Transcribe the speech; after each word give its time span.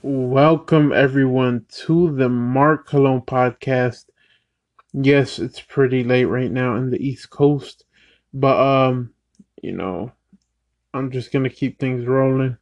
Welcome 0.00 0.92
everyone 0.92 1.66
to 1.86 2.14
the 2.14 2.28
Mark 2.28 2.86
Cologne 2.86 3.22
podcast. 3.22 4.04
Yes, 4.92 5.40
it's 5.40 5.60
pretty 5.60 6.04
late 6.04 6.26
right 6.26 6.52
now 6.52 6.76
in 6.76 6.90
the 6.90 7.04
East 7.04 7.30
Coast, 7.30 7.84
but 8.32 8.56
um, 8.60 9.12
you 9.60 9.72
know, 9.72 10.12
I'm 10.94 11.10
just 11.10 11.32
gonna 11.32 11.50
keep 11.50 11.80
things 11.80 12.06
rolling. 12.06 12.58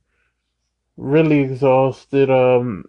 Really 0.96 1.40
exhausted. 1.40 2.30
Um, 2.30 2.86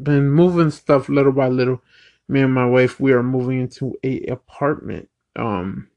been 0.00 0.30
moving 0.30 0.70
stuff 0.70 1.08
little 1.08 1.32
by 1.32 1.48
little. 1.48 1.82
Me 2.28 2.42
and 2.42 2.54
my 2.54 2.66
wife, 2.66 3.00
we 3.00 3.12
are 3.12 3.24
moving 3.24 3.60
into 3.60 3.98
a 4.04 4.24
apartment. 4.26 5.08
Um, 5.34 5.88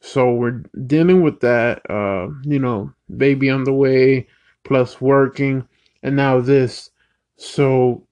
so 0.00 0.32
we're 0.32 0.64
dealing 0.88 1.22
with 1.22 1.38
that. 1.42 1.88
Uh, 1.88 2.30
you 2.42 2.58
know, 2.58 2.92
baby 3.16 3.50
on 3.50 3.62
the 3.62 3.72
way, 3.72 4.26
plus 4.64 5.00
working 5.00 5.68
and 6.02 6.16
now 6.16 6.40
this. 6.40 6.90
So 7.36 8.06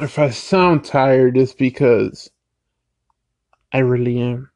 if 0.00 0.18
I 0.18 0.30
sound 0.30 0.84
tired, 0.84 1.36
it's 1.36 1.52
because 1.52 2.30
I 3.72 3.78
really 3.78 4.18
am. 4.20 4.50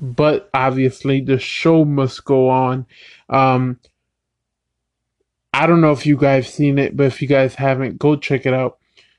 But 0.00 0.50
obviously, 0.52 1.20
the 1.20 1.38
show 1.38 1.84
must 1.84 2.24
go 2.24 2.48
on. 2.48 2.86
Um, 3.28 3.78
I 5.52 5.66
don't 5.66 5.80
know 5.80 5.92
if 5.92 6.06
you 6.06 6.16
guys 6.16 6.52
seen 6.52 6.78
it, 6.78 6.96
but 6.96 7.06
if 7.06 7.22
you 7.22 7.28
guys 7.28 7.54
haven't, 7.54 7.98
go 7.98 8.16
check 8.16 8.46
it 8.46 8.54
out. 8.54 8.78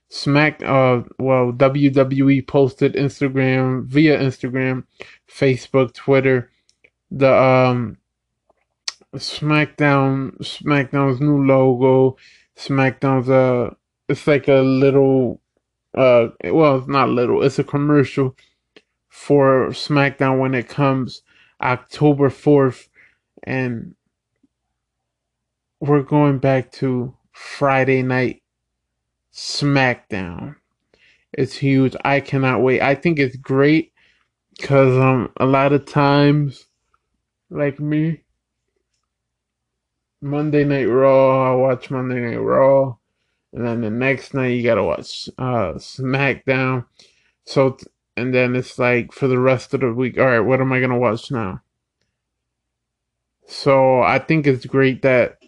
Smack, 0.09 0.61
uh, 0.61 1.01
well, 1.17 1.53
WWE 1.53 2.45
posted 2.45 2.95
Instagram 2.95 3.85
via 3.85 4.19
Instagram, 4.19 4.83
Facebook, 5.27 5.93
Twitter, 5.93 6.51
the 7.09 7.33
um 7.33 7.97
SmackDown 9.15 10.37
SmackDown's 10.39 11.21
new 11.21 11.45
logo, 11.45 12.17
SmackDown's 12.57 13.29
uh 13.29 13.73
it's 14.09 14.25
like 14.25 14.47
a 14.47 14.61
little 14.61 15.39
uh 15.95 16.29
well 16.45 16.79
it's 16.79 16.87
not 16.87 17.09
little, 17.09 17.43
it's 17.43 17.59
a 17.59 17.63
commercial 17.63 18.35
for 19.09 19.69
SmackDown 19.69 20.39
when 20.39 20.55
it 20.55 20.67
comes 20.67 21.21
October 21.61 22.29
4th 22.29 22.87
and 23.43 23.93
we're 25.79 26.01
going 26.01 26.39
back 26.39 26.71
to 26.71 27.15
Friday 27.31 28.01
night 28.01 28.41
SmackDown. 29.31 30.55
It's 31.33 31.55
huge. 31.55 31.95
I 32.05 32.19
cannot 32.19 32.61
wait. 32.61 32.81
I 32.81 32.95
think 32.95 33.19
it's 33.19 33.35
great 33.35 33.91
cuz 34.59 34.97
um 34.97 35.31
a 35.37 35.45
lot 35.45 35.71
of 35.73 35.85
times 35.85 36.65
like 37.51 37.79
me 37.79 38.22
Monday 40.23 40.63
Night 40.63 40.85
Raw. 40.85 41.51
I 41.51 41.55
watch 41.55 41.91
Monday 41.91 42.21
Night 42.21 42.37
Raw, 42.37 42.95
and 43.51 43.67
then 43.67 43.81
the 43.81 43.89
next 43.89 44.33
night 44.33 44.47
you 44.47 44.63
gotta 44.63 44.83
watch 44.83 45.29
uh, 45.37 45.73
SmackDown. 45.73 46.85
So, 47.45 47.77
and 48.15 48.33
then 48.33 48.55
it's 48.55 48.79
like 48.79 49.11
for 49.11 49.27
the 49.27 49.37
rest 49.37 49.73
of 49.73 49.81
the 49.81 49.91
week. 49.91 50.17
All 50.17 50.25
right, 50.25 50.39
what 50.39 50.61
am 50.61 50.71
I 50.71 50.79
gonna 50.79 50.97
watch 50.97 51.29
now? 51.29 51.61
So 53.45 54.01
I 54.01 54.17
think 54.17 54.47
it's 54.47 54.65
great 54.65 55.01
that 55.01 55.39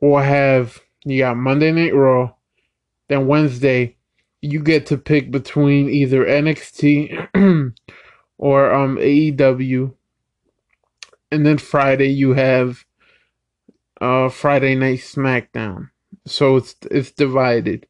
we'll 0.00 0.22
have 0.22 0.80
you 1.04 1.18
got 1.18 1.36
Monday 1.36 1.70
Night 1.70 1.94
Raw, 1.94 2.32
then 3.08 3.26
Wednesday 3.26 3.96
you 4.40 4.62
get 4.62 4.86
to 4.86 4.96
pick 4.96 5.30
between 5.30 5.90
either 5.90 6.24
NXT 6.24 7.28
or 8.38 8.72
um 8.72 8.96
AEW, 8.96 9.92
and 11.30 11.44
then 11.44 11.58
Friday 11.58 12.08
you 12.08 12.32
have 12.32 12.86
uh, 14.00 14.28
Friday 14.28 14.74
Night 14.74 15.00
SmackDown. 15.00 15.90
So 16.26 16.56
it's 16.56 16.74
it's 16.90 17.10
divided. 17.10 17.86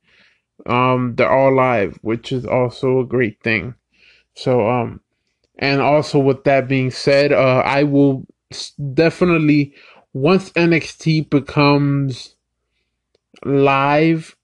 Um, 0.66 1.14
they're 1.16 1.30
all 1.30 1.54
live, 1.54 1.98
which 2.02 2.32
is 2.32 2.44
also 2.44 3.00
a 3.00 3.06
great 3.06 3.42
thing. 3.42 3.74
So 4.34 4.68
um, 4.68 5.00
and 5.58 5.80
also 5.80 6.18
with 6.18 6.44
that 6.44 6.68
being 6.68 6.90
said, 6.90 7.32
uh, 7.32 7.62
I 7.64 7.82
will 7.82 8.26
definitely 8.94 9.74
once 10.12 10.50
NXT 10.52 11.30
becomes 11.30 12.36
live. 13.44 14.36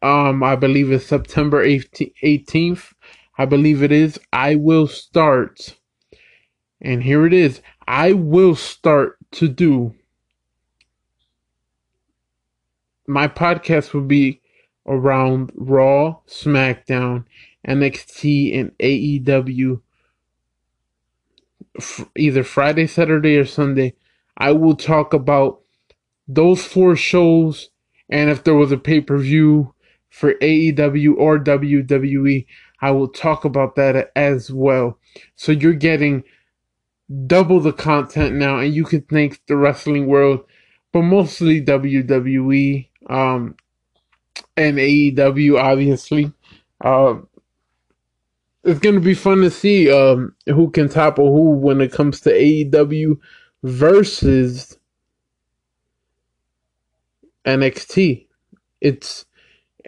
Um, 0.00 0.42
I 0.42 0.54
believe 0.56 0.92
it's 0.92 1.06
September 1.06 1.64
18th. 1.64 2.92
I 3.36 3.44
believe 3.44 3.82
it 3.82 3.92
is. 3.92 4.18
I 4.32 4.54
will 4.54 4.86
start, 4.86 5.76
and 6.80 7.02
here 7.02 7.26
it 7.26 7.32
is. 7.32 7.60
I 7.86 8.12
will 8.12 8.54
start 8.54 9.16
to 9.32 9.48
do 9.48 9.94
my 13.08 13.26
podcast 13.26 13.94
will 13.94 14.02
be 14.02 14.40
around 14.86 15.50
Raw, 15.54 16.18
SmackDown, 16.28 17.24
NXT, 17.66 18.58
and 18.58 18.78
AEW. 18.78 19.80
either 22.16 22.44
Friday, 22.44 22.86
Saturday, 22.86 23.36
or 23.36 23.44
Sunday. 23.44 23.94
I 24.36 24.52
will 24.52 24.76
talk 24.76 25.12
about 25.14 25.60
those 26.26 26.64
four 26.64 26.96
shows, 26.96 27.70
and 28.10 28.30
if 28.30 28.44
there 28.44 28.54
was 28.54 28.72
a 28.72 28.76
pay 28.76 29.00
per 29.00 29.16
view 29.18 29.74
for 30.10 30.34
AEW 30.34 31.14
or 31.16 31.38
WWE, 31.38 32.46
I 32.80 32.90
will 32.90 33.08
talk 33.08 33.44
about 33.44 33.74
that 33.76 34.12
as 34.14 34.52
well. 34.52 34.98
So 35.34 35.52
you're 35.52 35.72
getting 35.72 36.24
double 37.26 37.60
the 37.60 37.72
content 37.72 38.34
now, 38.36 38.58
and 38.58 38.74
you 38.74 38.84
can 38.84 39.02
thank 39.02 39.40
the 39.46 39.56
wrestling 39.56 40.06
world, 40.06 40.44
but 40.92 41.02
mostly 41.02 41.62
WWE 41.64 42.88
um, 43.08 43.56
and 44.56 44.78
AEW, 44.78 45.60
obviously. 45.60 46.32
Uh, 46.80 47.16
it's 48.64 48.80
going 48.80 48.94
to 48.94 49.00
be 49.00 49.14
fun 49.14 49.40
to 49.40 49.50
see 49.50 49.90
um, 49.90 50.34
who 50.46 50.70
can 50.70 50.88
topple 50.88 51.32
who 51.32 51.50
when 51.50 51.80
it 51.80 51.92
comes 51.92 52.20
to 52.20 52.30
AEW 52.30 53.18
versus 53.62 54.78
NXT. 57.46 58.26
It's 58.80 59.24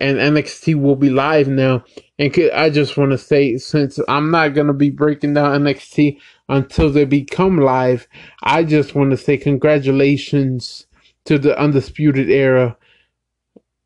and 0.00 0.16
NXT 0.16 0.80
will 0.80 0.97
be 0.97 1.10
live 1.10 1.47
now. 1.47 1.84
And 2.19 2.34
I 2.54 2.70
just 2.70 2.97
want 2.97 3.10
to 3.12 3.19
say, 3.19 3.59
since 3.59 3.98
I'm 4.09 4.30
not 4.30 4.54
going 4.54 4.69
to 4.69 4.72
be 4.72 4.88
breaking 4.88 5.34
down 5.34 5.62
NXT 5.62 6.19
until 6.48 6.91
they 6.91 7.04
become 7.04 7.59
live, 7.59 8.09
I 8.42 8.64
just 8.64 8.94
want 8.94 9.10
to 9.10 9.16
say 9.19 9.36
congratulations 9.36 10.86
to 11.26 11.38
the 11.38 11.59
Undisputed 11.59 12.30
Era 12.30 12.78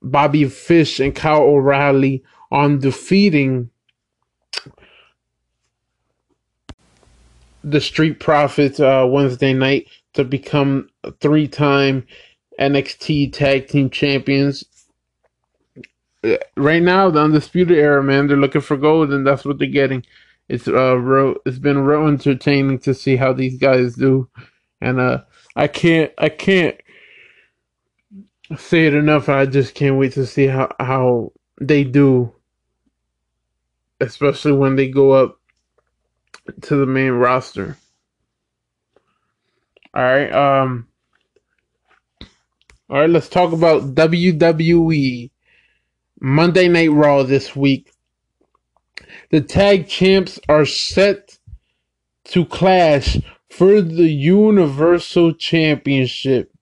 Bobby 0.05 0.45
Fish 0.49 1.01
and 1.01 1.15
Kyle 1.15 1.43
O'Reilly 1.43 2.23
on 2.53 2.79
defeating 2.79 3.71
the 7.65 7.81
Street 7.81 8.21
Profits 8.21 8.79
uh, 8.79 9.07
Wednesday 9.09 9.55
night 9.55 9.89
to 10.13 10.23
become 10.23 10.89
three 11.21 11.49
time 11.49 12.07
NXT 12.61 13.33
Tag 13.33 13.67
Team 13.67 13.91
Champions. 13.91 14.65
Right 16.57 16.83
now, 16.83 17.11
the 17.11 17.21
Undisputed 17.21 17.77
Era, 17.77 18.03
man, 18.03 18.29
they're 18.29 18.37
looking 18.37 18.61
for 18.61 18.77
gold, 18.77 19.13
and 19.13 19.27
that's 19.27 19.45
what 19.45 19.59
they're 19.59 19.69
getting. 19.69 20.05
It's 20.49 20.69
uh, 20.69 20.97
real, 20.97 21.37
it's 21.47 21.59
been 21.59 21.85
real 21.85 22.07
entertaining 22.07 22.79
to 22.81 22.95
see 22.95 23.17
how 23.17 23.33
these 23.33 23.59
guys 23.59 23.95
do, 23.95 24.29
and 24.81 25.01
uh, 25.01 25.23
I 25.57 25.67
can't, 25.67 26.13
I 26.19 26.29
can't 26.29 26.77
say 28.59 28.87
it 28.87 28.95
enough. 28.95 29.29
I 29.29 29.47
just 29.47 29.75
can't 29.75 29.97
wait 29.99 30.13
to 30.13 30.27
see 30.27 30.47
how 30.47 30.75
how 30.79 31.33
they 31.61 31.85
do, 31.85 32.35
especially 34.01 34.53
when 34.53 34.77
they 34.77 34.89
go 34.89 35.13
up 35.13 35.41
to 36.63 36.77
the 36.77 36.87
main 36.87 37.13
roster. 37.13 37.77
All 39.95 40.03
right, 40.03 40.33
um, 40.33 40.89
all 42.91 43.01
right. 43.01 43.11
Let's 43.11 43.29
talk 43.29 43.53
about 43.53 43.95
WWE 43.95 45.31
Monday 46.21 46.69
Night 46.69 46.91
Raw 46.91 47.23
this 47.23 47.55
week. 47.55 47.93
The 49.31 49.41
tag 49.41 49.89
champs 49.89 50.39
are 50.49 50.67
set 50.67 51.39
to 52.27 52.45
clash 52.45 53.19
for 53.51 53.81
the 53.81 54.09
Universal 54.09 55.35
Championship. 55.35 56.54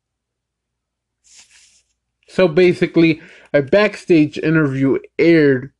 So 2.32 2.48
basically, 2.48 3.20
a 3.52 3.60
backstage 3.60 4.38
interview 4.38 4.98
aired, 5.18 5.70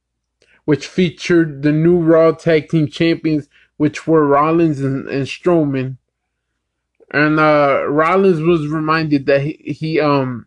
which 0.66 0.87
featured 0.87 1.62
the 1.62 1.72
new 1.72 1.99
Raw 1.99 2.32
Tag 2.32 2.69
Team 2.69 2.88
Champions, 2.88 3.49
which 3.78 4.06
were 4.06 4.26
Rollins 4.26 4.81
and, 4.81 5.08
and 5.08 5.26
Strowman. 5.26 5.96
And 7.10 7.40
uh, 7.40 7.84
Rollins 7.88 8.43
was 8.43 8.69
reminded 8.69 9.25
that 9.26 9.40
he, 9.40 9.75
he 9.78 9.99
um 9.99 10.46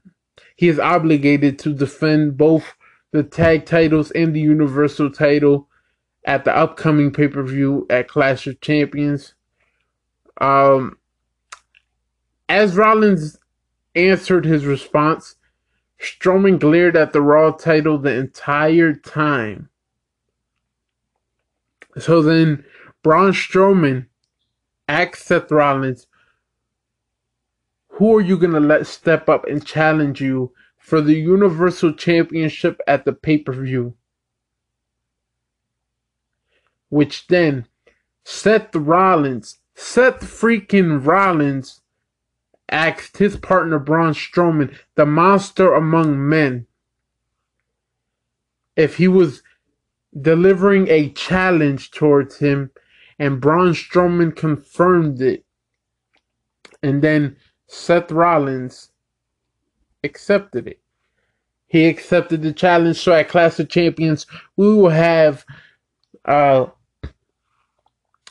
he 0.56 0.70
is 0.70 0.78
obligated 0.78 1.58
to 1.60 1.74
defend 1.74 2.38
both 2.38 2.76
the 3.12 3.24
tag 3.24 3.66
titles 3.66 4.12
and 4.12 4.36
the 4.36 4.42
Universal 4.42 5.10
title 5.10 5.68
at 6.24 6.46
the 6.46 6.56
upcoming 6.56 7.14
pay 7.14 7.30
per 7.30 7.42
view 7.42 7.88
at 7.90 8.08
Clash 8.08 8.46
of 8.46 8.62
Champions. 8.62 9.34
Um, 10.40 11.00
as 12.48 12.78
Rollins 12.78 13.40
answered 13.96 14.46
his 14.46 14.68
response, 14.68 15.38
Strowman 16.00 16.60
glared 16.60 16.96
at 16.96 17.14
the 17.14 17.22
Raw 17.22 17.52
title 17.52 17.98
the 17.98 18.14
entire 18.14 18.94
time. 18.94 19.70
So 21.98 22.22
then 22.22 22.66
Braun 23.04 23.32
Strowman 23.32 24.08
asked 24.88 25.26
Seth 25.26 25.52
Rollins, 25.52 26.08
Who 27.90 28.18
are 28.18 28.22
you 28.22 28.38
going 28.38 28.54
to 28.54 28.60
let 28.60 28.88
step 28.88 29.30
up 29.30 29.46
and 29.46 29.66
challenge 29.66 30.22
you 30.22 30.52
for 30.78 31.02
the 31.02 31.14
Universal 31.16 31.94
Championship 31.94 32.80
at 32.86 33.06
the 33.06 33.14
pay 33.14 33.38
per 33.38 33.54
view? 33.54 33.96
Which 36.90 37.28
then 37.28 37.68
Seth 38.24 38.76
Rollins, 38.76 39.60
Seth 39.74 40.22
freaking 40.22 41.06
Rollins, 41.06 41.82
asked 42.70 43.18
his 43.18 43.38
partner 43.38 43.80
Braun 43.80 44.14
Strowman, 44.14 44.76
the 44.96 45.06
monster 45.06 45.74
among 45.74 46.28
men, 46.28 46.68
if 48.76 48.98
he 48.98 49.08
was 49.08 49.44
delivering 50.20 50.88
a 50.88 51.10
challenge 51.12 51.92
towards 51.92 52.40
him, 52.40 52.72
and 53.20 53.40
Braun 53.42 53.74
Strowman 53.74 54.36
confirmed 54.36 55.22
it. 55.22 55.46
And 56.84 57.02
then 57.02 57.38
Seth 57.68 58.12
Rollins 58.12 58.92
accepted 60.04 60.68
it. 60.68 60.80
He 61.68 61.88
accepted 61.88 62.42
the 62.42 62.54
challenge. 62.54 62.98
So 62.98 63.14
at 63.14 63.30
Clash 63.30 63.60
of 63.60 63.70
Champions, 63.70 64.26
we 64.56 64.74
will 64.74 64.90
have 64.90 65.46
uh, 66.26 66.68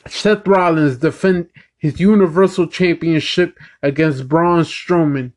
Seth 0.07 0.47
Rollins 0.47 0.97
defend 0.97 1.49
his 1.77 1.99
Universal 1.99 2.67
Championship 2.67 3.57
against 3.81 4.27
Braun 4.27 4.63
Strowman. 4.63 5.33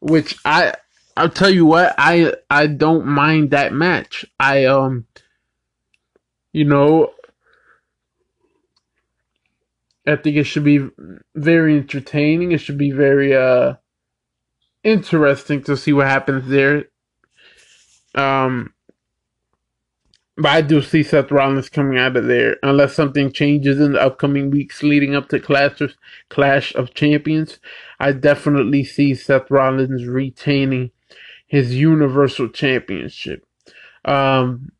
Which 0.00 0.36
I 0.44 0.74
I'll 1.16 1.30
tell 1.30 1.50
you 1.50 1.64
what, 1.64 1.94
I 1.96 2.34
I 2.50 2.66
don't 2.66 3.06
mind 3.06 3.50
that 3.50 3.72
match. 3.72 4.24
I 4.38 4.66
um 4.66 5.06
you 6.52 6.64
know 6.64 7.12
I 10.06 10.16
think 10.16 10.36
it 10.36 10.44
should 10.44 10.64
be 10.64 10.88
very 11.34 11.76
entertaining. 11.76 12.52
It 12.52 12.58
should 12.58 12.78
be 12.78 12.92
very 12.92 13.34
uh 13.34 13.74
interesting 14.84 15.62
to 15.64 15.76
see 15.76 15.92
what 15.92 16.06
happens 16.06 16.48
there. 16.48 16.84
Um 18.14 18.72
but 20.36 20.50
I 20.50 20.60
do 20.60 20.82
see 20.82 21.02
Seth 21.02 21.30
Rollins 21.30 21.70
coming 21.70 21.98
out 21.98 22.16
of 22.16 22.26
there 22.26 22.56
unless 22.62 22.94
something 22.94 23.32
changes 23.32 23.80
in 23.80 23.92
the 23.92 24.02
upcoming 24.02 24.50
weeks 24.50 24.82
leading 24.82 25.14
up 25.14 25.30
to 25.30 25.40
Clash 25.40 25.80
of, 25.80 25.94
Clash 26.28 26.74
of 26.74 26.92
Champions. 26.92 27.58
I 27.98 28.12
definitely 28.12 28.84
see 28.84 29.14
Seth 29.14 29.50
Rollins 29.50 30.06
retaining 30.06 30.90
his 31.46 31.74
Universal 31.74 32.50
Championship. 32.50 33.46
Um, 34.04 34.72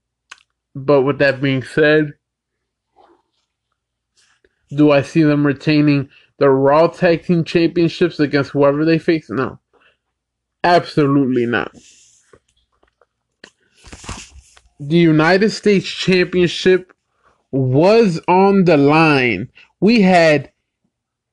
but 0.75 1.03
with 1.03 1.19
that 1.21 1.41
being 1.41 1.63
said, 1.63 2.15
do 4.69 4.91
I 4.91 5.01
see 5.01 5.23
them 5.23 5.47
retaining 5.47 6.11
the 6.39 6.51
Raw 6.51 6.89
Tag 6.89 7.25
Team 7.25 7.45
Championships 7.45 8.21
against 8.21 8.51
whoever 8.51 8.85
they 8.85 8.99
face? 8.99 9.31
No. 9.31 9.59
Absolutely 10.63 11.47
not 11.47 11.75
the 14.79 14.97
United 14.97 15.51
States 15.51 15.87
Championship 15.87 16.93
was 17.51 18.21
on 18.29 18.65
the 18.65 18.77
line. 18.77 19.49
We 19.81 20.03
had 20.03 20.51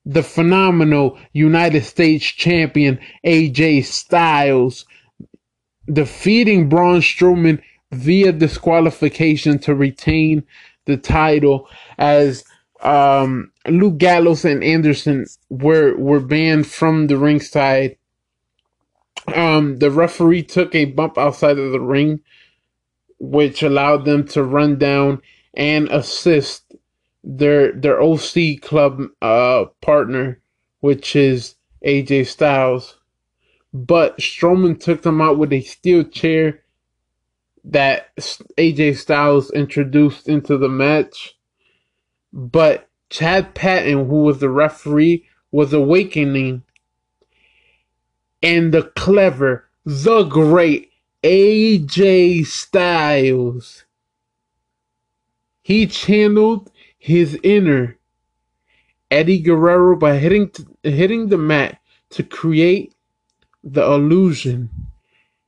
the 0.06 0.22
phenomenal 0.22 1.18
United 1.32 1.84
States 1.84 2.24
champion 2.24 2.98
AJ 3.24 3.84
Styles 3.84 4.84
defeating 5.90 6.68
Braun 6.68 7.00
Strowman 7.00 7.62
via 7.92 8.32
disqualification 8.32 9.58
to 9.60 9.74
retain 9.74 10.44
the 10.86 10.96
title 10.96 11.68
as 11.98 12.44
um, 12.82 13.50
Luke 13.66 13.98
Gallows 13.98 14.44
and 14.44 14.62
Anderson 14.62 15.26
were 15.48 15.96
were 15.96 16.20
banned 16.20 16.66
from 16.66 17.06
the 17.06 17.16
ringside. 17.16 17.96
Um, 19.34 19.78
the 19.78 19.90
referee 19.90 20.42
took 20.42 20.74
a 20.74 20.84
bump 20.84 21.16
outside 21.16 21.58
of 21.58 21.72
the 21.72 21.80
ring 21.80 22.20
which 23.30 23.62
allowed 23.62 24.04
them 24.04 24.26
to 24.28 24.42
run 24.42 24.78
down 24.78 25.20
and 25.54 25.88
assist 25.88 26.74
their 27.22 27.72
their 27.72 28.00
OC 28.02 28.60
club 28.60 29.02
uh, 29.22 29.64
partner, 29.80 30.40
which 30.80 31.16
is 31.16 31.56
AJ 31.84 32.26
Styles. 32.26 32.98
But 33.72 34.18
Strowman 34.18 34.78
took 34.78 35.02
them 35.02 35.20
out 35.20 35.38
with 35.38 35.52
a 35.52 35.62
steel 35.62 36.04
chair 36.04 36.60
that 37.64 38.14
AJ 38.16 38.98
Styles 38.98 39.50
introduced 39.50 40.28
into 40.28 40.58
the 40.58 40.68
match. 40.68 41.36
But 42.32 42.88
Chad 43.10 43.54
Patton, 43.54 44.08
who 44.08 44.22
was 44.22 44.38
the 44.38 44.50
referee, 44.50 45.26
was 45.50 45.72
awakening. 45.72 46.62
And 48.42 48.74
the 48.74 48.82
clever, 48.94 49.70
the 49.86 50.24
great 50.24 50.90
AJ 51.24 52.44
Styles. 52.44 53.84
He 55.62 55.86
channeled 55.86 56.70
his 56.98 57.38
inner 57.42 57.96
Eddie 59.10 59.40
Guerrero 59.40 59.96
by 59.96 60.18
hitting 60.18 60.50
hitting 60.82 61.28
the 61.28 61.38
mat 61.38 61.80
to 62.10 62.22
create 62.22 62.94
the 63.62 63.82
illusion 63.82 64.68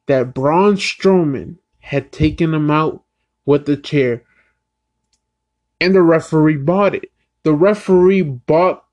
that 0.07 0.33
Braun 0.33 0.77
Strowman 0.77 1.59
had 1.81 2.11
taken 2.11 2.55
him 2.55 2.71
out 2.71 3.03
with 3.45 3.67
the 3.67 3.77
chair. 3.77 4.23
And 5.79 5.95
the 5.95 6.03
referee 6.03 6.57
bought 6.57 6.95
it. 6.95 7.11
The 7.43 7.53
referee 7.53 8.23
bought 8.23 8.85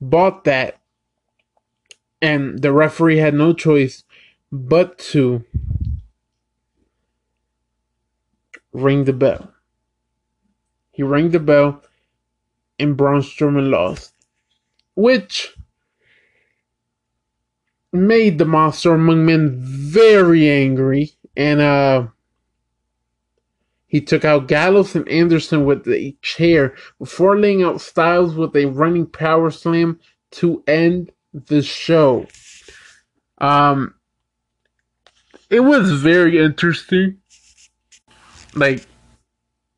bought 0.00 0.44
that 0.44 0.80
and 2.22 2.62
the 2.62 2.72
referee 2.72 3.18
had 3.18 3.34
no 3.34 3.52
choice 3.52 4.04
but 4.50 4.96
to 4.98 5.44
ring 8.74 9.04
the 9.04 9.12
bell. 9.14 9.50
He 10.90 11.02
rang 11.02 11.30
the 11.30 11.40
bell, 11.40 11.82
and 12.78 12.96
Braun 12.96 13.22
Strowman 13.22 13.70
lost, 13.70 14.12
which 14.94 15.56
made 17.92 18.38
the 18.38 18.44
monster 18.44 18.92
among 18.92 19.24
men 19.24 19.54
very 19.56 20.50
angry, 20.50 21.12
and 21.36 21.60
uh, 21.60 22.08
he 23.86 24.00
took 24.00 24.24
out 24.24 24.48
Gallows 24.48 24.94
and 24.94 25.08
Anderson 25.08 25.64
with 25.64 25.86
a 25.88 26.16
chair 26.20 26.74
before 26.98 27.38
laying 27.38 27.62
out 27.62 27.80
Styles 27.80 28.34
with 28.34 28.54
a 28.56 28.66
running 28.66 29.06
power 29.06 29.50
slam 29.50 30.00
to 30.32 30.62
end 30.66 31.12
the 31.32 31.62
show. 31.62 32.26
Um, 33.38 33.94
it 35.50 35.60
was 35.60 35.92
very 35.92 36.38
interesting 36.38 37.18
like 38.54 38.86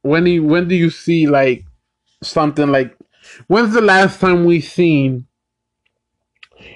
when 0.03 0.27
you 0.27 0.45
when 0.45 0.69
do 0.69 0.75
you 0.75 0.91
see 0.91 1.27
like 1.27 1.65
something 2.23 2.71
like 2.71 2.97
when's 3.49 3.75
the 3.75 3.81
last 3.81 4.21
time 4.21 4.45
we 4.45 4.61
seen 4.61 5.27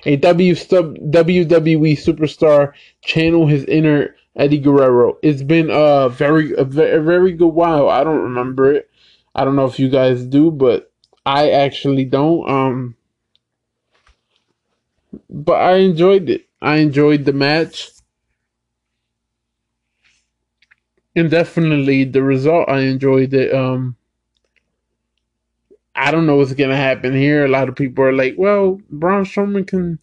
a 0.04 0.16
WWE 0.16 1.92
superstar 1.99 2.73
channel 3.02 3.47
his 3.47 3.64
inner 3.64 4.14
Eddie 4.37 4.59
Guerrero? 4.59 5.19
It's 5.23 5.42
been 5.42 5.71
a 5.71 6.09
very, 6.09 6.54
a 6.54 6.64
very 6.64 7.33
good 7.33 7.49
while. 7.49 7.88
I 7.88 8.04
don't 8.04 8.23
remember 8.23 8.73
it. 8.73 8.90
I 9.35 9.45
don't 9.45 9.57
know 9.57 9.66
if 9.66 9.78
you 9.78 9.88
guys 9.88 10.25
do, 10.25 10.50
but 10.50 10.92
I 11.25 11.50
actually 11.50 12.04
don't. 12.04 12.49
Um, 12.49 12.97
but 15.28 15.61
I 15.61 15.76
enjoyed 15.76 16.28
it. 16.28 16.47
I 16.61 16.76
enjoyed 16.76 17.25
the 17.25 17.33
match. 17.33 17.90
And 21.17 21.31
definitely 21.31 22.05
the 22.05 22.23
result 22.23 22.69
I 22.69 22.81
enjoyed 22.81 23.35
it. 23.35 23.55
Um, 23.55 23.97
I 25.95 26.11
don't 26.11 26.26
know 26.26 26.37
what's 26.37 26.55
gonna 26.55 26.76
happen 26.76 27.14
here. 27.14 27.45
A 27.45 27.49
lot 27.49 27.69
of 27.69 27.76
people 27.76 28.05
are 28.05 28.12
like, 28.12 28.35
"Well, 28.38 28.81
Braun 28.90 29.25
Strowman 29.25 29.67
can 29.67 29.99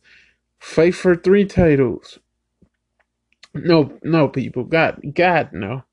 fight 0.60 0.96
for 0.96 1.16
three 1.16 1.46
titles." 1.46 2.20
No, 3.54 3.98
no, 4.04 4.28
people, 4.28 4.66
God, 4.66 5.02
God, 5.14 5.50
no. 5.54 5.84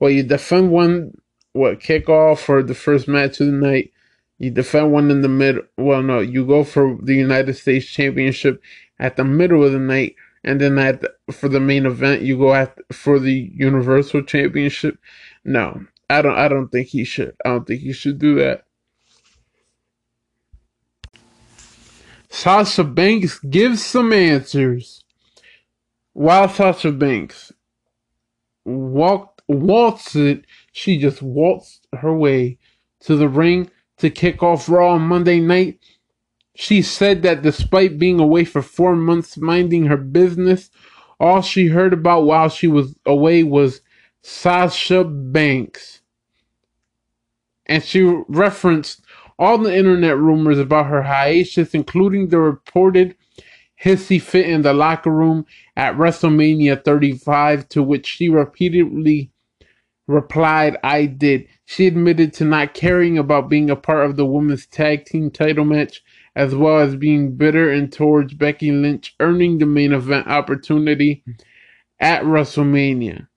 Well, 0.00 0.10
you 0.10 0.22
defend 0.24 0.70
one, 0.70 1.16
what 1.52 1.80
kickoff 1.80 2.38
for 2.40 2.62
the 2.62 2.74
first 2.74 3.06
match 3.06 3.40
of 3.40 3.46
the 3.46 3.52
night. 3.52 3.92
You 4.38 4.50
defend 4.50 4.92
one 4.92 5.10
in 5.10 5.22
the 5.22 5.28
middle. 5.28 5.62
Well, 5.78 6.02
no, 6.02 6.18
you 6.20 6.44
go 6.44 6.64
for 6.64 6.98
the 7.00 7.14
United 7.14 7.54
States 7.54 7.86
Championship 7.86 8.60
at 8.98 9.16
the 9.16 9.24
middle 9.24 9.64
of 9.64 9.72
the 9.72 9.78
night 9.78 10.16
and 10.44 10.60
then 10.60 10.78
at 10.78 11.00
the, 11.00 11.14
for 11.32 11.48
the 11.48 11.60
main 11.60 11.86
event 11.86 12.22
you 12.22 12.38
go 12.38 12.54
at 12.54 12.78
for 12.92 13.18
the 13.18 13.50
Universal 13.54 14.22
Championship. 14.22 14.98
No, 15.44 15.84
I 16.10 16.22
don't. 16.22 16.36
I 16.36 16.48
don't 16.48 16.68
think 16.68 16.88
he 16.88 17.04
should. 17.04 17.34
I 17.44 17.50
don't 17.50 17.66
think 17.66 17.80
he 17.80 17.92
should 17.92 18.18
do 18.18 18.36
that. 18.36 18.64
Sasha 22.28 22.84
Banks 22.84 23.38
gives 23.38 23.84
some 23.84 24.12
answers. 24.12 25.04
While 26.12 26.48
Sasha 26.48 26.92
Banks 26.92 27.52
walked 28.64 29.42
waltzed 29.48 30.16
it, 30.16 30.44
she 30.72 30.98
just 30.98 31.22
waltzed 31.22 31.86
her 31.92 32.14
way 32.14 32.58
to 33.00 33.16
the 33.16 33.28
ring 33.28 33.70
to 33.98 34.10
kick 34.10 34.42
off 34.42 34.68
Raw 34.68 34.94
on 34.94 35.02
Monday 35.02 35.40
night. 35.40 35.78
She 36.54 36.82
said 36.82 37.22
that 37.22 37.42
despite 37.42 37.98
being 37.98 38.20
away 38.20 38.44
for 38.44 38.62
four 38.62 38.94
months 38.94 39.36
minding 39.36 39.86
her 39.86 39.96
business, 39.96 40.70
all 41.18 41.42
she 41.42 41.68
heard 41.68 41.92
about 41.92 42.24
while 42.24 42.48
she 42.48 42.66
was 42.68 42.94
away 43.06 43.42
was 43.42 43.80
Sasha 44.22 45.04
Banks. 45.04 46.00
And 47.66 47.82
she 47.82 48.02
referenced 48.28 49.02
all 49.38 49.58
the 49.58 49.74
internet 49.74 50.16
rumors 50.16 50.58
about 50.58 50.86
her 50.86 51.02
hiatus, 51.02 51.74
including 51.74 52.28
the 52.28 52.38
reported 52.38 53.16
hissy 53.82 54.20
fit 54.20 54.48
in 54.48 54.62
the 54.62 54.72
locker 54.72 55.10
room 55.10 55.46
at 55.76 55.96
WrestleMania 55.96 56.84
35, 56.84 57.68
to 57.70 57.82
which 57.82 58.06
she 58.06 58.28
repeatedly 58.28 59.30
replied, 60.06 60.76
I 60.84 61.06
did. 61.06 61.48
She 61.64 61.86
admitted 61.86 62.32
to 62.34 62.44
not 62.44 62.74
caring 62.74 63.18
about 63.18 63.48
being 63.48 63.70
a 63.70 63.76
part 63.76 64.06
of 64.08 64.16
the 64.16 64.26
women's 64.26 64.66
tag 64.66 65.06
team 65.06 65.30
title 65.30 65.64
match, 65.64 66.02
as 66.36 66.54
well 66.54 66.80
as 66.80 66.96
being 66.96 67.36
bitter 67.36 67.70
and 67.70 67.92
towards 67.92 68.34
Becky 68.34 68.72
Lynch 68.72 69.14
earning 69.20 69.58
the 69.58 69.66
main 69.66 69.92
event 69.92 70.26
opportunity 70.26 71.22
at 72.00 72.22
WrestleMania. 72.22 73.28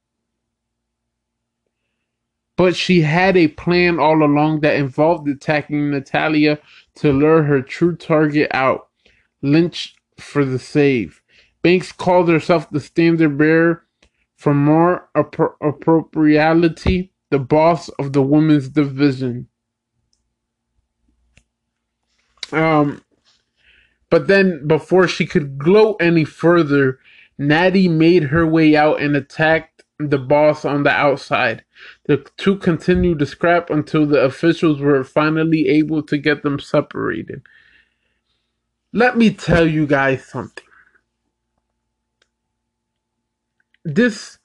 But 2.56 2.75
she 2.75 3.01
had 3.01 3.38
a 3.38 3.50
plan 3.50 4.00
all 4.00 4.24
along 4.24 4.62
that 4.62 4.77
involved 4.77 5.27
attacking 5.30 5.92
Natalya 5.92 6.60
to 6.96 7.13
lure 7.13 7.44
her 7.44 7.62
true 7.62 7.96
target 7.96 8.50
out, 8.51 8.88
Lynch 9.44 9.96
for 10.20 10.44
the 10.44 10.58
save. 10.58 11.22
Banks 11.62 11.92
called 11.92 12.30
herself 12.30 12.70
the 12.72 12.80
standard 12.80 13.38
bearer 13.38 13.84
for 14.36 14.54
more 14.54 15.10
appro- 15.16 15.56
appropriality, 15.62 17.10
the 17.30 17.39
boss 17.39 17.89
of 18.00 18.13
the 18.13 18.24
women's 18.24 18.70
division. 18.70 19.48
Um, 22.51 23.04
but 24.10 24.27
then 24.27 24.68
before 24.68 25.08
she 25.08 25.25
could 25.25 25.58
gloat 25.58 25.98
any 26.00 26.24
further, 26.24 27.00
Natty 27.38 27.88
made 27.88 28.24
her 28.25 28.46
way 28.48 28.75
out 28.75 29.01
and 29.01 29.16
attacked 29.16 29.84
the 30.00 30.18
boss 30.18 30.63
on 30.63 30.84
the 30.84 30.92
outside. 30.92 31.63
The 32.06 32.25
two 32.38 32.58
continued 32.58 33.20
to 33.20 33.25
scrap 33.25 33.70
until 33.70 34.06
the 34.06 34.22
officials 34.22 34.80
were 34.80 35.04
finally 35.04 35.68
able 35.68 36.04
to 36.04 36.18
get 36.18 36.44
them 36.44 36.60
separated. 36.60 37.42
Let 38.94 39.18
me 39.18 39.32
tell 39.32 39.68
you 39.68 39.86
guys 39.86 40.25
something. 40.25 40.63
This 43.84 44.38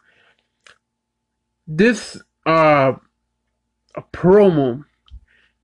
this 1.66 2.20
uh 2.46 2.94
promo 4.12 4.84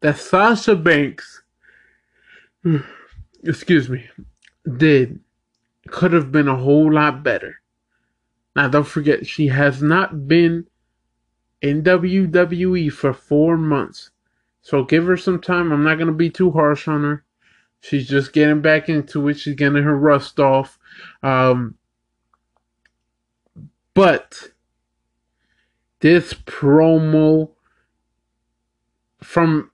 that 0.01 0.19
Sasha 0.19 0.77
Banks 0.77 1.43
excuse 3.45 3.89
me 3.89 4.09
did 4.77 5.21
could 5.89 6.13
have 6.13 6.31
been 6.31 6.49
a 6.49 6.57
whole 6.57 6.93
lot 6.93 7.23
better. 7.23 7.57
Now 8.55 8.69
don't 8.69 8.87
forget 8.87 9.27
she 9.27 9.49
has 9.49 9.83
not 9.83 10.29
been 10.29 10.67
in 11.63 11.83
WWE 11.83 12.93
for 12.93 13.13
4 13.13 13.57
months. 13.57 14.11
So 14.61 14.85
give 14.85 15.07
her 15.07 15.17
some 15.17 15.41
time. 15.41 15.73
I'm 15.73 15.85
not 15.85 15.95
going 15.95 16.09
to 16.09 16.13
be 16.13 16.31
too 16.31 16.51
harsh 16.51 16.89
on 16.89 17.03
her. 17.03 17.25
She's 17.81 18.09
just 18.09 18.33
getting 18.33 18.61
back 18.61 18.89
into 18.89 19.29
it. 19.29 19.39
She's 19.39 19.55
getting 19.55 19.83
her 19.83 19.97
rust 19.97 20.39
off. 20.39 20.79
Um, 21.23 21.77
but 23.95 24.51
this 26.01 26.35
promo 26.35 27.51
from 29.23 29.71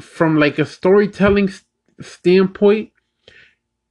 from 0.00 0.38
like 0.38 0.58
a 0.58 0.64
storytelling 0.64 1.50
standpoint 2.00 2.90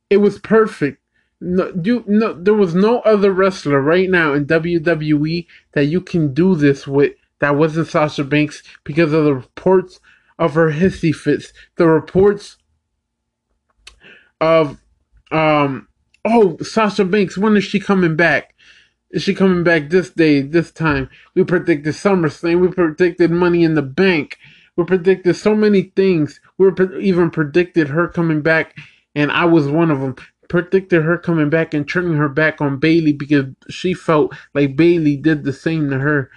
it 0.10 0.18
was 0.18 0.40
perfect 0.40 1.02
no 1.40 1.72
you 1.84 2.04
no 2.08 2.34
there 2.34 2.54
was 2.54 2.74
no 2.74 3.00
other 3.02 3.32
wrestler 3.32 3.82
right 3.82 4.10
now 4.10 4.34
in 4.34 4.46
WWE 4.46 5.46
that 5.74 5.86
you 5.86 6.02
can 6.02 6.34
do 6.34 6.56
this 6.56 6.88
with 6.88 7.14
that 7.40 7.56
wasn't 7.56 7.88
Sasha 7.88 8.24
Banks 8.24 8.64
because 8.84 9.14
of 9.14 9.24
the 9.24 9.36
reports 9.36 10.00
of 10.40 10.54
her 10.56 10.72
hissy 10.72 11.14
fits 11.14 11.54
the 11.76 11.88
reports 11.88 12.58
of 14.42 14.82
um 15.32 15.88
oh 16.26 16.58
Sasha 16.60 17.06
Banks 17.06 17.38
when 17.38 17.56
is 17.56 17.64
she 17.64 17.80
coming 17.80 18.16
back 18.16 18.56
is 19.10 19.24
she 19.24 19.34
coming 19.34 19.64
back 19.64 19.90
this 19.90 20.10
day, 20.10 20.42
this 20.42 20.72
time? 20.72 21.10
We 21.34 21.44
predicted 21.44 21.94
SummerSlam. 21.94 22.60
We 22.60 22.68
predicted 22.68 23.32
Money 23.32 23.64
in 23.64 23.76
the 23.76 23.82
Bank. 23.82 24.38
We 24.76 24.84
predicted 24.84 25.36
so 25.36 25.56
many 25.56 25.84
things. 25.96 26.42
We 26.58 26.70
even 27.00 27.30
predicted 27.30 27.90
her 27.90 28.08
coming 28.08 28.42
back, 28.42 28.76
and 29.16 29.32
I 29.32 29.46
was 29.46 29.68
one 29.68 29.92
of 29.92 30.00
them. 30.00 30.16
Predicted 30.50 31.04
her 31.04 31.18
coming 31.18 31.50
back 31.50 31.74
and 31.74 31.88
turning 31.88 32.16
her 32.16 32.30
back 32.30 32.62
on 32.62 32.80
Bayley 32.80 33.12
because 33.12 33.48
she 33.70 33.94
felt 33.94 34.34
like 34.54 34.78
Bayley 34.78 35.18
did 35.18 35.44
the 35.44 35.52
same 35.52 35.90
to 35.90 36.00
her. 36.00 36.32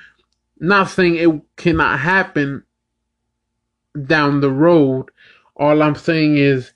Not 0.58 0.90
saying 0.90 1.16
it 1.16 1.30
cannot 1.56 2.00
happen 2.00 2.64
down 4.06 4.40
the 4.40 4.50
road. 4.50 5.10
All 5.56 5.80
I'm 5.82 5.94
saying 5.94 6.36
is 6.36 6.72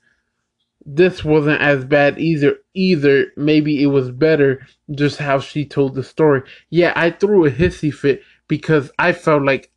this 0.85 1.25
wasn't 1.25 1.61
as 1.61 1.83
bad 1.83 2.19
either 2.19 2.57
either 2.73 3.31
maybe 3.35 3.81
it 3.81 3.87
was 3.87 4.11
better 4.11 4.65
just 4.91 5.17
how 5.17 5.39
she 5.39 5.65
told 5.65 5.95
the 5.95 6.03
story 6.03 6.43
yeah 6.69 6.93
i 6.95 7.09
threw 7.09 7.45
a 7.45 7.51
hissy 7.51 7.91
fit 7.91 8.21
because 8.47 8.91
i 8.99 9.11
felt 9.11 9.43
like 9.43 9.71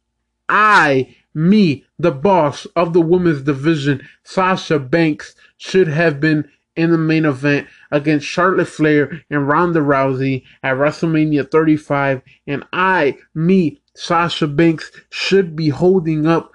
i 0.51 1.17
me 1.39 1.85
the 1.99 2.11
boss 2.11 2.67
of 2.77 2.93
the 2.93 3.01
women's 3.01 3.43
division 3.43 4.07
sasha 4.25 4.79
banks 4.79 5.35
should 5.57 5.89
have 5.89 6.21
been 6.21 6.49
in 6.77 6.91
the 6.91 6.99
main 6.99 7.25
event 7.25 7.67
against 7.91 8.27
charlotte 8.27 8.69
flair 8.69 9.23
and 9.31 9.49
ronda 9.49 9.81
rousey 9.81 10.43
at 10.63 10.77
wrestlemania 10.77 11.49
35 11.49 12.23
and 12.47 12.65
i 12.73 13.17
me 13.35 13.81
sasha 13.95 14.47
banks 14.47 14.91
should 15.11 15.55
be 15.55 15.69
holding 15.69 16.27
up 16.27 16.55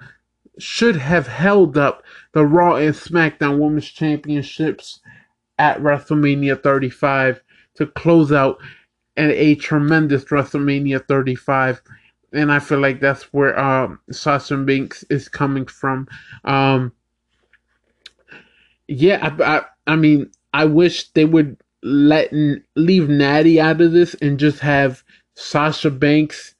should 0.58 0.96
have 0.96 1.26
held 1.26 1.76
up 1.76 2.02
the 2.32 2.44
Raw 2.44 2.76
and 2.76 2.94
SmackDown 2.94 3.58
Women's 3.58 3.88
Championships 3.88 5.00
at 5.58 5.78
WrestleMania 5.80 6.62
35 6.62 7.42
to 7.76 7.86
close 7.86 8.32
out 8.32 8.58
and 9.16 9.30
a 9.30 9.54
tremendous 9.54 10.24
WrestleMania 10.24 11.06
35. 11.06 11.80
And 12.34 12.52
I 12.52 12.58
feel 12.58 12.80
like 12.80 13.00
that's 13.00 13.32
where 13.32 13.58
um, 13.58 14.00
Sasha 14.10 14.56
Banks 14.56 15.04
is 15.08 15.28
coming 15.28 15.66
from. 15.66 16.08
Um, 16.44 16.92
yeah, 18.88 19.34
I, 19.38 19.42
I, 19.42 19.62
I 19.86 19.96
mean, 19.96 20.30
I 20.52 20.64
wish 20.64 21.08
they 21.10 21.24
would 21.24 21.56
let 21.82 22.32
leave 22.76 23.08
Natty 23.08 23.60
out 23.60 23.80
of 23.80 23.92
this 23.92 24.14
and 24.14 24.38
just 24.38 24.58
have 24.60 25.02
Sasha 25.34 25.90
Banks 25.90 26.54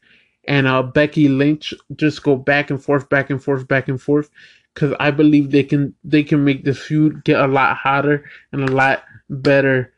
and 0.47 0.67
uh, 0.67 0.83
Becky 0.83 1.29
Lynch 1.29 1.75
just 1.97 2.23
go 2.23 2.37
back 2.37 2.71
and 2.71 2.83
forth, 2.83 3.09
back 3.09 3.31
and 3.31 3.43
forth, 3.43 3.67
back 3.67 3.89
and 3.89 4.01
forth 4.01 4.31
because 4.75 4.95
I 4.99 5.11
believe 5.11 5.51
they 5.51 5.63
can 5.63 5.95
they 6.05 6.23
can 6.23 6.45
make 6.45 6.65
this 6.65 6.79
feud 6.79 7.25
get 7.25 7.41
a 7.41 7.47
lot 7.47 7.77
hotter 7.77 8.25
and 8.53 8.69
a 8.69 8.73
lot 8.73 9.05
better. 9.31 9.94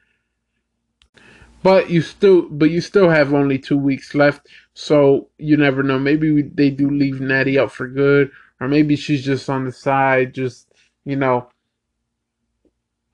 But 1.67 1.91
you 1.91 2.01
still 2.01 2.43
but 2.43 2.71
you 2.71 2.81
still 2.81 3.09
have 3.09 3.35
only 3.35 3.59
two 3.59 3.77
weeks 3.77 4.15
left, 4.15 4.47
so 4.73 5.31
you 5.37 5.57
never 5.57 5.83
know. 5.83 5.99
Maybe 5.99 6.31
we, 6.31 6.43
they 6.43 6.71
do 6.71 6.89
leave 6.89 7.21
Natty 7.21 7.59
up 7.59 7.73
for 7.73 7.89
good, 7.89 8.31
or 8.61 8.69
maybe 8.69 8.95
she's 8.95 9.25
just 9.25 9.51
on 9.51 9.65
the 9.65 9.73
side, 9.73 10.33
just 10.33 10.73
you 11.05 11.17
know, 11.17 11.49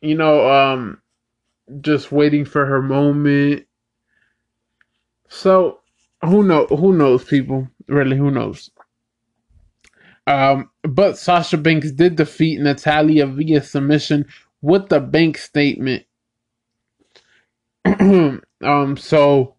you 0.02 0.14
know, 0.14 0.52
um, 0.52 1.00
just 1.80 2.12
waiting 2.12 2.44
for 2.44 2.66
her 2.66 2.82
moment. 2.82 3.64
So 5.30 5.78
who 6.22 6.42
know? 6.42 6.66
Who 6.66 6.92
knows, 6.92 7.24
people? 7.24 7.68
Really, 7.88 8.18
who 8.18 8.30
knows? 8.30 8.70
Um, 10.26 10.68
but 10.82 11.16
Sasha 11.16 11.56
Banks 11.56 11.90
did 11.90 12.16
defeat 12.16 12.60
natalya 12.60 13.28
via 13.28 13.62
submission 13.62 14.26
with 14.60 14.90
the 14.90 15.00
bank 15.00 15.38
statement. 15.38 16.04
um, 18.64 18.96
so 18.96 19.56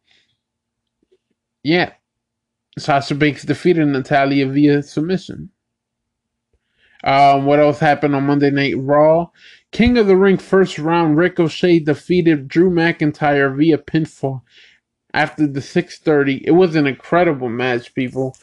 yeah, 1.64 1.94
Sasha 2.78 3.16
Banks 3.16 3.44
defeated 3.44 3.88
Natalya 3.88 4.48
via 4.48 4.84
submission. 4.84 5.50
Um, 7.04 7.46
what 7.46 7.60
else 7.60 7.80
happened 7.80 8.16
on 8.16 8.26
Monday 8.28 8.52
Night 8.52 8.76
Raw? 8.78 9.28
King 9.72 9.98
of 9.98 10.08
the 10.08 10.18
Ring 10.18 10.38
first 10.38 10.80
round 10.80 11.18
Ricochet 11.18 11.80
defeated 11.80 12.48
Drew 12.48 12.70
McIntyre 12.72 13.56
via 13.58 13.78
pinfall 13.78 14.42
after 15.14 15.48
the 15.48 15.62
6:30. 15.62 16.44
It 16.46 16.52
was 16.52 16.76
an 16.76 16.88
incredible 16.88 17.50
match, 17.50 17.94
people. 17.96 18.36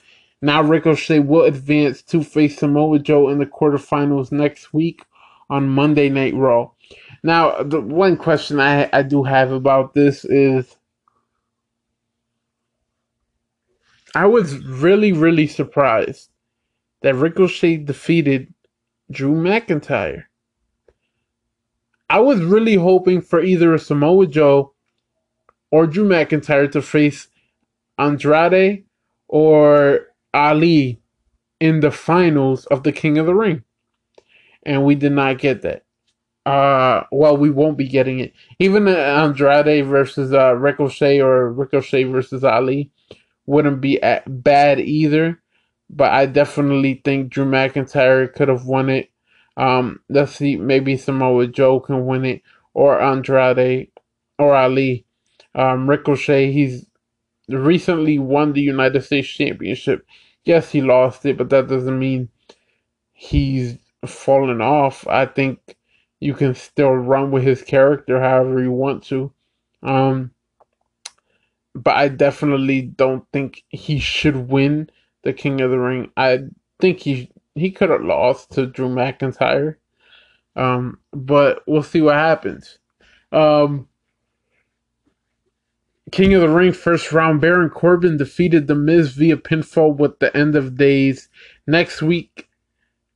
Now 0.42 0.62
Ricochet 0.62 1.20
will 1.20 1.44
advance 1.44 2.02
to 2.04 2.22
face 2.24 2.58
Samoa 2.58 2.98
Joe 3.00 3.28
in 3.30 3.38
the 3.38 3.46
quarterfinals 3.46 4.32
next 4.32 4.74
week 4.74 5.02
on 5.50 5.68
Monday 5.68 6.08
Night 6.08 6.34
Raw. 6.34 6.70
Now, 7.22 7.62
the 7.62 7.80
one 7.80 8.16
question 8.16 8.60
I 8.60 8.88
I 8.92 9.02
do 9.02 9.22
have 9.24 9.52
about 9.52 9.94
this 9.94 10.24
is, 10.24 10.76
I 14.14 14.26
was 14.26 14.56
really 14.64 15.12
really 15.12 15.46
surprised 15.46 16.30
that 17.02 17.14
Ricochet 17.14 17.78
defeated 17.78 18.52
Drew 19.10 19.34
McIntyre. 19.34 20.24
I 22.08 22.20
was 22.20 22.40
really 22.42 22.74
hoping 22.74 23.20
for 23.20 23.40
either 23.40 23.76
Samoa 23.78 24.26
Joe 24.26 24.74
or 25.70 25.86
Drew 25.86 26.08
McIntyre 26.08 26.70
to 26.72 26.82
face 26.82 27.28
Andrade 27.98 28.84
or 29.28 30.06
Ali 30.34 31.00
in 31.60 31.80
the 31.80 31.90
finals 31.90 32.66
of 32.66 32.82
the 32.82 32.92
King 32.92 33.18
of 33.18 33.26
the 33.26 33.34
Ring. 33.34 33.62
And 34.64 34.84
we 34.84 34.94
did 34.94 35.12
not 35.12 35.38
get 35.38 35.62
that. 35.62 35.84
Uh, 36.50 37.04
well, 37.12 37.36
we 37.36 37.48
won't 37.48 37.78
be 37.78 37.86
getting 37.86 38.18
it. 38.18 38.32
Even 38.58 38.88
Andrade 38.88 39.86
versus 39.86 40.32
uh, 40.32 40.52
Ricochet 40.56 41.20
or 41.20 41.52
Ricochet 41.52 42.02
versus 42.04 42.42
Ali 42.42 42.90
wouldn't 43.46 43.80
be 43.80 44.02
at, 44.02 44.24
bad 44.42 44.80
either. 44.80 45.40
But 45.88 46.10
I 46.10 46.26
definitely 46.26 47.02
think 47.04 47.30
Drew 47.30 47.44
McIntyre 47.44 48.32
could 48.34 48.48
have 48.48 48.64
won 48.64 48.90
it. 48.90 49.10
Um, 49.56 50.00
let's 50.08 50.34
see, 50.34 50.56
maybe 50.56 50.96
Samoa 50.96 51.46
Joe 51.46 51.78
can 51.78 52.04
win 52.04 52.24
it, 52.24 52.42
or 52.74 53.00
Andrade, 53.00 53.88
or 54.36 54.56
Ali. 54.56 55.06
Um, 55.54 55.88
Ricochet, 55.88 56.50
he's 56.50 56.84
recently 57.48 58.18
won 58.18 58.54
the 58.54 58.60
United 58.60 59.02
States 59.02 59.28
Championship. 59.28 60.04
Yes, 60.42 60.72
he 60.72 60.82
lost 60.82 61.24
it, 61.26 61.38
but 61.38 61.50
that 61.50 61.68
doesn't 61.68 61.98
mean 61.98 62.28
he's 63.12 63.78
fallen 64.04 64.60
off. 64.60 65.06
I 65.06 65.26
think 65.26 65.76
you 66.20 66.34
can 66.34 66.54
still 66.54 66.92
run 66.92 67.30
with 67.30 67.42
his 67.42 67.62
character 67.62 68.20
however 68.20 68.62
you 68.62 68.70
want 68.70 69.02
to. 69.04 69.32
Um, 69.82 70.32
but 71.74 71.96
I 71.96 72.08
definitely 72.08 72.82
don't 72.82 73.24
think 73.32 73.64
he 73.68 73.98
should 73.98 74.36
win 74.50 74.90
the 75.22 75.32
King 75.32 75.60
of 75.60 75.70
the 75.70 75.78
Ring. 75.78 76.10
I 76.16 76.44
think 76.80 77.00
he 77.00 77.30
he 77.54 77.70
could 77.70 77.90
have 77.90 78.02
lost 78.02 78.52
to 78.52 78.66
Drew 78.66 78.88
McIntyre. 78.88 79.76
Um, 80.56 80.98
but 81.12 81.62
we'll 81.66 81.82
see 81.82 82.00
what 82.00 82.14
happens. 82.14 82.78
Um, 83.32 83.88
King 86.10 86.34
of 86.34 86.40
the 86.40 86.48
Ring 86.48 86.72
first 86.72 87.12
round, 87.12 87.40
Baron 87.40 87.70
Corbin 87.70 88.16
defeated 88.16 88.66
The 88.66 88.74
Miz 88.74 89.12
via 89.12 89.36
pinfall 89.36 89.96
with 89.96 90.18
the 90.18 90.36
end 90.36 90.56
of 90.56 90.76
days. 90.76 91.28
Next 91.66 92.02
week, 92.02 92.48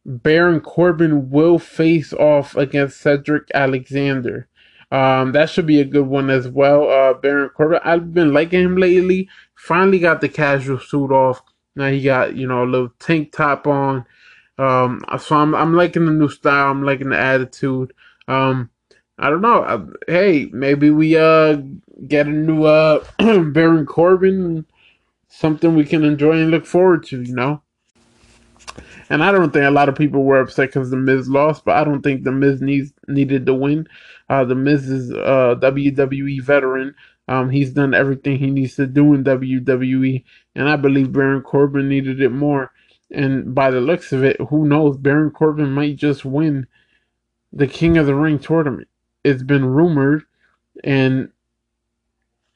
Baron 0.07 0.61
Corbin 0.61 1.31
will 1.31 1.59
face 1.59 2.13
off 2.13 2.57
against 2.57 3.01
Cedric 3.01 3.51
Alexander. 3.55 4.49
Um, 4.91 5.33
that 5.33 5.51
should 5.51 5.67
be 5.67 5.81
a 5.81 5.85
good 5.85 6.07
one 6.07 6.31
as 6.31 6.47
well. 6.47 6.89
Uh, 6.91 7.15
Baron 7.15 7.51
Corbin, 7.51 7.81
I've 7.83 8.13
been 8.13 8.33
liking 8.33 8.61
him 8.61 8.77
lately. 8.77 9.29
Finally 9.55 9.99
got 9.99 10.21
the 10.21 10.29
casual 10.29 10.79
suit 10.79 11.11
off. 11.11 11.43
Now 11.75 11.91
he 11.91 12.03
got 12.03 12.37
you 12.37 12.47
know 12.47 12.63
a 12.63 12.67
little 12.67 12.93
tank 13.01 13.33
top 13.33 13.67
on. 13.67 14.05
Um, 14.59 15.01
so 15.19 15.37
I'm 15.37 15.55
I'm 15.55 15.75
liking 15.75 16.07
the 16.07 16.13
new 16.13 16.29
style. 16.29 16.71
I'm 16.71 16.85
liking 16.85 17.09
the 17.09 17.19
attitude. 17.19 17.93
Um, 18.29 18.71
I 19.19 19.31
don't 19.31 19.41
know. 19.41 19.65
I, 19.65 20.11
hey, 20.11 20.49
maybe 20.53 20.91
we 20.91 21.17
uh 21.17 21.57
get 22.07 22.27
a 22.27 22.31
new 22.31 22.65
uh 22.65 23.05
Baron 23.19 23.87
Corbin, 23.87 24.67
something 25.29 25.75
we 25.75 25.85
can 25.85 26.05
enjoy 26.05 26.33
and 26.33 26.51
look 26.51 26.67
forward 26.67 27.05
to. 27.07 27.23
You 27.23 27.35
know. 27.35 27.63
And 29.11 29.23
I 29.23 29.33
don't 29.33 29.53
think 29.53 29.65
a 29.65 29.71
lot 29.71 29.89
of 29.89 29.95
people 29.95 30.25
were 30.25 30.41
upset 30.41 30.69
because 30.69 30.91
the 30.91 30.97
Miz 30.97 31.29
lost, 31.29 31.65
but 31.65 31.77
I 31.77 31.85
don't 31.85 32.03
think 32.03 32.25
the 32.25 32.33
Miz 32.33 32.61
needs 32.61 32.93
needed 33.09 33.47
to 33.47 33.55
win. 33.55 33.87
Uh, 34.29 34.45
the 34.45 34.55
Miz 34.55 34.89
is 34.89 35.11
a 35.11 35.59
WWE 35.61 36.43
veteran. 36.43 36.95
Um, 37.29 37.51
he's 37.51 37.73
done 37.73 37.95
everything 37.95 38.39
he 38.39 38.51
needs 38.51 38.77
to 38.77 38.87
do 38.87 39.15
in 39.15 39.25
WWE, 39.25 40.25
and 40.55 40.69
I 40.69 40.77
believe 40.77 41.13
Baron 41.13 41.43
Corbin 41.43 41.89
needed 41.89 42.21
it 42.21 42.31
more. 42.31 42.73
And 43.11 43.55
by 43.55 43.71
the 43.71 43.81
looks 43.81 44.13
of 44.13 44.25
it, 44.25 44.41
who 44.49 44.67
knows? 44.67 44.97
Baron 44.97 45.31
Corbin 45.31 45.71
might 45.71 45.97
just 45.97 46.25
win 46.25 46.67
the 47.53 47.67
King 47.67 47.97
of 47.97 48.07
the 48.07 48.15
Ring 48.15 48.39
tournament 48.39 48.89
it's 49.25 49.43
been 49.43 49.65
rumored, 49.65 50.25
and 50.85 51.31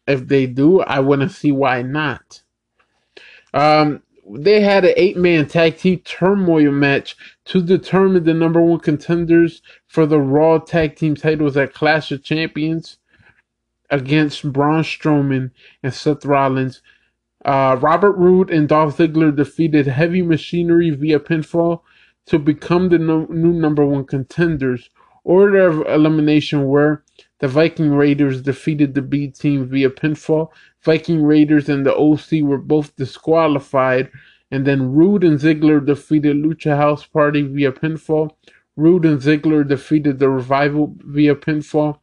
if 0.07 0.29
they 0.29 0.47
do, 0.47 0.81
I 0.81 1.01
to 1.01 1.29
see 1.29 1.51
why 1.51 1.83
not. 1.83 2.43
Um, 3.55 4.03
they 4.35 4.61
had 4.61 4.85
an 4.85 4.95
eight-man 4.97 5.47
tag 5.47 5.79
team 5.79 6.01
turmoil 6.01 6.71
match 6.71 7.17
to 7.47 7.63
determine 7.63 8.25
the 8.25 8.35
number 8.35 8.61
one 8.61 8.81
contenders 8.81 9.63
for 9.87 10.07
the 10.07 10.21
Raw 10.21 10.59
tag 10.59 10.97
team 10.97 11.15
titles 11.15 11.57
at 11.57 11.75
Clash 11.75 12.13
of 12.13 12.23
Champions 12.23 12.99
against 13.91 14.53
Braun 14.53 14.83
Strowman 14.83 15.51
and 15.83 15.95
Seth 15.95 16.25
Rollins. 16.25 16.83
Uh, 17.45 17.79
Robert 17.81 18.13
Roode 18.13 18.51
and 18.51 18.69
Dolph 18.69 18.99
Ziggler 18.99 19.35
defeated 19.35 19.87
Heavy 19.87 20.23
Machinery 20.23 20.91
via 20.91 21.21
pinfall 21.21 21.81
to 22.27 22.39
become 22.39 22.89
the 22.89 22.99
no- 22.99 23.27
new 23.31 23.53
number 23.53 23.87
one 23.87 24.05
contenders. 24.05 24.91
Order 25.25 25.69
of 25.69 25.87
elimination 25.87 26.69
where 26.69 27.05
the 27.39 27.49
Viking 27.49 27.93
Raiders 27.95 28.43
defeated 28.43 28.95
the 28.95 29.03
B 29.03 29.29
team 29.29 29.67
via 29.67 29.91
pinfall. 29.91 30.49
Viking 30.89 31.23
Raiders 31.23 31.69
and 31.69 31.85
the 31.85 31.95
OC 31.95 32.43
were 32.43 32.57
both 32.57 32.97
disqualified, 32.97 34.11
and 34.51 34.67
then 34.67 34.95
Roode 34.95 35.23
and 35.23 35.39
Ziggler 35.39 35.85
defeated 35.85 36.37
Lucha 36.37 36.79
House 36.79 37.05
Party 37.05 37.43
via 37.43 37.73
pinfall. 37.73 38.31
Roode 38.75 39.05
and 39.05 39.21
Ziggler 39.21 39.69
defeated 39.69 40.19
the 40.19 40.31
Revival 40.31 40.97
via 41.01 41.35
pinfall. 41.35 41.99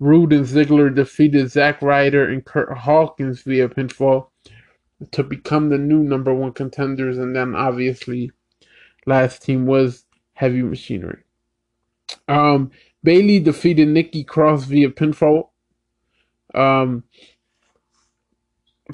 Roode 0.00 0.34
and 0.34 0.44
Ziggler 0.44 0.94
defeated 0.94 1.50
Zack 1.50 1.80
Ryder 1.80 2.28
and 2.28 2.44
Kurt 2.44 2.76
Hawkins 2.76 3.40
via 3.40 3.70
pinfall 3.70 4.26
to 5.12 5.22
become 5.22 5.70
the 5.70 5.78
new 5.78 6.02
number 6.02 6.34
one 6.34 6.52
contenders, 6.52 7.16
and 7.16 7.34
then 7.34 7.54
obviously 7.54 8.32
last 9.06 9.44
team 9.44 9.64
was 9.64 10.04
Heavy 10.34 10.60
Machinery. 10.60 11.22
Um, 12.28 12.70
Bayley 13.02 13.40
defeated 13.40 13.88
Nikki 13.88 14.24
Cross 14.24 14.64
via 14.64 14.90
pinfall. 14.90 15.48
Um, 16.54 17.04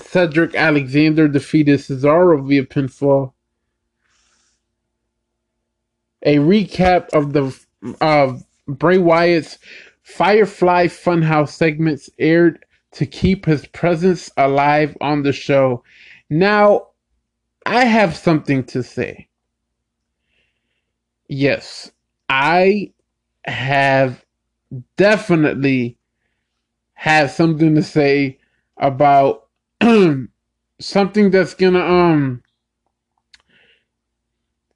Cedric 0.01 0.55
Alexander 0.55 1.29
defeated 1.29 1.81
Cesaro 1.81 2.47
via 2.47 2.65
pinfall. 2.65 3.33
A 6.23 6.37
recap 6.37 7.09
of 7.11 7.33
the 7.33 7.55
uh, 8.01 8.39
Bray 8.67 8.99
Wyatt's 8.99 9.59
Firefly 10.03 10.87
Funhouse 10.87 11.51
segments 11.51 12.09
aired 12.19 12.65
to 12.93 13.07
keep 13.07 13.47
his 13.47 13.67
presence 13.67 14.31
alive 14.37 14.97
on 15.01 15.23
the 15.23 15.33
show. 15.33 15.83
Now, 16.31 16.89
I 17.67 17.85
have 17.85 18.17
something 18.17 18.65
to 18.65 18.83
say. 18.83 19.29
Yes, 21.29 21.91
I 22.29 22.93
have 23.45 24.25
definitely 24.97 25.99
had 26.95 27.31
something 27.31 27.75
to 27.75 27.83
say 27.83 28.39
about 28.77 29.42
something 30.81 31.31
that's 31.31 31.55
gonna 31.55 31.85
um 31.85 32.43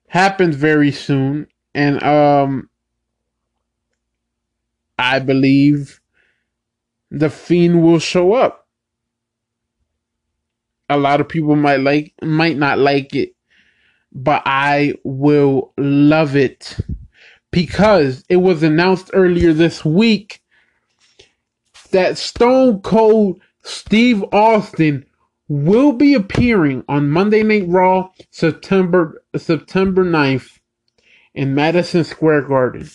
happen 0.09 0.53
very 0.53 0.91
soon 0.91 1.47
and 1.75 2.03
um 2.03 2.69
I 4.99 5.19
believe 5.19 6.01
the 7.11 7.31
fiend 7.31 7.83
will 7.83 7.99
show 7.99 8.33
up. 8.33 8.67
A 10.89 10.97
lot 10.97 11.21
of 11.21 11.29
people 11.29 11.57
might 11.57 11.81
like 11.81 12.15
might 12.23 12.57
not 12.57 12.79
like 12.79 13.15
it, 13.15 13.35
but 14.13 14.43
I 14.47 14.95
will 15.05 15.73
love 15.77 16.37
it 16.37 16.77
because 17.51 18.25
it 18.29 18.37
was 18.37 18.63
announced 18.63 19.11
earlier 19.13 19.53
this 19.53 19.85
week 19.85 20.41
that 21.91 22.19
Stone 22.19 22.81
Cold 22.83 23.41
Steve 23.67 24.23
Austin 24.33 25.05
will 25.49 25.93
be 25.93 26.15
appearing 26.15 26.85
on 26.89 27.11
Monday 27.11 27.43
Night 27.43 27.65
Raw 27.67 28.11
September 28.31 29.25
September 29.37 30.05
9th 30.05 30.61
in 31.35 31.53
Madison 31.53 32.05
Square 32.05 32.43
Garden. 32.43 32.89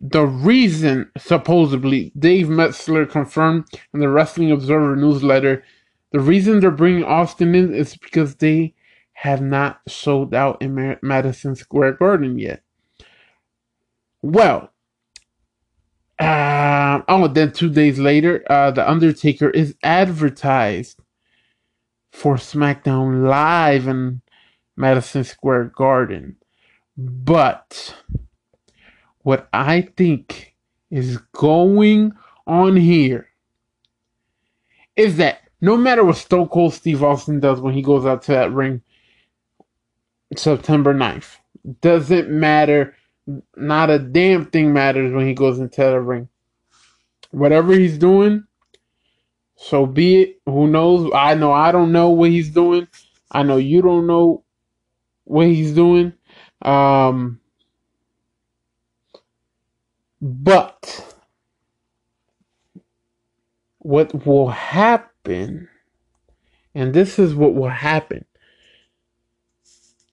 The 0.00 0.24
reason, 0.24 1.10
supposedly, 1.18 2.10
Dave 2.18 2.48
Meltzer 2.48 3.04
confirmed 3.04 3.66
in 3.92 4.00
the 4.00 4.08
Wrestling 4.08 4.50
Observer 4.50 4.96
newsletter, 4.96 5.62
the 6.10 6.20
reason 6.20 6.60
they're 6.60 6.70
bringing 6.70 7.04
Austin 7.04 7.54
in 7.54 7.74
is 7.74 7.98
because 7.98 8.36
they 8.36 8.74
have 9.12 9.42
not 9.42 9.80
sold 9.86 10.32
out 10.32 10.62
in 10.62 10.96
Madison 11.02 11.54
Square 11.54 11.92
Garden 11.92 12.38
yet. 12.38 12.62
Well, 14.22 14.72
uh, 16.18 17.02
oh, 17.08 17.28
then 17.28 17.52
two 17.52 17.70
days 17.70 17.98
later, 17.98 18.44
uh, 18.50 18.70
The 18.70 18.88
Undertaker 18.88 19.50
is 19.50 19.76
advertised 19.82 21.00
for 22.12 22.36
SmackDown 22.36 23.28
Live 23.28 23.86
in 23.86 24.20
Madison 24.76 25.24
Square 25.24 25.72
Garden. 25.76 26.36
But 26.96 27.94
what 29.18 29.48
I 29.52 29.82
think 29.82 30.54
is 30.90 31.18
going 31.32 32.12
on 32.46 32.76
here 32.76 33.28
is 34.96 35.16
that 35.18 35.42
no 35.60 35.76
matter 35.76 36.04
what 36.04 36.16
Stone 36.16 36.48
Cold 36.48 36.74
Steve 36.74 37.02
Austin 37.02 37.40
does 37.40 37.60
when 37.60 37.74
he 37.74 37.82
goes 37.82 38.06
out 38.06 38.22
to 38.22 38.32
that 38.32 38.52
ring 38.52 38.82
September 40.36 40.94
9th, 40.94 41.36
doesn't 41.80 42.30
matter. 42.30 42.94
Not 43.56 43.90
a 43.90 43.98
damn 43.98 44.46
thing 44.46 44.72
matters 44.72 45.12
when 45.12 45.26
he 45.26 45.34
goes 45.34 45.58
into 45.58 45.82
the 45.82 46.00
ring. 46.00 46.28
Whatever 47.30 47.74
he's 47.74 47.98
doing, 47.98 48.44
so 49.56 49.84
be 49.84 50.22
it. 50.22 50.40
Who 50.46 50.66
knows? 50.66 51.10
I 51.14 51.34
know 51.34 51.52
I 51.52 51.72
don't 51.72 51.92
know 51.92 52.10
what 52.10 52.30
he's 52.30 52.50
doing. 52.50 52.88
I 53.30 53.42
know 53.42 53.58
you 53.58 53.82
don't 53.82 54.06
know 54.06 54.44
what 55.24 55.48
he's 55.48 55.74
doing. 55.74 56.14
Um, 56.62 57.40
but 60.22 61.16
what 63.78 64.26
will 64.26 64.48
happen, 64.48 65.68
and 66.74 66.94
this 66.94 67.18
is 67.18 67.34
what 67.34 67.54
will 67.54 67.68
happen 67.68 68.24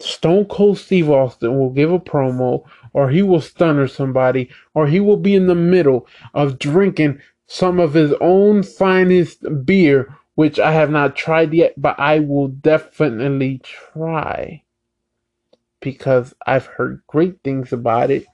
Stone 0.06 0.45
Cold 0.45 0.78
Steve 0.78 1.10
Austin 1.10 1.58
will 1.58 1.71
give 1.71 1.91
a 1.91 1.99
promo, 1.99 2.63
or 2.95 3.10
he 3.10 3.21
will 3.21 3.41
stunner 3.41 3.89
somebody, 3.89 4.49
or 4.73 4.88
he 4.88 5.01
will 5.01 5.17
be 5.17 5.36
in 5.36 5.47
the 5.47 5.53
middle 5.53 6.08
of 6.34 6.58
drinking 6.58 7.19
some 7.45 7.77
of 7.77 7.93
his 7.93 8.13
own 8.21 8.63
finest 8.63 9.43
beer, 9.65 10.15
which 10.36 10.62
I 10.62 10.71
have 10.71 10.89
not 10.89 11.13
tried 11.13 11.53
yet, 11.53 11.73
but 11.75 11.99
I 11.99 12.19
will 12.19 12.47
definitely 12.47 13.60
try 13.62 14.63
because 15.81 16.34
I've 16.47 16.67
heard 16.67 17.01
great 17.05 17.41
things 17.43 17.73
about 17.73 18.12
it. 18.12 18.25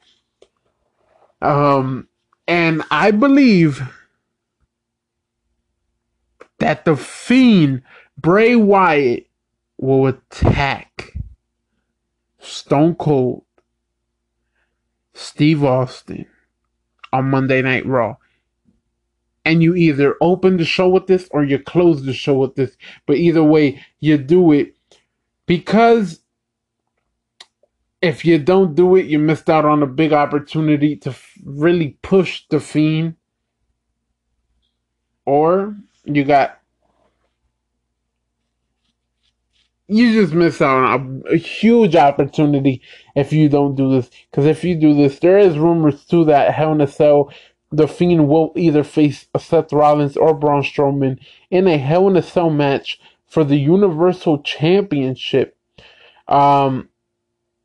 Um, 1.41 2.07
and 2.47 2.83
I 2.91 3.09
believe 3.09 3.81
that 6.59 6.85
the 6.85 6.95
Fiend 6.95 7.81
Bray 8.15 8.55
Wyatt 8.55 9.25
will 9.79 10.05
attack 10.05 11.17
Stone 12.37 12.93
Cold 12.93 13.43
Steve 15.13 15.63
Austin 15.63 16.25
on 17.11 17.29
Monday 17.29 17.61
Night 17.61 17.85
Raw. 17.85 18.15
And 19.43 19.63
you 19.63 19.75
either 19.75 20.15
open 20.21 20.57
the 20.57 20.65
show 20.65 20.87
with 20.87 21.07
this 21.07 21.27
or 21.31 21.43
you 21.43 21.57
close 21.57 22.03
the 22.03 22.13
show 22.13 22.35
with 22.35 22.55
this. 22.55 22.77
But 23.07 23.17
either 23.17 23.43
way, 23.43 23.83
you 23.99 24.17
do 24.17 24.51
it 24.51 24.75
because 25.47 26.21
if 28.01 28.23
you 28.25 28.39
don't 28.39 28.75
do 28.75 28.95
it, 28.95 29.05
you 29.05 29.19
missed 29.19 29.49
out 29.49 29.65
on 29.65 29.83
a 29.83 29.87
big 29.87 30.13
opportunity 30.13 30.95
to 30.97 31.15
really 31.43 31.97
push 32.01 32.43
the 32.49 32.59
Fiend. 32.59 33.15
Or 35.25 35.75
you 36.05 36.23
got 36.23 36.60
you 39.91 40.13
just 40.13 40.33
miss 40.33 40.61
out 40.61 40.77
on 40.77 41.23
a, 41.27 41.33
a, 41.33 41.37
huge 41.37 41.97
opportunity 41.97 42.81
if 43.13 43.33
you 43.33 43.49
don't 43.49 43.75
do 43.75 43.91
this. 43.91 44.09
Because 44.29 44.45
if 44.45 44.63
you 44.63 44.75
do 44.75 44.93
this, 44.93 45.19
there 45.19 45.37
is 45.37 45.57
rumors 45.57 46.05
too 46.05 46.23
that 46.25 46.53
Hell 46.53 46.71
in 46.71 46.79
a 46.79 46.87
Cell, 46.87 47.29
the 47.71 47.89
Fiend 47.89 48.29
will 48.29 48.53
either 48.55 48.85
face 48.85 49.27
Seth 49.37 49.73
Rollins 49.73 50.15
or 50.15 50.33
Braun 50.33 50.63
Strowman 50.63 51.19
in 51.49 51.67
a 51.67 51.77
Hell 51.77 52.07
in 52.07 52.15
a 52.15 52.21
Cell 52.21 52.49
match 52.49 53.01
for 53.27 53.43
the 53.43 53.57
Universal 53.57 54.43
Championship. 54.43 55.57
Um, 56.29 56.87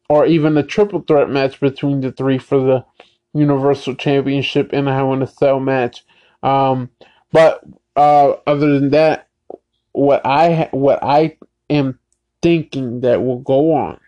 or 0.08 0.26
even 0.26 0.56
a 0.56 0.64
triple 0.64 1.02
threat 1.02 1.30
match 1.30 1.60
between 1.60 2.00
the 2.00 2.10
three 2.10 2.38
for 2.38 2.58
the 2.58 2.84
Universal 3.34 3.94
Championship 3.94 4.72
in 4.72 4.88
a 4.88 4.94
Hell 4.94 5.12
in 5.12 5.22
a 5.22 5.28
Cell 5.28 5.60
match. 5.60 6.04
Um, 6.42 6.90
but 7.30 7.62
uh, 7.94 8.34
other 8.48 8.80
than 8.80 8.90
that, 8.90 9.28
what 9.92 10.26
I 10.26 10.68
what 10.72 10.98
I 11.02 11.38
am 11.70 11.98
thinking 12.46 13.00
that 13.00 13.24
will 13.24 13.40
go 13.40 13.74
on 13.74 13.98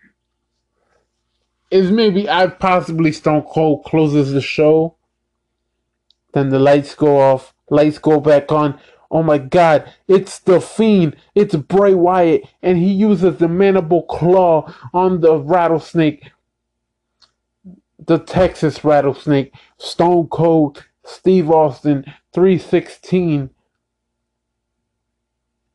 is 1.69 1.91
maybe 1.91 2.29
I 2.29 2.47
possibly 2.47 3.11
Stone 3.11 3.43
Cold 3.51 3.83
closes 3.83 4.31
the 4.31 4.39
show, 4.39 4.95
then 6.31 6.47
the 6.47 6.57
lights 6.57 6.95
go 6.95 7.19
off, 7.19 7.53
lights 7.69 7.97
go 7.97 8.21
back 8.21 8.49
on. 8.49 8.79
Oh 9.11 9.23
my 9.23 9.39
god, 9.39 9.93
it's 10.07 10.39
the 10.39 10.61
Fiend, 10.61 11.17
it's 11.35 11.53
Bray 11.53 11.93
Wyatt, 11.93 12.43
and 12.61 12.77
he 12.77 12.93
uses 12.93 13.39
the 13.39 13.49
mandible 13.49 14.03
claw 14.03 14.73
on 14.93 15.19
the 15.19 15.35
rattlesnake, 15.35 16.31
the 17.99 18.19
Texas 18.19 18.85
rattlesnake, 18.85 19.53
Stone 19.77 20.27
Cold, 20.27 20.85
Steve 21.03 21.51
Austin, 21.51 22.05
316, 22.31 23.49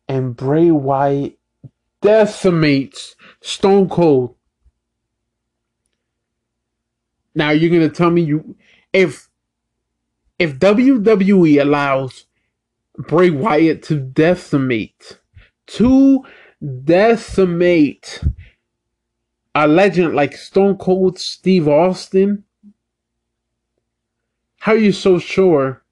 and 0.09 0.35
Bray 0.35 0.71
Wyatt 0.71 1.39
decimates 2.05 3.17
Stone 3.41 3.89
Cold. 3.89 4.37
Now 7.35 7.51
you're 7.51 7.71
gonna 7.71 7.89
tell 7.89 8.11
me 8.11 8.23
you 8.23 8.57
if 8.93 9.29
if 10.39 10.59
WWE 10.59 11.61
allows 11.61 12.27
Bray 12.99 13.31
Wyatt 13.31 13.83
to 13.85 13.97
decimate 13.99 15.19
to 15.67 16.25
decimate 16.85 18.23
a 19.55 19.67
legend 19.67 20.15
like 20.15 20.37
Stone 20.37 20.77
Cold 20.77 21.19
Steve 21.19 21.67
Austin, 21.69 22.45
how 24.59 24.73
are 24.73 24.79
you 24.79 24.93
so 24.93 25.19
sure 25.19 25.83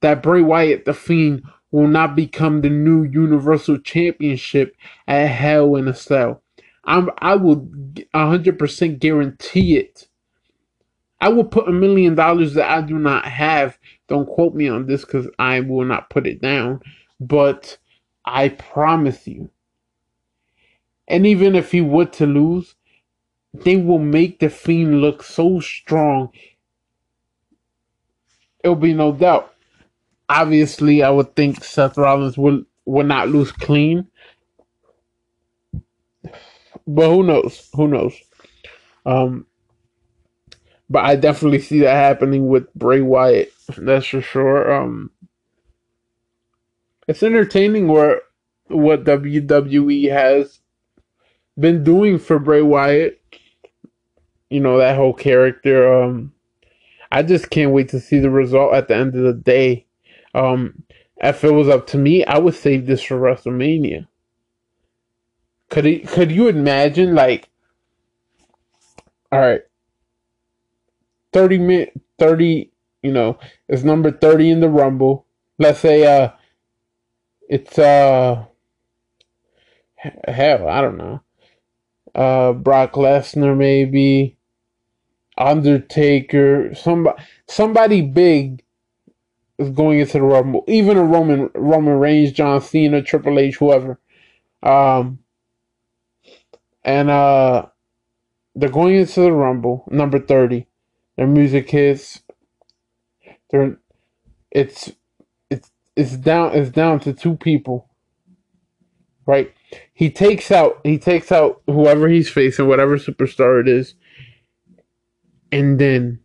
that 0.00 0.22
Bray 0.22 0.40
Wyatt 0.40 0.86
the 0.86 0.94
Fiend 0.94 1.42
will 1.76 1.88
not 1.88 2.16
become 2.16 2.62
the 2.62 2.70
new 2.70 3.02
Universal 3.02 3.80
Championship 3.80 4.74
at 5.06 5.26
Hell 5.26 5.76
in 5.76 5.86
a 5.86 5.94
Cell. 5.94 6.42
I'm, 6.84 7.10
I 7.18 7.36
will 7.36 7.66
100% 8.14 8.98
guarantee 8.98 9.76
it. 9.76 10.08
I 11.20 11.28
will 11.28 11.44
put 11.44 11.68
a 11.68 11.72
million 11.72 12.14
dollars 12.14 12.54
that 12.54 12.70
I 12.70 12.80
do 12.80 12.98
not 12.98 13.26
have. 13.26 13.76
Don't 14.08 14.26
quote 14.26 14.54
me 14.54 14.68
on 14.68 14.86
this 14.86 15.04
because 15.04 15.28
I 15.38 15.60
will 15.60 15.84
not 15.84 16.08
put 16.08 16.26
it 16.26 16.40
down. 16.40 16.80
But 17.20 17.76
I 18.24 18.48
promise 18.48 19.28
you. 19.28 19.50
And 21.06 21.26
even 21.26 21.54
if 21.54 21.72
he 21.72 21.82
were 21.82 22.06
to 22.06 22.24
lose, 22.24 22.74
they 23.52 23.76
will 23.76 23.98
make 23.98 24.38
the 24.38 24.48
Fiend 24.48 25.02
look 25.02 25.22
so 25.22 25.60
strong. 25.60 26.30
It'll 28.64 28.76
be 28.76 28.94
no 28.94 29.12
doubt 29.12 29.52
obviously, 30.28 31.02
I 31.02 31.10
would 31.10 31.34
think 31.36 31.62
Seth 31.64 31.98
Rollins 31.98 32.38
will 32.38 32.64
will 32.84 33.06
not 33.06 33.28
lose 33.28 33.52
clean. 33.52 34.06
But 36.86 37.10
who 37.10 37.24
knows? 37.24 37.68
Who 37.74 37.88
knows? 37.88 38.14
Um, 39.04 39.46
but 40.88 41.04
I 41.04 41.16
definitely 41.16 41.60
see 41.60 41.80
that 41.80 41.94
happening 41.94 42.48
with 42.48 42.72
Bray 42.74 43.00
Wyatt. 43.00 43.52
That's 43.76 44.06
for 44.06 44.20
sure. 44.20 44.72
Um, 44.72 45.10
it's 47.08 47.22
entertaining 47.22 47.88
where 47.88 48.22
what 48.68 49.04
WWE 49.04 50.10
has 50.10 50.60
been 51.58 51.82
doing 51.84 52.18
for 52.18 52.38
Bray 52.38 52.62
Wyatt. 52.62 53.20
You 54.50 54.60
know 54.60 54.78
that 54.78 54.96
whole 54.96 55.14
character. 55.14 56.02
Um, 56.02 56.32
I 57.10 57.22
just 57.22 57.50
can't 57.50 57.72
wait 57.72 57.88
to 57.90 58.00
see 58.00 58.18
the 58.18 58.30
result 58.30 58.74
at 58.74 58.88
the 58.88 58.96
end 58.96 59.14
of 59.16 59.22
the 59.22 59.32
day. 59.32 59.85
Um, 60.36 60.82
if 61.16 61.42
it 61.44 61.50
was 61.50 61.68
up 61.68 61.86
to 61.88 61.98
me, 61.98 62.24
I 62.24 62.36
would 62.38 62.54
save 62.54 62.86
this 62.86 63.02
for 63.02 63.16
WrestleMania. 63.18 64.06
Could 65.70 65.86
it, 65.86 66.08
could 66.08 66.30
you 66.30 66.48
imagine 66.48 67.14
like 67.14 67.48
all 69.32 69.40
right 69.40 69.62
30 71.32 71.58
minute 71.58 72.00
30 72.20 72.70
you 73.02 73.12
know 73.12 73.38
it's 73.68 73.82
number 73.82 74.12
30 74.12 74.50
in 74.50 74.60
the 74.60 74.68
rumble. 74.68 75.26
Let's 75.58 75.80
say 75.80 76.06
uh 76.06 76.30
it's 77.48 77.78
uh 77.78 78.44
hell 79.96 80.68
i 80.68 80.80
don't 80.80 80.98
know. 80.98 81.22
Uh 82.14 82.52
brock 82.52 82.92
lesnar 82.92 83.56
maybe. 83.56 84.36
Undertaker. 85.38 86.74
Somebody 86.74 87.22
somebody 87.48 88.02
big 88.02 88.62
is 89.58 89.70
going 89.70 90.00
into 90.00 90.14
the 90.14 90.22
Rumble. 90.22 90.64
Even 90.68 90.96
a 90.96 91.04
Roman 91.04 91.50
Roman 91.54 91.98
Reigns, 91.98 92.32
John 92.32 92.60
Cena, 92.60 93.02
Triple 93.02 93.38
H, 93.38 93.56
whoever. 93.56 94.00
Um, 94.62 95.20
and 96.84 97.10
uh, 97.10 97.66
they're 98.54 98.70
going 98.70 98.96
into 98.96 99.20
the 99.20 99.32
Rumble, 99.32 99.84
number 99.90 100.18
thirty. 100.20 100.68
Their 101.16 101.26
music 101.26 101.70
hits. 101.70 102.22
They're 103.50 103.78
it's 104.50 104.92
it's 105.50 105.70
it's 105.96 106.16
down 106.16 106.54
it's 106.54 106.70
down 106.70 107.00
to 107.00 107.12
two 107.12 107.36
people. 107.36 107.88
Right? 109.26 109.54
He 109.94 110.10
takes 110.10 110.50
out 110.52 110.80
he 110.84 110.98
takes 110.98 111.32
out 111.32 111.62
whoever 111.66 112.08
he's 112.08 112.30
facing, 112.30 112.68
whatever 112.68 112.98
superstar 112.98 113.60
it 113.60 113.68
is. 113.68 113.94
and 115.52 115.78
then 115.78 116.20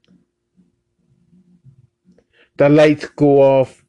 the 2.58 2.70
lights 2.70 3.08
go 3.16 3.42
off. 3.42 3.84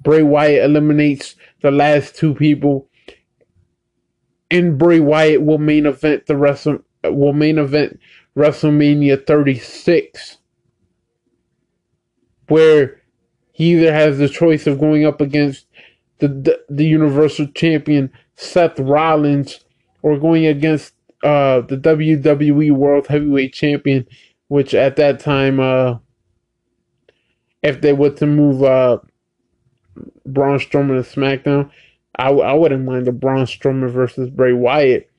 Bray 0.00 0.22
Wyatt 0.22 0.64
eliminates 0.64 1.34
the 1.60 1.70
last 1.70 2.16
two 2.16 2.34
people, 2.34 2.88
and 4.50 4.78
Bray 4.78 5.00
Wyatt 5.00 5.42
will 5.42 5.58
main 5.58 5.86
event 5.86 6.26
the 6.26 6.36
Wrestle 6.36 6.78
will 7.04 7.32
main 7.32 7.58
event 7.58 7.98
WrestleMania 8.36 9.26
36, 9.26 10.38
where 12.46 13.02
he 13.52 13.72
either 13.72 13.92
has 13.92 14.18
the 14.18 14.28
choice 14.28 14.66
of 14.66 14.78
going 14.78 15.04
up 15.04 15.20
against 15.20 15.66
the 16.18 16.28
the, 16.28 16.60
the 16.68 16.86
Universal 16.86 17.48
Champion 17.48 18.12
Seth 18.36 18.78
Rollins 18.78 19.64
or 20.02 20.18
going 20.18 20.46
against 20.46 20.94
uh, 21.24 21.60
the 21.62 21.76
WWE 21.76 22.70
World 22.72 23.08
Heavyweight 23.08 23.52
Champion, 23.52 24.06
which 24.46 24.74
at 24.74 24.96
that 24.96 25.18
time, 25.20 25.58
uh, 25.58 25.98
if 27.62 27.80
they 27.80 27.92
were 27.92 28.10
to 28.10 28.26
move 28.26 28.62
uh, 28.62 28.98
Braun 30.26 30.58
Strowman 30.58 31.02
to 31.02 31.18
SmackDown, 31.20 31.70
I, 32.16 32.30
I 32.30 32.52
wouldn't 32.52 32.84
mind 32.84 33.06
the 33.06 33.12
Braun 33.12 33.46
Strowman 33.46 33.90
versus 33.90 34.30
Bray 34.30 34.52
Wyatt 34.52 35.10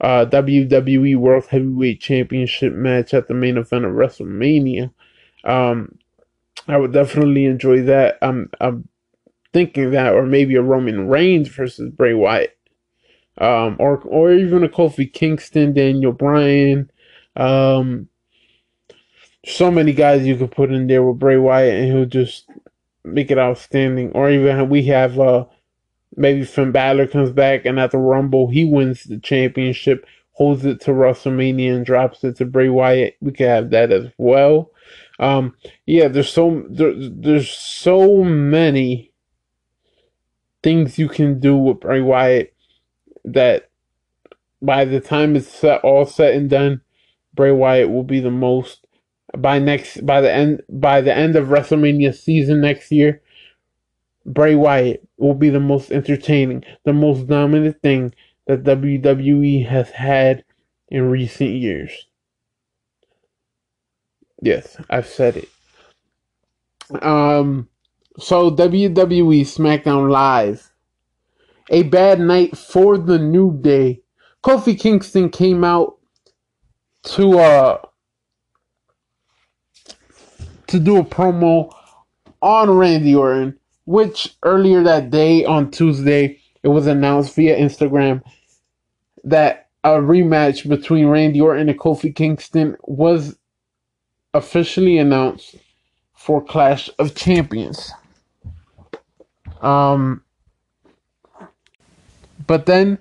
uh, 0.00 0.26
WWE 0.26 1.16
World 1.16 1.46
Heavyweight 1.46 2.00
Championship 2.00 2.72
match 2.72 3.12
at 3.14 3.28
the 3.28 3.34
main 3.34 3.56
event 3.56 3.84
of 3.84 3.92
WrestleMania. 3.92 4.92
Um, 5.44 5.98
I 6.68 6.76
would 6.76 6.92
definitely 6.92 7.46
enjoy 7.46 7.82
that. 7.82 8.18
I'm, 8.22 8.50
I'm 8.60 8.88
thinking 9.52 9.90
that, 9.92 10.14
or 10.14 10.26
maybe 10.26 10.54
a 10.56 10.62
Roman 10.62 11.08
Reigns 11.08 11.48
versus 11.48 11.90
Bray 11.90 12.14
Wyatt 12.14 12.56
um, 13.40 13.76
or 13.78 13.98
or 14.02 14.32
even 14.32 14.62
a 14.62 14.68
Kofi 14.68 15.10
Kingston, 15.12 15.72
Daniel 15.72 16.12
Bryan. 16.12 16.90
Um, 17.36 18.08
so 19.44 19.70
many 19.70 19.92
guys 19.92 20.26
you 20.26 20.36
could 20.36 20.50
put 20.50 20.70
in 20.70 20.86
there 20.86 21.02
with 21.02 21.18
Bray 21.18 21.36
Wyatt, 21.36 21.74
and 21.74 21.92
he'll 21.92 22.06
just 22.06 22.48
make 23.04 23.30
it 23.30 23.38
outstanding. 23.38 24.12
Or 24.12 24.30
even 24.30 24.68
we 24.68 24.84
have 24.84 25.18
uh, 25.18 25.46
maybe 26.16 26.44
Finn 26.44 26.72
Balor 26.72 27.06
comes 27.08 27.30
back, 27.30 27.64
and 27.64 27.78
at 27.78 27.90
the 27.90 27.98
Rumble 27.98 28.48
he 28.48 28.64
wins 28.64 29.04
the 29.04 29.18
championship, 29.18 30.06
holds 30.32 30.64
it 30.64 30.80
to 30.82 30.90
WrestleMania, 30.90 31.74
and 31.74 31.86
drops 31.86 32.22
it 32.24 32.36
to 32.36 32.44
Bray 32.44 32.68
Wyatt. 32.68 33.16
We 33.20 33.32
could 33.32 33.48
have 33.48 33.70
that 33.70 33.92
as 33.92 34.08
well. 34.18 34.70
Um, 35.18 35.54
yeah, 35.86 36.08
there's 36.08 36.32
so 36.32 36.64
there, 36.68 36.94
there's 36.96 37.50
so 37.50 38.24
many 38.24 39.12
things 40.62 40.98
you 40.98 41.08
can 41.08 41.40
do 41.40 41.56
with 41.56 41.80
Bray 41.80 42.00
Wyatt 42.00 42.54
that 43.24 43.70
by 44.62 44.84
the 44.84 45.00
time 45.00 45.36
it's 45.36 45.48
set, 45.48 45.82
all 45.82 46.04
set 46.04 46.34
and 46.34 46.50
done, 46.50 46.82
Bray 47.34 47.52
Wyatt 47.52 47.90
will 47.90 48.02
be 48.02 48.20
the 48.20 48.30
most 48.30 48.86
by 49.36 49.58
next 49.58 50.04
by 50.04 50.20
the 50.20 50.32
end 50.32 50.62
by 50.68 51.00
the 51.00 51.14
end 51.14 51.36
of 51.36 51.48
WrestleMania 51.48 52.14
season 52.14 52.60
next 52.60 52.90
year. 52.90 53.22
Bray 54.26 54.54
Wyatt 54.54 55.06
will 55.16 55.34
be 55.34 55.48
the 55.48 55.60
most 55.60 55.90
entertaining, 55.90 56.64
the 56.84 56.92
most 56.92 57.26
dominant 57.26 57.80
thing 57.82 58.14
that 58.46 58.64
WWE 58.64 59.66
has 59.66 59.90
had 59.90 60.44
in 60.88 61.10
recent 61.10 61.50
years. 61.50 62.06
Yes, 64.42 64.76
I've 64.90 65.06
said 65.06 65.36
it. 65.38 65.48
Um, 67.02 67.68
so 68.18 68.50
WWE 68.50 69.42
SmackDown 69.42 70.10
Live 70.10 70.70
a 71.70 71.84
bad 71.84 72.20
night 72.20 72.56
for 72.56 72.98
the 72.98 73.18
New 73.18 73.56
Day. 73.60 74.02
Kofi 74.44 74.78
Kingston 74.78 75.30
came 75.30 75.64
out 75.64 75.98
to 77.02 77.38
uh 77.38 77.78
to 80.70 80.80
do 80.80 80.98
a 80.98 81.04
promo 81.04 81.74
on 82.42 82.70
Randy 82.70 83.14
Orton, 83.14 83.58
which 83.84 84.36
earlier 84.42 84.82
that 84.82 85.10
day 85.10 85.44
on 85.44 85.70
Tuesday 85.70 86.38
it 86.62 86.68
was 86.68 86.86
announced 86.86 87.34
via 87.34 87.56
Instagram 87.58 88.22
that 89.24 89.68
a 89.84 89.90
rematch 89.90 90.68
between 90.68 91.06
Randy 91.06 91.40
Orton 91.40 91.68
and 91.68 91.78
Kofi 91.78 92.14
Kingston 92.14 92.76
was 92.82 93.36
officially 94.34 94.98
announced 94.98 95.56
for 96.14 96.42
Clash 96.42 96.90
of 96.98 97.14
Champions. 97.14 97.92
Um 99.60 100.22
but 102.46 102.66
then, 102.66 102.98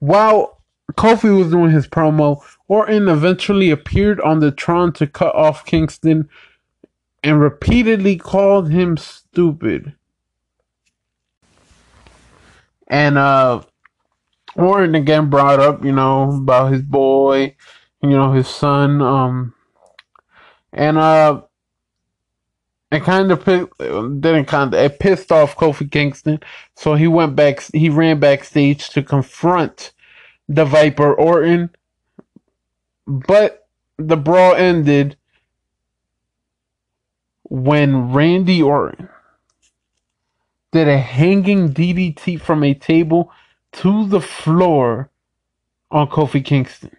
while 0.00 0.60
Kofi 0.94 1.36
was 1.36 1.50
doing 1.50 1.70
his 1.70 1.86
promo, 1.86 2.42
Orton 2.66 3.08
eventually 3.08 3.70
appeared 3.70 4.20
on 4.22 4.40
the 4.40 4.50
Tron 4.50 4.92
to 4.94 5.06
cut 5.06 5.34
off 5.34 5.64
Kingston 5.64 6.28
and 7.22 7.40
repeatedly 7.40 8.16
called 8.16 8.70
him 8.70 8.96
stupid. 8.96 9.94
And 12.86 13.18
uh 13.18 13.62
Orton 14.56 14.94
again 14.94 15.30
brought 15.30 15.60
up, 15.60 15.84
you 15.84 15.92
know, 15.92 16.32
about 16.32 16.72
his 16.72 16.82
boy, 16.82 17.54
you 18.02 18.10
know, 18.10 18.32
his 18.32 18.48
son, 18.48 19.02
um 19.02 19.54
and 20.72 20.98
uh 20.98 21.42
it 22.90 23.02
kind 23.02 23.30
of 23.30 23.44
didn't 23.44 24.46
kind 24.46 24.72
of 24.72 24.80
it 24.80 24.98
pissed 24.98 25.30
off 25.30 25.56
Kofi 25.56 25.90
Kingston, 25.90 26.40
so 26.74 26.94
he 26.94 27.06
went 27.06 27.36
back. 27.36 27.60
He 27.74 27.90
ran 27.90 28.18
backstage 28.18 28.88
to 28.90 29.02
confront 29.02 29.92
the 30.48 30.64
Viper 30.64 31.12
Orton, 31.12 31.68
but 33.06 33.68
the 33.98 34.16
brawl 34.16 34.54
ended 34.54 35.17
when 37.48 38.12
Randy 38.12 38.62
Orton 38.62 39.08
did 40.72 40.88
a 40.88 40.98
hanging 40.98 41.70
DDT 41.72 42.40
from 42.40 42.62
a 42.62 42.74
table 42.74 43.32
to 43.72 44.06
the 44.06 44.20
floor 44.20 45.10
on 45.90 46.08
Kofi 46.08 46.44
Kingston. 46.44 46.96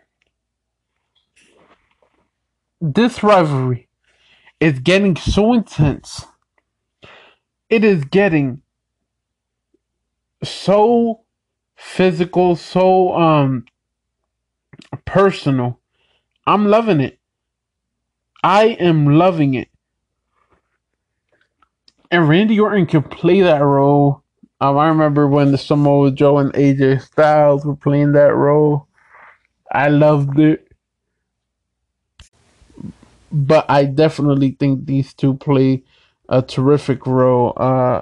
This 2.81 3.23
rivalry 3.23 3.87
is 4.59 4.79
getting 4.79 5.15
so 5.15 5.53
intense. 5.53 6.25
It 7.69 7.83
is 7.83 8.05
getting 8.05 8.61
so 10.43 11.21
physical, 11.75 12.55
so 12.55 13.15
um 13.15 13.65
personal. 15.05 15.79
I'm 16.47 16.67
loving 16.67 17.01
it. 17.01 17.19
I 18.43 18.65
am 18.79 19.05
loving 19.05 19.53
it. 19.53 19.68
And 22.11 22.27
Randy 22.27 22.59
Orton 22.59 22.85
can 22.85 23.03
play 23.03 23.41
that 23.41 23.63
role. 23.63 24.23
Um, 24.61 24.77
I 24.77 24.87
remember 24.87 25.27
when 25.27 25.51
the 25.51 25.57
Samoa 25.57 26.11
Joe 26.11 26.39
and 26.39 26.51
AJ 26.53 27.01
Styles 27.03 27.65
were 27.65 27.75
playing 27.75 28.13
that 28.13 28.35
role. 28.35 28.87
I 29.71 29.89
loved 29.89 30.39
it 30.39 30.69
but 33.31 33.65
I 33.69 33.85
definitely 33.85 34.51
think 34.59 34.85
these 34.85 35.13
two 35.13 35.35
play 35.35 35.83
a 36.27 36.41
terrific 36.41 37.05
role. 37.05 37.53
Uh, 37.57 38.01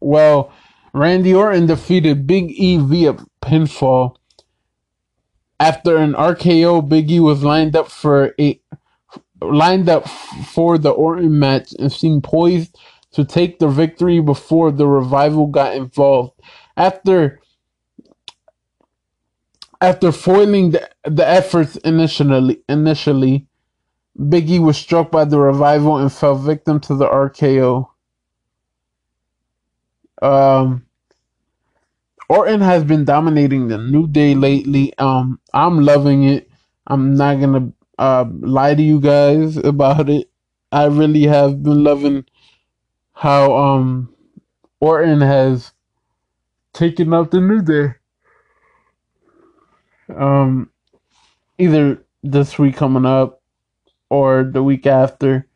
well, 0.00 0.52
Randy 0.92 1.34
Orton 1.34 1.66
defeated 1.66 2.26
Big 2.26 2.50
E 2.50 2.76
via 2.76 3.14
pinfall. 3.42 4.16
After 5.58 5.96
an 5.96 6.14
RKO, 6.14 6.88
Big 6.88 7.10
E 7.10 7.20
was 7.20 7.42
lined 7.42 7.76
up 7.76 7.90
for 7.90 8.34
a 8.40 8.60
lined 9.42 9.88
up 9.88 10.08
for 10.08 10.78
the 10.78 10.90
Orton 10.90 11.38
match 11.38 11.74
and 11.78 11.92
seemed 11.92 12.24
poised 12.24 12.78
to 13.12 13.24
take 13.24 13.58
the 13.58 13.68
victory 13.68 14.20
before 14.20 14.70
the 14.70 14.86
revival 14.86 15.46
got 15.46 15.74
involved. 15.74 16.40
After 16.76 17.40
after 19.80 20.12
foiling 20.12 20.72
the, 20.72 20.90
the 21.04 21.26
efforts 21.26 21.76
initially 21.78 22.62
initially 22.68 23.46
Biggie 24.18 24.60
was 24.60 24.76
struck 24.76 25.10
by 25.10 25.24
the 25.24 25.38
revival 25.38 25.96
and 25.98 26.12
fell 26.12 26.34
victim 26.36 26.80
to 26.80 26.94
the 26.94 27.06
RKO. 27.06 27.88
Um, 30.20 30.86
Orton 32.28 32.60
has 32.60 32.84
been 32.84 33.04
dominating 33.04 33.68
the 33.68 33.78
New 33.78 34.06
Day 34.06 34.34
lately. 34.34 34.92
Um, 34.98 35.40
I'm 35.54 35.80
loving 35.80 36.24
it. 36.24 36.50
I'm 36.86 37.14
not 37.14 37.40
gonna 37.40 37.72
uh, 38.00 38.24
lie 38.40 38.74
to 38.74 38.82
you 38.82 38.98
guys 38.98 39.58
about 39.58 40.08
it. 40.08 40.30
I 40.72 40.86
really 40.86 41.24
have 41.24 41.62
been 41.62 41.84
loving 41.84 42.24
how 43.12 43.54
um 43.54 44.14
Orton 44.80 45.20
has 45.20 45.72
taken 46.72 47.12
up 47.12 47.30
the 47.30 47.40
New 47.40 47.60
Day. 47.60 47.94
Um, 50.16 50.70
either 51.58 52.02
this 52.22 52.58
week 52.58 52.76
coming 52.76 53.04
up 53.04 53.42
or 54.08 54.44
the 54.44 54.62
week 54.62 54.86
after, 54.86 55.46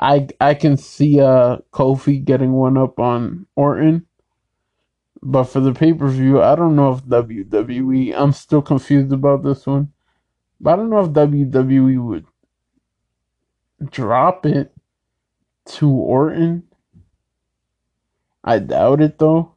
I 0.00 0.28
I 0.40 0.54
can 0.54 0.76
see 0.76 1.20
uh 1.20 1.58
Kofi 1.72 2.24
getting 2.24 2.52
one 2.52 2.76
up 2.76 2.98
on 2.98 3.46
Orton. 3.54 4.06
But 5.22 5.44
for 5.44 5.60
the 5.60 5.72
pay 5.72 5.92
per 5.92 6.08
view, 6.08 6.42
I 6.42 6.56
don't 6.56 6.74
know 6.74 6.92
if 6.92 7.04
WWE. 7.04 8.12
I'm 8.16 8.32
still 8.32 8.62
confused 8.62 9.12
about 9.12 9.44
this 9.44 9.66
one. 9.66 9.92
But 10.60 10.72
I 10.72 10.76
don't 10.76 10.90
know 10.90 11.00
if 11.00 11.10
WWE 11.10 12.02
would 12.02 12.26
drop 13.90 14.46
it 14.46 14.72
to 15.66 15.90
Orton. 15.90 16.64
I 18.42 18.58
doubt 18.60 19.00
it 19.00 19.18
though, 19.18 19.52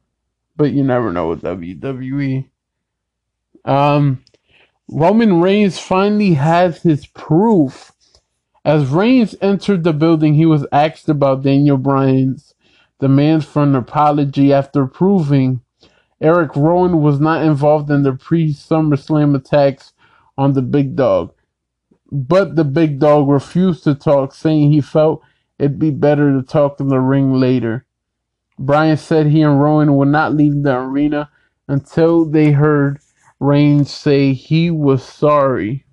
but 0.56 0.72
you 0.72 0.82
never 0.82 1.12
know 1.12 1.28
with 1.28 1.42
WWE. 1.42 2.48
Um, 3.64 4.24
Roman 4.88 5.40
Reigns 5.40 5.78
finally 5.78 6.34
has 6.34 6.82
his 6.82 7.06
proof. 7.06 7.92
As 8.64 8.88
Reigns 8.88 9.34
entered 9.40 9.84
the 9.84 9.92
building, 9.92 10.34
he 10.34 10.44
was 10.44 10.66
asked 10.72 11.08
about 11.08 11.42
Daniel 11.42 11.78
Bryan's 11.78 12.54
demands 12.98 13.46
for 13.46 13.62
an 13.62 13.74
apology 13.74 14.52
after 14.52 14.86
proving 14.86 15.62
Eric 16.20 16.54
Rowan 16.54 17.00
was 17.00 17.18
not 17.18 17.42
involved 17.42 17.90
in 17.90 18.02
the 18.02 18.12
pre 18.12 18.52
SummerSlam 18.52 19.34
attacks 19.34 19.94
on 20.40 20.54
the 20.54 20.62
big 20.62 20.96
dog. 20.96 21.34
But 22.10 22.56
the 22.56 22.64
big 22.64 22.98
dog 22.98 23.28
refused 23.28 23.84
to 23.84 23.94
talk, 23.94 24.34
saying 24.34 24.72
he 24.72 24.80
felt 24.80 25.22
it'd 25.58 25.78
be 25.78 25.90
better 25.90 26.32
to 26.32 26.42
talk 26.42 26.80
in 26.80 26.88
the 26.88 26.98
ring 26.98 27.34
later. 27.34 27.84
Bryan 28.58 28.96
said 28.96 29.26
he 29.26 29.42
and 29.42 29.60
Rowan 29.60 29.94
would 29.96 30.08
not 30.08 30.34
leave 30.34 30.62
the 30.62 30.78
arena 30.78 31.30
until 31.68 32.24
they 32.24 32.52
heard 32.52 33.00
Reigns 33.38 33.90
say 33.90 34.32
he 34.32 34.70
was 34.70 35.04
sorry. 35.04 35.84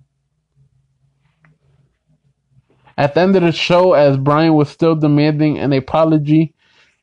At 2.96 3.14
the 3.14 3.20
end 3.20 3.36
of 3.36 3.42
the 3.42 3.52
show, 3.52 3.92
as 3.92 4.16
Bryan 4.16 4.54
was 4.54 4.70
still 4.70 4.96
demanding 4.96 5.58
an 5.58 5.74
apology, 5.74 6.54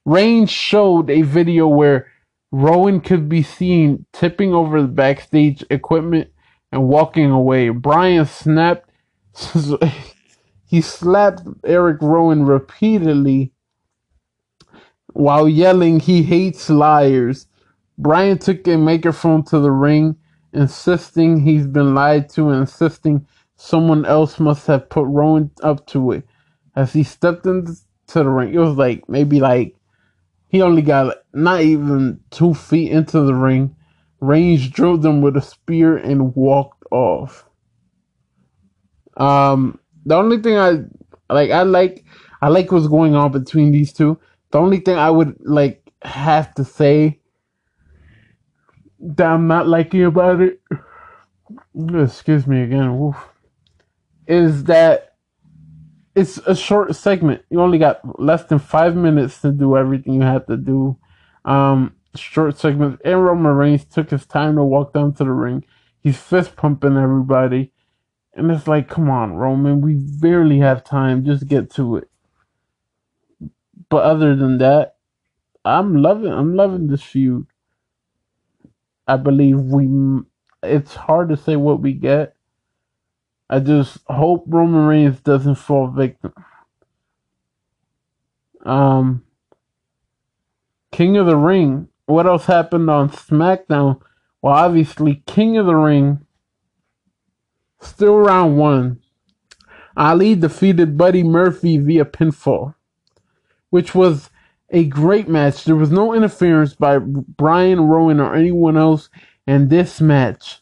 Reigns 0.03 0.49
showed 0.49 1.11
a 1.11 1.21
video 1.21 1.67
where 1.67 2.07
Rowan 2.51 3.01
could 3.01 3.29
be 3.29 3.43
seen 3.43 4.05
tipping 4.13 4.53
over 4.53 4.81
the 4.81 4.87
backstage 4.87 5.63
equipment 5.69 6.29
and 6.75 6.87
walking 6.89 7.31
away. 7.31 7.69
Bryan 7.69 8.25
snapped. 8.25 8.89
he 10.67 10.81
slapped 10.81 11.41
Erick 11.65 12.01
Rowan 12.01 12.45
repeatedly 12.45 13.53
while 15.13 15.47
yelling 15.47 15.99
he 16.01 16.23
hates 16.23 16.69
liars. 16.69 17.47
Bryan 17.97 18.37
took 18.37 18.67
a 18.67 18.77
microphone 18.77 19.43
to 19.45 19.59
the 19.59 19.71
ring, 19.71 20.17
insisting 20.53 21.39
he's 21.39 21.65
been 21.65 21.95
lied 21.95 22.29
to 22.31 22.49
and 22.49 22.61
insisting 22.61 23.25
someone 23.55 24.05
else 24.05 24.39
must 24.39 24.67
have 24.67 24.89
put 24.89 25.07
Rowan 25.07 25.51
up 25.63 25.87
to 25.87 26.11
it. 26.11 26.27
As 26.75 26.91
he 26.91 27.03
stepped 27.03 27.45
into 27.45 27.73
the 28.07 28.27
ring, 28.29 28.53
it 28.53 28.59
was 28.59 28.75
like 28.75 29.07
maybe 29.07 29.39
like 29.39 29.77
he 30.49 30.61
only 30.61 30.81
got 30.81 31.17
not 31.33 31.61
even 31.61 32.19
two 32.31 32.53
feet 32.53 32.91
into 32.91 33.21
the 33.21 33.33
ring. 33.33 33.74
Reigns 34.27 34.69
drove 34.69 35.01
them 35.01 35.21
with 35.21 35.37
a 35.37 35.41
spear 35.41 35.97
and 35.97 36.35
walked 36.35 36.83
off. 36.91 37.45
Um, 39.17 39.79
the 40.05 40.15
only 40.15 40.41
thing 40.41 40.57
I 40.57 40.83
like, 41.29 41.51
I 41.51 41.63
like, 41.63 42.05
I 42.41 42.49
like 42.49 42.71
what's 42.71 42.87
going 42.87 43.15
on 43.15 43.31
between 43.31 43.71
these 43.71 43.93
two. 43.93 44.19
The 44.51 44.59
only 44.59 44.79
thing 44.79 44.97
I 44.97 45.09
would 45.09 45.35
like 45.39 45.81
have 46.01 46.53
to 46.55 46.63
say 46.63 47.19
that 48.99 49.27
I'm 49.27 49.47
not 49.47 49.67
liking 49.67 50.03
about 50.03 50.41
it, 50.41 50.61
excuse 51.93 52.47
me 52.47 52.61
again, 52.63 52.97
woof, 52.97 53.17
is 54.27 54.65
that 54.65 55.15
it's 56.15 56.37
a 56.39 56.55
short 56.55 56.95
segment. 56.95 57.43
You 57.49 57.61
only 57.61 57.77
got 57.77 58.19
less 58.19 58.45
than 58.45 58.59
five 58.59 58.95
minutes 58.95 59.41
to 59.41 59.51
do 59.51 59.75
everything 59.75 60.13
you 60.13 60.21
have 60.21 60.45
to 60.47 60.57
do. 60.57 60.97
Um, 61.43 61.95
short 62.17 62.57
segment. 62.57 63.01
And 63.05 63.23
Roman 63.23 63.53
Reigns 63.55 63.85
took 63.85 64.11
his 64.11 64.25
time 64.25 64.55
to 64.55 64.63
walk 64.63 64.93
down 64.93 65.13
to 65.15 65.23
the 65.23 65.31
ring. 65.31 65.65
He's 66.01 66.19
fist 66.19 66.55
pumping 66.55 66.97
everybody. 66.97 67.73
And 68.33 68.51
it's 68.51 68.67
like, 68.67 68.89
come 68.89 69.09
on, 69.09 69.35
Roman, 69.35 69.81
we 69.81 69.95
barely 69.95 70.59
have 70.59 70.83
time. 70.83 71.25
Just 71.25 71.47
get 71.47 71.71
to 71.75 71.97
it. 71.97 72.09
But 73.89 74.03
other 74.03 74.35
than 74.35 74.59
that, 74.59 74.95
I'm 75.65 75.95
loving 75.97 76.31
I'm 76.33 76.55
loving 76.55 76.87
this 76.87 77.03
feud. 77.03 77.47
I 79.07 79.17
believe 79.17 79.59
we 79.59 79.89
it's 80.63 80.95
hard 80.95 81.29
to 81.29 81.37
say 81.37 81.55
what 81.55 81.81
we 81.81 81.93
get 81.93 82.31
I 83.49 83.61
just 83.61 83.99
hope 84.07 84.45
Roman 84.49 84.87
Reigns 84.87 85.21
doesn't 85.21 85.55
fall 85.55 85.87
victim. 85.89 86.33
Um, 88.65 89.23
King 90.91 91.17
of 91.17 91.27
the 91.27 91.37
Ring. 91.37 91.89
What 92.05 92.27
else 92.27 92.45
happened 92.45 92.89
on 92.89 93.09
SmackDown? 93.09 94.01
Well, 94.41 94.53
obviously, 94.53 95.23
King 95.25 95.57
of 95.57 95.65
the 95.65 95.75
Ring. 95.75 96.25
Still 97.81 98.17
round 98.17 98.57
one. 98.57 98.99
Ali 99.97 100.35
defeated 100.35 100.97
Buddy 100.97 101.23
Murphy 101.23 101.77
via 101.77 102.05
pinfall, 102.05 102.75
which 103.69 103.95
was 103.95 104.29
a 104.69 104.83
great 104.85 105.27
match. 105.27 105.63
There 105.63 105.75
was 105.75 105.91
no 105.91 106.13
interference 106.13 106.75
by 106.75 106.97
Bryan 106.99 107.81
Rowan 107.81 108.19
or 108.19 108.35
anyone 108.35 108.77
else, 108.77 109.09
and 109.47 109.69
this 109.69 110.01
match 110.01 110.61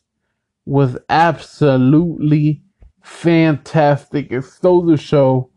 was 0.66 0.98
absolutely 1.10 2.62
fantastic. 3.02 4.32
It 4.32 4.44
stole 4.44 4.84
the 4.84 4.98
show, 4.98 5.50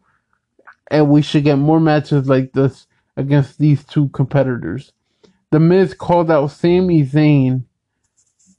and 0.91 1.11
we 1.11 1.23
should 1.23 1.45
get 1.45 1.57
more 1.57 1.81
matches 1.81 2.29
like 2.29 2.53
this 2.53 2.87
against 3.17 3.59
these 3.59 3.85
two 3.85 4.09
competitors. 4.09 4.93
The 5.51 5.61
Miz 5.61 5.95
called 5.95 6.31
out 6.31 6.49
Sami 6.49 7.05
Zayn, 7.05 7.65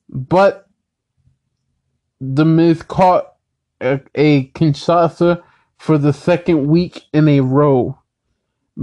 but 0.10 0.68
The 2.22 2.46
Miz 2.46 2.82
caught 2.82 3.34
a, 3.82 4.00
a 4.16 4.48
Kinshasa 4.50 5.44
for 5.78 5.98
the 5.98 6.14
second 6.14 6.68
week 6.68 7.04
in 7.14 7.28
a 7.28 7.42
row. 7.42 8.00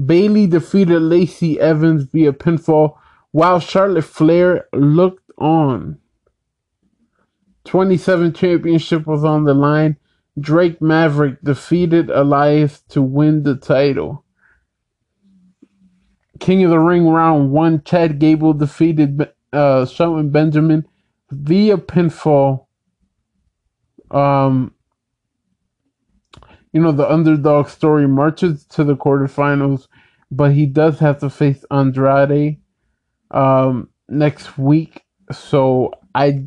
Bayley 0.07 0.47
defeated 0.47 1.01
Lacey 1.01 1.59
Evans 1.61 2.05
via 2.05 2.33
pinfall 2.33 2.97
while 3.31 3.61
Charlotte 3.61 4.05
Flair 4.05 4.67
looked 4.73 5.31
on. 5.39 5.99
27 7.65 8.33
championship 8.33 9.07
was 9.07 9.25
on 9.25 9.45
the 9.45 9.55
line. 9.55 9.97
Drake 10.39 10.83
Maverick 10.83 11.41
defeated 11.43 12.11
Elias 12.11 12.81
to 12.89 13.01
win 13.01 13.45
the 13.45 13.57
title. 13.57 14.24
King 16.41 16.65
of 16.65 16.71
the 16.71 16.79
Ring 16.79 17.07
round 17.09 17.53
one, 17.53 17.83
Chad 17.85 18.19
Gable 18.19 18.53
defeated 18.55 19.29
uh, 19.53 19.87
Shelton 19.87 20.31
Benjamin 20.31 20.87
via 21.31 21.77
pinfall. 21.77 22.67
Um, 24.11 24.75
you 26.73 26.81
know, 26.81 26.93
the 26.93 27.11
underdog 27.11 27.69
story 27.69 28.09
marches 28.09 28.65
to 28.67 28.85
the 28.85 28.97
quarterfinals, 28.97 29.87
but 30.31 30.53
he 30.53 30.67
does 30.67 30.99
have 30.99 31.21
to 31.21 31.31
face 31.31 31.65
Andrade 31.71 32.59
um, 33.31 33.89
next 34.09 34.59
week. 34.59 35.03
So 35.33 35.93
I 36.15 36.47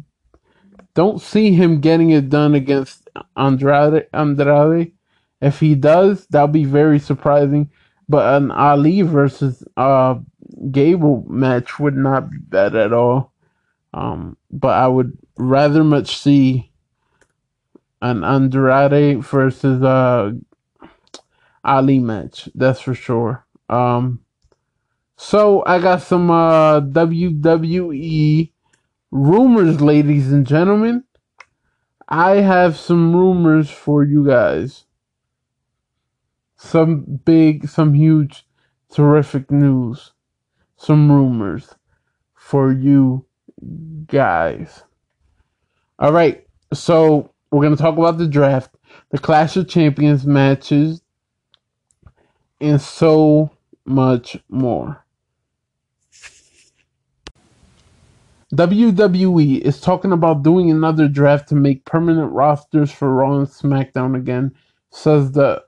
don't 0.95 1.21
see 1.21 1.53
him 1.53 1.79
getting 1.79 2.11
it 2.11 2.29
done 2.29 2.55
against 2.55 3.09
Andrade. 3.37 4.07
Andrade. 4.13 4.91
If 5.39 5.59
he 5.59 5.75
does, 5.75 6.25
that'll 6.27 6.47
be 6.47 6.65
very 6.65 6.99
surprising. 6.99 7.69
But 8.09 8.35
an 8.35 8.51
Ali 8.51 9.01
versus 9.01 9.63
uh, 9.75 10.15
Gable 10.71 11.25
match 11.27 11.79
would 11.79 11.95
not 11.95 12.29
be 12.29 12.37
bad 12.37 12.75
at 12.75 12.93
all. 12.93 13.33
Um, 13.93 14.37
but 14.51 14.75
I 14.75 14.87
would 14.87 15.17
rather 15.37 15.83
much 15.83 16.17
see 16.17 16.71
an 18.01 18.23
Andrade 18.23 19.23
versus 19.23 19.81
uh, 19.81 20.31
Ali 21.63 21.99
match. 21.99 22.49
That's 22.55 22.79
for 22.79 22.93
sure. 22.93 23.45
Um, 23.69 24.21
so 25.17 25.63
I 25.65 25.79
got 25.79 26.01
some 26.01 26.29
uh, 26.29 26.81
WWE 26.81 28.51
rumors, 29.11 29.81
ladies 29.81 30.31
and 30.31 30.45
gentlemen. 30.45 31.03
I 32.07 32.35
have 32.37 32.77
some 32.77 33.15
rumors 33.15 33.69
for 33.69 34.03
you 34.03 34.25
guys. 34.25 34.85
Some 36.57 37.21
big, 37.23 37.69
some 37.69 37.93
huge, 37.93 38.45
terrific 38.89 39.51
news. 39.51 40.13
Some 40.75 41.11
rumors 41.11 41.75
for 42.33 42.71
you 42.71 43.25
guys. 44.07 44.83
All 45.99 46.11
right, 46.11 46.45
so 46.73 47.33
we're 47.51 47.63
going 47.63 47.75
to 47.75 47.81
talk 47.81 47.97
about 47.97 48.17
the 48.17 48.27
draft, 48.27 48.75
the 49.09 49.17
Clash 49.17 49.57
of 49.57 49.67
Champions 49.67 50.25
matches, 50.25 51.01
and 52.61 52.79
so 52.79 53.51
much 53.85 54.37
more. 54.49 55.03
WWE 58.53 59.59
is 59.59 59.81
talking 59.81 60.11
about 60.11 60.43
doing 60.43 60.71
another 60.71 61.07
draft 61.07 61.49
to 61.49 61.55
make 61.55 61.83
permanent 61.85 62.31
rosters 62.31 62.91
for 62.91 63.13
Raw 63.13 63.39
and 63.39 63.47
SmackDown 63.47 64.15
again, 64.15 64.55
says 64.89 65.33
the 65.33 65.63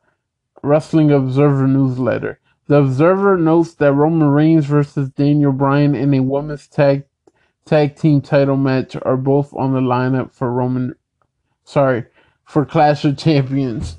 Wrestling 0.61 1.11
Observer 1.11 1.67
newsletter. 1.67 2.39
The 2.67 2.77
Observer 2.77 3.37
notes 3.37 3.73
that 3.75 3.93
Roman 3.93 4.29
Reigns 4.29 4.65
versus 4.65 5.09
Daniel 5.09 5.51
Bryan 5.51 5.95
in 5.95 6.13
a 6.13 6.19
women's 6.21 6.67
tag 6.67 7.03
tag 7.65 7.95
team 7.95 8.21
title 8.21 8.57
match 8.57 8.95
are 9.03 9.17
both 9.17 9.53
on 9.53 9.73
the 9.73 9.79
lineup 9.79 10.31
for 10.31 10.51
Roman 10.51 10.95
sorry, 11.69 12.03
for 12.45 12.65
Clash 12.65 13.05
of 13.05 13.15
Champions. 13.15 13.97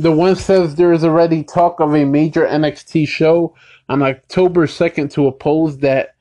The 0.00 0.10
one 0.10 0.34
says 0.34 0.74
there 0.74 0.92
is 0.92 1.04
already 1.04 1.44
talk 1.44 1.78
of 1.78 1.94
a 1.94 2.04
major 2.04 2.44
NXT 2.44 3.06
show 3.06 3.54
on 3.88 4.02
October 4.02 4.66
2nd 4.66 5.12
to 5.12 5.28
oppose 5.28 5.78
that 5.78 6.16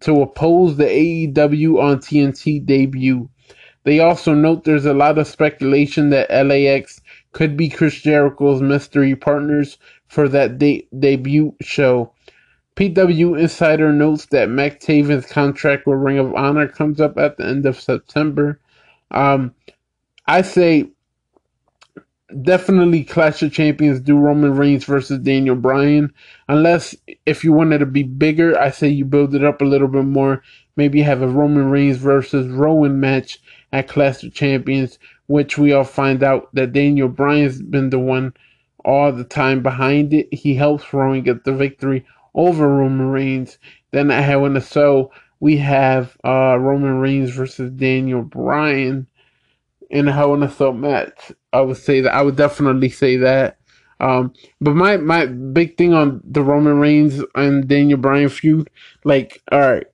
to 0.00 0.22
oppose 0.22 0.78
the 0.78 0.84
AEW 0.84 1.82
on 1.82 1.98
TNT 1.98 2.64
debut. 2.64 3.28
They 3.84 4.00
also 4.00 4.32
note 4.32 4.64
there's 4.64 4.86
a 4.86 4.94
lot 4.94 5.18
of 5.18 5.26
speculation 5.26 6.08
that 6.10 6.30
LAX 6.30 7.01
could 7.32 7.56
be 7.56 7.68
Chris 7.68 8.00
Jericho's 8.00 8.62
mystery 8.62 9.16
partners 9.16 9.78
for 10.06 10.28
that 10.28 10.58
de- 10.58 10.86
debut 10.98 11.54
show. 11.60 12.12
PW 12.76 13.38
Insider 13.38 13.92
notes 13.92 14.26
that 14.26 14.48
Matt 14.48 14.80
Taven's 14.80 15.26
contract 15.26 15.86
with 15.86 15.98
Ring 15.98 16.18
of 16.18 16.34
Honor 16.34 16.68
comes 16.68 17.00
up 17.00 17.18
at 17.18 17.36
the 17.36 17.46
end 17.46 17.66
of 17.66 17.80
September. 17.80 18.60
Um, 19.10 19.54
I 20.26 20.42
say 20.42 20.90
definitely 22.40 23.04
Clash 23.04 23.42
of 23.42 23.52
Champions 23.52 24.00
do 24.00 24.16
Roman 24.16 24.56
Reigns 24.56 24.84
versus 24.84 25.18
Daniel 25.18 25.56
Bryan. 25.56 26.12
Unless 26.48 26.96
if 27.26 27.44
you 27.44 27.52
wanted 27.52 27.78
to 27.78 27.86
be 27.86 28.02
bigger, 28.02 28.58
I 28.58 28.70
say 28.70 28.88
you 28.88 29.04
build 29.04 29.34
it 29.34 29.44
up 29.44 29.60
a 29.60 29.66
little 29.66 29.88
bit 29.88 30.04
more. 30.04 30.42
Maybe 30.76 31.02
have 31.02 31.20
a 31.20 31.28
Roman 31.28 31.70
Reigns 31.70 31.98
versus 31.98 32.48
Rowan 32.48 33.00
match 33.00 33.38
at 33.72 33.88
Clash 33.88 34.22
of 34.22 34.34
Champions, 34.34 34.98
which 35.26 35.58
we 35.58 35.72
all 35.72 35.84
find 35.84 36.22
out 36.22 36.54
that 36.54 36.72
Daniel 36.72 37.08
Bryan's 37.08 37.62
been 37.62 37.90
the 37.90 37.98
one 37.98 38.34
all 38.84 39.12
the 39.12 39.24
time 39.24 39.62
behind 39.62 40.12
it. 40.12 40.32
He 40.32 40.54
helps 40.54 40.92
Rowan 40.92 41.22
get 41.22 41.44
the 41.44 41.52
victory 41.52 42.04
over 42.34 42.68
Roman 42.68 43.08
Reigns. 43.08 43.58
Then 43.92 44.10
I 44.10 44.20
have 44.20 44.42
in 44.44 44.54
the 44.54 44.60
so 44.60 45.12
we 45.40 45.56
have 45.58 46.16
uh, 46.24 46.56
Roman 46.58 46.98
Reigns 46.98 47.30
versus 47.30 47.70
Daniel 47.72 48.22
Bryan 48.22 49.06
in 49.90 50.08
a 50.08 50.12
Hell 50.12 50.34
in 50.34 50.42
a 50.42 50.50
Cell 50.50 50.72
match. 50.72 51.32
I 51.52 51.60
would 51.60 51.76
say 51.76 52.00
that 52.00 52.14
I 52.14 52.22
would 52.22 52.36
definitely 52.36 52.88
say 52.88 53.16
that. 53.18 53.58
Um, 54.00 54.32
but 54.60 54.74
my 54.74 54.96
my 54.96 55.26
big 55.26 55.76
thing 55.76 55.94
on 55.94 56.20
the 56.24 56.42
Roman 56.42 56.78
Reigns 56.78 57.22
and 57.34 57.68
Daniel 57.68 57.98
Bryan 57.98 58.28
feud, 58.28 58.68
like, 59.04 59.42
all 59.52 59.60
right, 59.60 59.86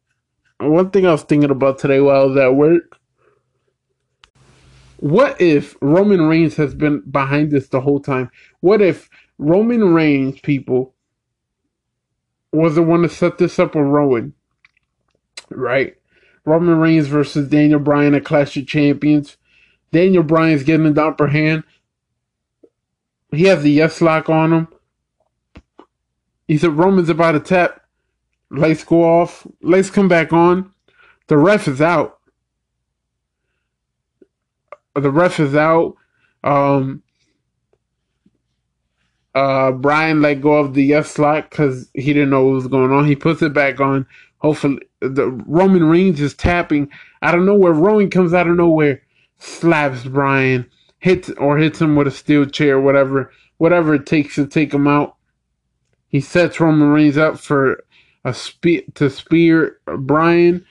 one 0.60 0.90
thing 0.90 1.06
I 1.06 1.12
was 1.12 1.22
thinking 1.22 1.50
about 1.50 1.78
today 1.78 2.00
while 2.00 2.22
I 2.22 2.24
was 2.24 2.36
at 2.36 2.54
work. 2.54 2.97
What 4.98 5.40
if 5.40 5.76
Roman 5.80 6.22
Reigns 6.22 6.56
has 6.56 6.74
been 6.74 7.02
behind 7.08 7.52
this 7.52 7.68
the 7.68 7.80
whole 7.80 8.00
time? 8.00 8.30
What 8.60 8.82
if 8.82 9.08
Roman 9.38 9.94
Reigns, 9.94 10.40
people, 10.40 10.94
was 12.52 12.74
the 12.74 12.82
one 12.82 13.02
to 13.02 13.08
set 13.08 13.38
this 13.38 13.60
up 13.60 13.76
with 13.76 13.86
Rowan? 13.86 14.34
Right? 15.50 15.96
Roman 16.44 16.78
Reigns 16.78 17.06
versus 17.06 17.48
Daniel 17.48 17.78
Bryan 17.78 18.16
at 18.16 18.24
Clash 18.24 18.56
of 18.56 18.66
Champions. 18.66 19.36
Daniel 19.92 20.24
Bryan's 20.24 20.64
getting 20.64 20.92
the 20.92 21.04
upper 21.04 21.28
hand. 21.28 21.62
He 23.30 23.44
has 23.44 23.62
the 23.62 23.70
yes 23.70 24.00
lock 24.00 24.28
on 24.28 24.52
him. 24.52 24.68
He 26.48 26.58
said 26.58 26.72
Roman's 26.72 27.08
about 27.08 27.32
to 27.32 27.40
tap. 27.40 27.82
Lights 28.50 28.82
go 28.82 29.04
off. 29.04 29.46
Lights 29.62 29.90
come 29.90 30.08
back 30.08 30.32
on. 30.32 30.72
The 31.28 31.36
ref 31.36 31.68
is 31.68 31.80
out. 31.80 32.17
The 35.00 35.10
ref 35.10 35.40
is 35.40 35.54
out. 35.54 35.94
Um, 36.44 37.02
uh, 39.34 39.72
Bryan 39.72 40.22
let 40.22 40.40
go 40.40 40.54
of 40.54 40.74
the 40.74 40.84
yes 40.84 41.18
lock 41.18 41.50
because 41.50 41.90
he 41.94 42.12
didn't 42.12 42.30
know 42.30 42.44
what 42.44 42.54
was 42.54 42.68
going 42.68 42.92
on. 42.92 43.06
He 43.06 43.16
puts 43.16 43.42
it 43.42 43.52
back 43.52 43.80
on. 43.80 44.06
Hopefully, 44.38 44.78
the 45.00 45.30
Roman 45.46 45.84
Reigns 45.84 46.20
is 46.20 46.34
tapping 46.34 46.88
out 47.22 47.34
of 47.34 47.42
nowhere. 47.42 47.72
Rowan 47.72 48.10
comes 48.10 48.32
out 48.32 48.48
of 48.48 48.56
nowhere 48.56 49.02
slaps 49.38 50.04
Bryan, 50.04 50.66
hits 50.98 51.30
or 51.30 51.58
hits 51.58 51.80
him 51.80 51.96
with 51.96 52.06
a 52.08 52.12
steel 52.12 52.44
chair, 52.46 52.80
whatever, 52.80 53.32
whatever 53.56 53.94
it 53.94 54.06
takes 54.06 54.34
to 54.34 54.46
take 54.46 54.72
him 54.72 54.86
out. 54.86 55.16
He 56.08 56.20
sets 56.20 56.60
Roman 56.60 56.88
Reigns 56.88 57.16
up 57.16 57.38
for 57.38 57.84
a 58.24 58.34
spear 58.34 58.82
to 58.94 59.10
spear 59.10 59.78
Bryan, 59.86 60.64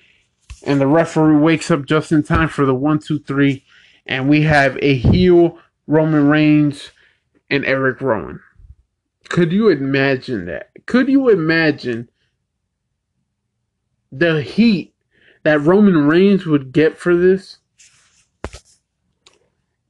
and 0.63 0.81
the 0.81 0.87
referee 0.87 1.39
wakes 1.39 1.71
up 1.71 1.85
just 1.85 2.11
in 2.11 2.23
time 2.23 2.49
for 2.49 2.65
the 2.65 2.75
one, 2.75 2.99
two, 2.99 3.19
three, 3.19 3.63
and 4.07 4.29
we 4.29 4.41
have 4.43 4.77
a 4.81 4.95
heel 4.95 5.59
Roman 5.85 6.27
Reigns 6.27 6.91
and 7.49 7.65
Erick 7.65 8.01
Rowan. 8.01 8.41
Could 9.29 9.51
you 9.51 9.69
imagine 9.69 10.45
that? 10.45 10.71
Could 10.85 11.09
you 11.09 11.29
imagine 11.29 12.09
the 14.11 14.41
heat 14.41 14.93
that 15.43 15.61
Roman 15.61 16.07
Reigns 16.07 16.45
would 16.45 16.71
get 16.71 16.97
for 16.97 17.15
this? 17.15 17.57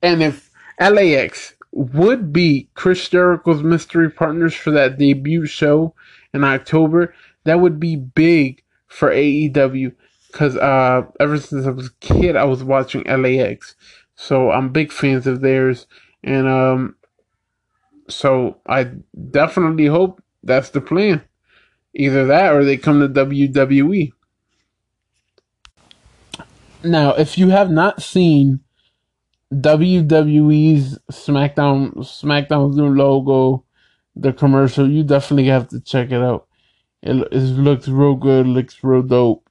And 0.01 0.21
if 0.23 0.49
LAX 0.79 1.55
would 1.71 2.33
be 2.33 2.69
Chris 2.73 3.07
Jericho's 3.09 3.63
mystery 3.63 4.09
partners 4.09 4.53
for 4.53 4.71
that 4.71 4.97
debut 4.97 5.45
show 5.45 5.93
in 6.33 6.43
October, 6.43 7.13
that 7.43 7.59
would 7.59 7.79
be 7.79 7.95
big 7.95 8.63
for 8.87 9.11
AEW. 9.11 9.93
Because 10.31 10.55
uh, 10.57 11.03
ever 11.19 11.37
since 11.39 11.65
I 11.65 11.71
was 11.71 11.87
a 11.87 11.93
kid, 11.99 12.35
I 12.35 12.43
was 12.43 12.63
watching 12.63 13.03
LAX. 13.03 13.75
So 14.17 14.51
I'm 14.51 14.73
big 14.73 14.91
fans 14.91 15.25
of 15.27 15.39
theirs. 15.39 15.87
And 16.23 16.47
um, 16.47 16.95
so 18.09 18.57
I 18.67 18.91
definitely 19.31 19.85
hope 19.85 20.21
that's 20.43 20.71
the 20.71 20.81
plan. 20.81 21.23
Either 21.93 22.25
that 22.25 22.53
or 22.53 22.65
they 22.65 22.75
come 22.75 22.99
to 22.99 23.07
WWE. 23.07 24.11
Now, 26.83 27.13
if 27.13 27.37
you 27.37 27.49
have 27.49 27.71
not 27.71 28.03
seen 28.03 28.59
WWE's 29.53 30.99
SmackDown 31.11 31.95
SmackDown's 31.95 32.75
new 32.75 32.93
logo, 32.93 33.63
the 34.15 34.33
commercial. 34.33 34.89
You 34.89 35.03
definitely 35.03 35.45
have 35.45 35.69
to 35.69 35.79
check 35.79 36.11
it 36.11 36.21
out. 36.21 36.47
It, 37.01 37.27
it 37.31 37.37
looks 37.37 37.87
real 37.87 38.15
good. 38.15 38.47
Looks 38.47 38.83
real 38.83 39.03
dope. 39.03 39.49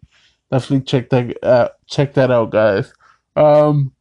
Definitely 0.50 0.84
check 0.84 1.10
that 1.10 1.44
uh, 1.44 1.68
check 1.86 2.14
that 2.14 2.30
out, 2.30 2.50
guys. 2.50 2.92
Um, 3.34 3.92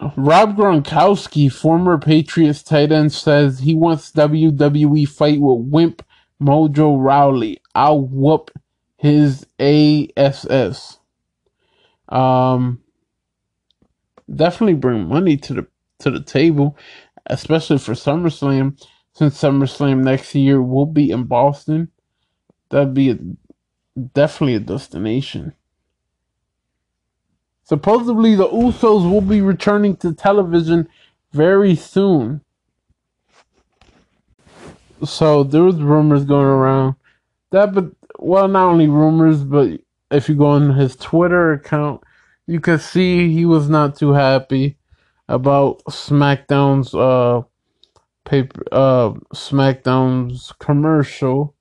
Rob 0.00 0.56
Gronkowski, 0.56 1.50
former 1.50 1.98
Patriots 1.98 2.62
tight 2.62 2.92
end, 2.92 3.12
says 3.12 3.58
he 3.58 3.74
wants 3.74 4.12
WWE 4.12 5.08
fight 5.08 5.40
with 5.40 5.66
Wimp 5.66 6.04
Mojo 6.40 6.96
Rawley. 7.02 7.60
I'll 7.74 8.00
whoop 8.00 8.52
his 8.96 9.44
ass. 9.58 10.98
Um, 12.08 12.80
definitely 14.32 14.74
bring 14.74 15.08
money 15.08 15.36
to 15.36 15.54
the 15.54 15.66
to 15.98 16.10
the 16.12 16.22
table, 16.22 16.76
especially 17.26 17.78
for 17.78 17.92
SummerSlam. 17.92 18.80
Since 19.14 19.42
SummerSlam 19.42 20.04
next 20.04 20.32
year 20.36 20.62
will 20.62 20.86
be 20.86 21.10
in 21.10 21.24
Boston, 21.24 21.90
that'd 22.68 22.94
be 22.94 23.10
a, 23.10 23.18
definitely 24.14 24.54
a 24.54 24.60
destination. 24.60 25.54
Supposedly, 27.68 28.34
the 28.34 28.48
Usos 28.48 29.10
will 29.10 29.20
be 29.20 29.42
returning 29.42 29.94
to 29.98 30.14
television 30.14 30.88
very 31.32 31.76
soon. 31.76 32.40
So 35.04 35.44
there 35.44 35.62
was 35.62 35.76
rumors 35.76 36.24
going 36.24 36.46
around 36.46 36.94
that, 37.50 37.74
but 37.74 37.92
well, 38.18 38.48
not 38.48 38.70
only 38.70 38.88
rumors, 38.88 39.44
but 39.44 39.80
if 40.10 40.30
you 40.30 40.34
go 40.34 40.46
on 40.46 40.76
his 40.76 40.96
Twitter 40.96 41.52
account, 41.52 42.02
you 42.46 42.58
could 42.58 42.80
see 42.80 43.30
he 43.34 43.44
was 43.44 43.68
not 43.68 43.96
too 43.96 44.12
happy 44.12 44.78
about 45.28 45.84
SmackDown's 45.90 46.94
uh 46.94 47.42
paper 48.24 48.62
uh 48.72 49.10
SmackDown's 49.34 50.54
commercial 50.58 51.54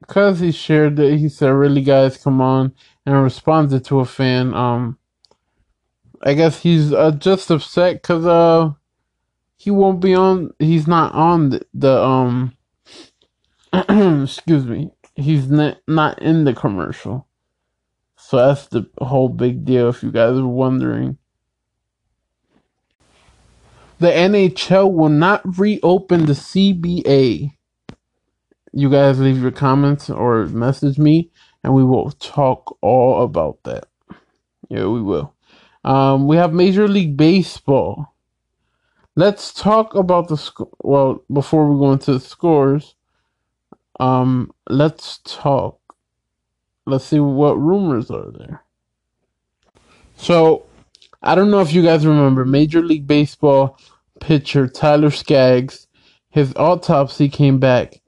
because 0.00 0.40
he 0.40 0.50
shared 0.50 0.98
it. 0.98 1.18
He 1.18 1.28
said, 1.28 1.50
"Really, 1.50 1.82
guys, 1.82 2.16
come 2.16 2.40
on!" 2.40 2.72
And 3.06 3.22
responded 3.22 3.84
to 3.86 4.00
a 4.00 4.04
fan. 4.04 4.54
Um, 4.54 4.98
I 6.22 6.34
guess 6.34 6.60
he's 6.62 6.92
uh, 6.92 7.12
just 7.12 7.50
upset 7.50 8.02
because 8.02 8.26
uh 8.26 8.72
he 9.56 9.70
won't 9.70 10.00
be 10.00 10.14
on. 10.14 10.52
He's 10.58 10.86
not 10.86 11.12
on 11.14 11.50
the, 11.50 11.66
the 11.74 12.02
um. 12.02 12.56
excuse 14.24 14.66
me. 14.66 14.90
He's 15.14 15.50
not 15.50 15.78
not 15.86 16.20
in 16.22 16.44
the 16.44 16.54
commercial. 16.54 17.26
So 18.16 18.36
that's 18.36 18.68
the 18.68 18.88
whole 19.00 19.28
big 19.28 19.64
deal 19.64 19.88
if 19.88 20.02
you 20.02 20.10
guys 20.12 20.36
are 20.38 20.46
wondering. 20.46 21.18
The 23.98 24.08
NHL 24.08 24.92
will 24.92 25.08
not 25.10 25.42
reopen 25.58 26.26
the 26.26 26.32
CBA. 26.32 27.50
You 28.72 28.90
guys 28.90 29.20
leave 29.20 29.42
your 29.42 29.50
comments 29.50 30.08
or 30.08 30.46
message 30.46 30.98
me, 30.98 31.30
and 31.62 31.74
we 31.74 31.84
will 31.84 32.10
talk 32.12 32.76
all 32.80 33.22
about 33.22 33.62
that. 33.64 33.86
Yeah, 34.68 34.86
we 34.86 35.02
will. 35.02 35.34
Um, 35.84 36.26
we 36.26 36.36
have 36.36 36.52
Major 36.52 36.88
League 36.88 37.16
Baseball. 37.16 38.14
Let's 39.16 39.52
talk 39.52 39.94
about 39.94 40.28
the 40.28 40.66
well 40.82 41.24
before 41.32 41.70
we 41.70 41.78
go 41.78 41.92
into 41.92 42.12
the 42.12 42.20
scores. 42.20 42.94
Um, 43.98 44.52
let's 44.68 45.18
talk 45.24 45.80
let's 46.86 47.04
see 47.04 47.20
what 47.20 47.58
rumors 47.58 48.10
are 48.10 48.30
there. 48.32 48.62
So, 50.16 50.66
I 51.22 51.34
don't 51.34 51.50
know 51.50 51.60
if 51.60 51.72
you 51.72 51.82
guys 51.82 52.06
remember, 52.06 52.44
Major 52.44 52.82
League 52.82 53.06
Baseball 53.06 53.78
pitcher 54.20 54.66
Tyler 54.68 55.10
Skaggs, 55.10 55.86
his 56.28 56.54
autopsy 56.56 57.28
came 57.28 57.58
back, 57.58 58.00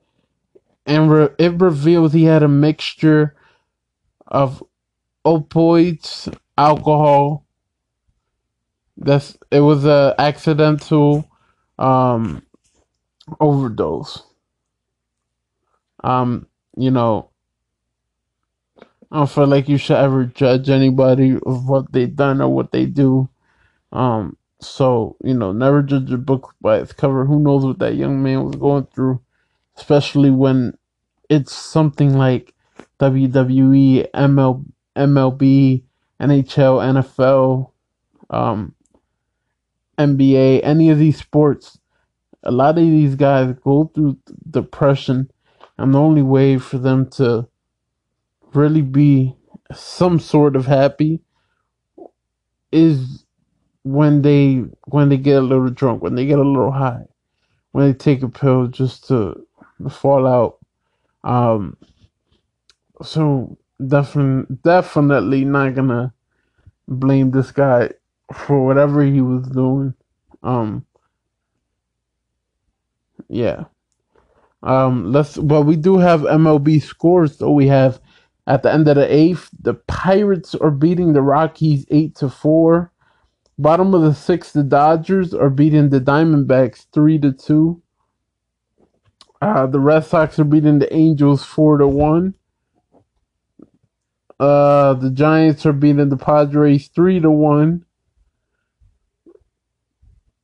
and 0.85 1.11
re- 1.11 1.29
it 1.39 1.59
revealed 1.61 2.13
he 2.13 2.25
had 2.25 2.43
a 2.43 2.49
mixture 2.49 3.35
of 4.33 4.65
opioids, 5.25 6.35
alcohol. 6.59 7.47
That's 8.97 9.37
it 9.51 9.61
was 9.61 9.85
a 9.85 10.15
accidental 10.19 11.31
um, 11.79 12.43
overdose. 13.39 14.23
Um, 16.03 16.47
you 16.77 16.91
know, 16.91 17.31
I 19.11 19.19
don't 19.19 19.31
feel 19.31 19.47
like 19.47 19.69
you 19.69 19.77
should 19.77 19.99
ever 19.99 20.25
judge 20.25 20.71
anybody 20.71 21.39
of 21.47 21.69
what 21.69 21.93
they've 21.93 22.15
done 22.15 22.41
or 22.41 22.49
what 22.49 22.73
they 22.73 22.87
do. 22.87 23.29
Um, 23.93 24.37
so 24.61 25.17
you 25.23 25.35
know, 25.35 25.53
never 25.53 25.83
judge 25.83 26.11
a 26.11 26.19
book 26.19 26.55
by 26.61 26.79
its 26.79 26.93
cover. 26.93 27.27
Who 27.27 27.41
knows 27.41 27.65
what 27.65 27.79
that 27.81 27.97
young 27.97 28.23
man 28.23 28.45
was 28.45 28.57
going 28.57 28.87
through, 28.95 29.21
especially 29.77 30.31
when 30.31 30.79
it's 31.29 31.53
something 31.53 32.17
like 32.17 32.52
WWE, 33.03 34.09
ML, 34.13 34.65
MLB, 34.97 35.83
NHL, 36.21 37.03
NFL, 37.03 37.71
um, 38.31 38.75
NBA, 39.99 40.61
any 40.63 40.89
of 40.91 41.01
these 41.01 41.19
sports. 41.19 41.81
A 42.45 42.53
lot 42.53 42.79
of 42.79 42.85
these 42.85 43.17
guys 43.17 43.55
go 43.65 43.91
through 43.93 44.19
depression, 44.49 45.31
and 45.79 45.93
the 45.93 45.99
only 45.99 46.23
way 46.23 46.59
for 46.59 46.79
them 46.79 47.11
to 47.11 47.49
really 48.55 48.83
be 48.83 49.35
some 49.75 50.21
sort 50.21 50.55
of 50.55 50.67
happy 50.67 51.21
is 52.71 53.25
when 53.83 54.23
they 54.23 54.65
when 54.87 55.09
they 55.09 55.17
get 55.17 55.39
a 55.39 55.41
little 55.41 55.71
drunk, 55.71 56.03
when 56.03 56.15
they 56.15 56.27
get 56.27 56.39
a 56.39 56.43
little 56.43 56.71
high, 56.71 57.03
when 57.73 57.87
they 57.87 57.99
take 57.99 58.23
a 58.23 58.29
pill 58.29 58.69
just 58.69 59.09
to 59.09 59.45
fall 59.91 60.25
out. 60.27 60.59
Um, 61.25 61.77
so 63.03 63.59
definitely 63.87 64.57
definitely 64.63 65.45
not 65.45 65.75
gonna 65.75 66.13
blame 66.89 67.31
this 67.31 67.51
guy 67.51 67.91
for 68.33 68.65
whatever 68.65 69.03
he 69.03 69.21
was 69.21 69.47
doing. 69.49 69.95
Um, 70.43 70.87
yeah. 73.29 73.65
Um, 74.63 75.13
let's. 75.13 75.37
Well, 75.39 75.65
we 75.65 75.77
do 75.77 75.99
have 75.99 76.21
MLB 76.21 76.83
scores. 76.83 77.39
So 77.39 77.51
we 77.51 77.67
have 77.69 78.01
at 78.47 78.63
the 78.63 78.73
end 78.73 78.89
of 78.89 78.97
the 78.97 79.13
eighth, 79.13 79.51
the 79.61 79.75
Pirates 79.75 80.55
are 80.55 80.71
beating 80.71 81.13
the 81.13 81.23
Rockies 81.23 81.87
eight 81.91 82.15
to 82.17 82.29
four. 82.29 82.93
Bottom 83.59 83.95
of 83.95 84.03
the 84.03 84.15
sixth, 84.15 84.53
the 84.53 84.63
Dodgers 84.63 85.35
are 85.35 85.51
beating 85.51 85.91
the 85.91 86.01
Diamondbacks 86.01 86.87
three 86.93 87.19
to 87.19 87.33
two. 87.33 87.83
Uh, 89.41 89.67
the 89.67 89.81
Red 89.81 90.05
Sox 90.05 90.39
are 90.39 90.45
beating 90.45 90.79
the 90.79 90.93
Angels 90.95 91.45
four 91.45 91.79
to 91.79 91.87
one. 91.87 92.35
Uh, 94.41 94.95
the 94.95 95.11
Giants 95.11 95.65
are 95.67 95.73
beating 95.73 96.09
the 96.09 96.17
Padres 96.17 96.89
three 96.89 97.21
to 97.21 97.31
one. 97.31 97.85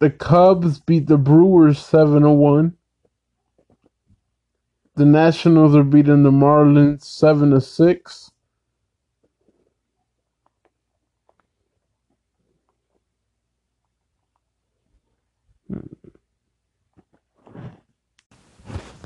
The 0.01 0.11
Cubs 0.11 0.79
beat 0.79 1.09
the 1.09 1.19
Brewers 1.19 1.79
seven 1.79 2.23
to 2.23 2.31
one. 2.31 2.75
The 4.95 5.05
Nationals 5.05 5.75
are 5.77 5.85
beating 5.85 6.23
the 6.23 6.31
Marlins 6.31 7.05
seven 7.05 7.51
to 7.51 7.61
six. 7.61 8.31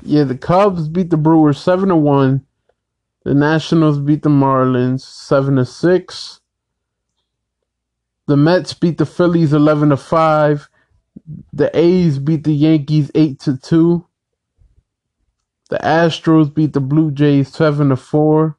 Yeah, 0.03 0.25
the 0.25 0.37
Cubs 0.37 0.89
beat 0.89 1.11
the 1.11 1.17
Brewers 1.17 1.59
seven 1.59 1.89
to 1.91 1.97
one. 1.97 2.45
The 3.25 3.35
Nationals 3.35 4.01
beat 4.01 4.23
the 4.23 4.31
Marlins 4.31 5.03
seven 5.03 5.57
to 5.57 5.65
six. 5.65 6.41
The 8.27 8.37
Mets 8.37 8.75
beat 8.75 8.99
the 8.99 9.07
Phillies 9.07 9.53
eleven 9.53 9.91
to 9.91 9.97
five. 9.97 10.69
The 11.53 11.71
A's 11.79 12.19
beat 12.19 12.45
the 12.45 12.53
Yankees 12.53 13.11
eight 13.15 13.39
to 13.41 13.57
two. 13.57 14.07
The 15.71 15.79
Astros 15.79 16.53
beat 16.53 16.73
the 16.73 16.81
Blue 16.81 17.11
Jays 17.11 17.53
seven 17.53 17.91
to 17.91 17.97
four. 17.97 18.59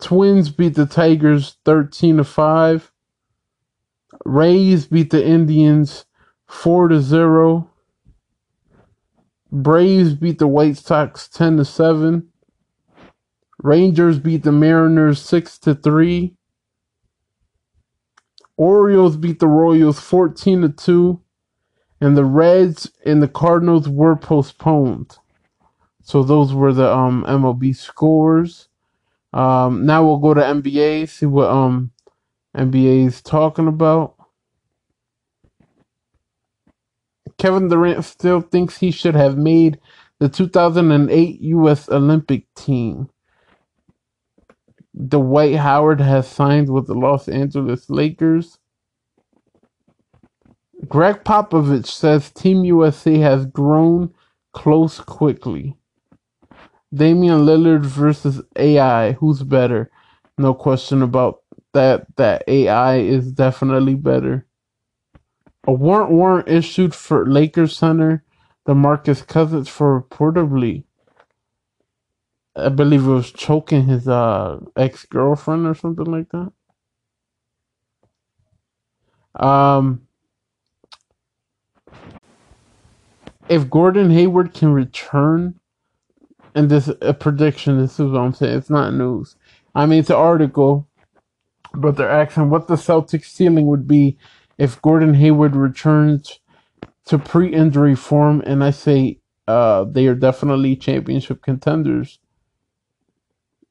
Twins 0.00 0.50
beat 0.50 0.74
the 0.74 0.86
Tigers 0.86 1.56
thirteen 1.64 2.16
to 2.16 2.24
five. 2.24 2.90
Rays 4.24 4.86
beat 4.86 5.10
the 5.10 5.24
Indians 5.24 6.06
four 6.46 6.88
to 6.88 7.00
zero. 7.00 7.70
Braves 9.52 10.14
beat 10.14 10.38
the 10.38 10.48
White 10.48 10.76
Sox 10.76 11.28
ten 11.28 11.56
to 11.56 11.64
seven. 11.64 12.28
Rangers 13.62 14.18
beat 14.18 14.44
the 14.44 14.52
Mariners 14.52 15.20
six 15.20 15.58
to 15.60 15.74
three. 15.74 16.34
Orioles 18.56 19.16
beat 19.16 19.40
the 19.40 19.48
Royals 19.48 20.00
fourteen 20.00 20.62
to 20.62 20.68
two, 20.68 21.20
and 22.00 22.16
the 22.16 22.24
Reds 22.24 22.90
and 23.04 23.22
the 23.22 23.28
Cardinals 23.28 23.88
were 23.88 24.16
postponed. 24.16 25.18
So 26.02 26.22
those 26.22 26.54
were 26.54 26.72
the 26.72 26.92
um 26.92 27.24
MLB 27.28 27.74
scores. 27.76 28.68
Um, 29.32 29.84
now 29.84 30.04
we'll 30.04 30.18
go 30.18 30.34
to 30.34 30.40
NBA, 30.40 31.08
see 31.08 31.26
what 31.26 31.50
um 31.50 31.90
NBA 32.56 33.06
is 33.06 33.20
talking 33.20 33.68
about. 33.68 34.14
Kevin 37.38 37.68
Durant 37.68 38.04
still 38.04 38.40
thinks 38.40 38.78
he 38.78 38.90
should 38.90 39.14
have 39.14 39.36
made 39.36 39.78
the 40.18 40.28
2008 40.28 41.40
U.S. 41.40 41.88
Olympic 41.88 42.52
team. 42.54 43.08
Dwight 45.06 45.56
Howard 45.56 46.00
has 46.00 46.28
signed 46.28 46.70
with 46.70 46.86
the 46.86 46.94
Los 46.94 47.28
Angeles 47.28 47.90
Lakers. 47.90 48.58
Gregg 50.88 51.24
Popovich 51.24 51.86
says 51.86 52.30
Team 52.30 52.64
USA 52.64 53.18
has 53.18 53.46
grown 53.46 54.14
close 54.52 55.00
quickly. 55.00 55.76
Damian 56.94 57.40
Lillard 57.46 57.84
versus 57.84 58.42
AI. 58.56 59.12
Who's 59.12 59.42
better? 59.42 59.90
No 60.38 60.54
question 60.54 61.02
about 61.02 61.42
that. 61.74 62.06
That 62.16 62.44
AI 62.48 62.98
is 62.98 63.32
definitely 63.32 63.94
better. 63.94 64.46
A 65.66 65.72
warrant 65.72 66.10
warrant 66.10 66.48
issued 66.48 66.94
for 66.94 67.26
Lakers 67.26 67.76
center 67.76 68.24
the 68.66 68.74
DeMarcus 68.74 69.26
Cousins 69.26 69.68
for 69.68 70.00
reportedly, 70.02 70.84
I 72.58 72.68
believe 72.70 73.06
it 73.06 73.10
was 73.10 73.32
choking 73.32 73.86
his 73.86 74.08
uh, 74.08 74.60
ex 74.76 75.04
girlfriend 75.06 75.66
or 75.66 75.74
something 75.74 76.06
like 76.06 76.28
that. 76.30 76.52
Um, 79.44 80.02
if 83.48 83.70
Gordon 83.70 84.10
Hayward 84.10 84.54
can 84.54 84.72
return, 84.72 85.60
and 86.54 86.70
this 86.70 86.90
a 87.00 87.14
prediction, 87.14 87.78
this 87.78 88.00
is 88.00 88.10
what 88.10 88.20
I'm 88.20 88.34
saying. 88.34 88.58
It's 88.58 88.70
not 88.70 88.94
news. 88.94 89.36
I 89.74 89.86
mean, 89.86 90.00
it's 90.00 90.10
an 90.10 90.16
article, 90.16 90.88
but 91.72 91.96
they're 91.96 92.10
asking 92.10 92.50
what 92.50 92.66
the 92.66 92.74
Celtics 92.74 93.26
ceiling 93.26 93.66
would 93.66 93.86
be 93.86 94.18
if 94.56 94.82
Gordon 94.82 95.14
Hayward 95.14 95.54
returns 95.54 96.40
to 97.06 97.18
pre-injury 97.18 97.94
form, 97.94 98.42
and 98.44 98.64
I 98.64 98.70
say 98.70 99.20
uh, 99.46 99.84
they 99.84 100.06
are 100.08 100.14
definitely 100.14 100.76
championship 100.76 101.42
contenders. 101.42 102.18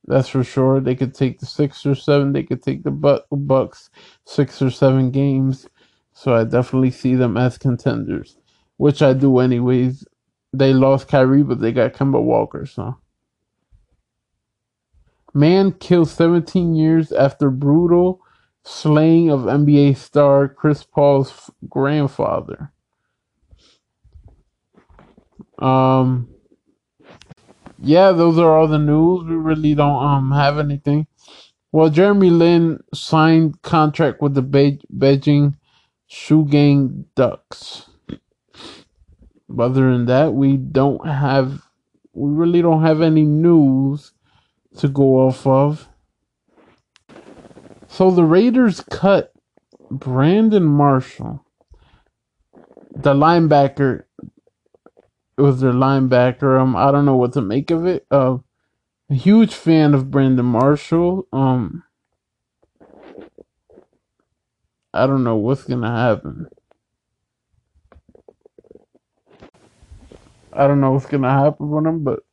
That's 0.07 0.29
for 0.29 0.43
sure. 0.43 0.79
They 0.79 0.95
could 0.95 1.13
take 1.13 1.39
the 1.39 1.45
six 1.45 1.85
or 1.85 1.93
seven. 1.93 2.31
They 2.31 2.43
could 2.43 2.63
take 2.63 2.83
the 2.83 3.21
Bucks 3.31 3.89
six 4.25 4.61
or 4.61 4.71
seven 4.71 5.11
games. 5.11 5.67
So 6.13 6.33
I 6.33 6.45
definitely 6.45 6.91
see 6.91 7.13
them 7.15 7.37
as 7.37 7.57
contenders, 7.57 8.37
which 8.77 9.01
I 9.01 9.13
do 9.13 9.39
anyways. 9.39 10.05
They 10.53 10.73
lost 10.73 11.09
Kyrie, 11.09 11.43
but 11.43 11.59
they 11.59 11.71
got 11.73 11.93
Kemba 11.93 12.21
Walker. 12.21 12.65
So 12.65 12.97
man 15.33 15.73
killed 15.73 16.09
17 16.09 16.73
years 16.73 17.11
after 17.11 17.51
brutal 17.51 18.21
slaying 18.63 19.29
of 19.29 19.41
NBA 19.41 19.97
star 19.97 20.47
Chris 20.47 20.83
Paul's 20.83 21.51
grandfather. 21.69 22.71
Um, 25.59 26.29
yeah, 27.81 28.11
those 28.13 28.39
are 28.39 28.57
all 28.57 28.67
the 28.67 28.79
news. 28.79 29.25
We 29.25 29.35
really 29.35 29.75
don't 29.75 30.03
um 30.03 30.31
have 30.31 30.59
anything. 30.59 31.07
Well, 31.71 31.89
Jeremy 31.89 32.31
Lin 32.31 32.81
signed 32.93 33.61
contract 33.63 34.21
with 34.21 34.35
the 34.35 34.43
Be- 34.43 34.81
Beijing 34.95 35.55
Shougang 36.11 37.05
Ducks. 37.15 37.89
Other 39.59 39.91
than 39.91 40.05
that, 40.07 40.33
we 40.33 40.57
don't 40.57 41.05
have, 41.07 41.63
we 42.13 42.31
really 42.31 42.61
don't 42.61 42.83
have 42.83 43.01
any 43.01 43.23
news 43.25 44.13
to 44.77 44.87
go 44.89 45.27
off 45.27 45.47
of. 45.47 45.89
So 47.87 48.11
the 48.11 48.25
Raiders 48.25 48.81
cut 48.91 49.33
Brandon 49.91 50.65
Marshall. 50.65 51.39
the 52.95 53.15
linebacker. 53.15 54.05
It 55.37 55.41
was 55.41 55.61
their 55.61 55.71
linebacker. 55.71 56.59
Um, 56.59 56.75
I 56.75 56.91
don't 56.91 57.05
know 57.05 57.15
what 57.15 57.33
to 57.33 57.41
make 57.41 57.69
of 57.69 57.85
it. 57.85 58.05
Uh, 58.09 58.39
a 59.09 59.13
huge 59.13 59.53
fan 59.53 59.93
of 59.93 60.09
Brandon 60.09 60.45
Marshall. 60.45 61.27
Um, 61.31 61.83
I 64.93 65.05
don't 65.05 65.23
know 65.23 65.35
what's 65.35 65.63
gonna 65.63 65.91
happen. 65.91 66.47
I 70.51 70.65
don't 70.65 70.81
know 70.81 70.93
what's 70.93 71.05
gonna 71.05 71.29
happen 71.29 71.69
with 71.69 71.85
him, 71.85 72.03
but 72.03 72.23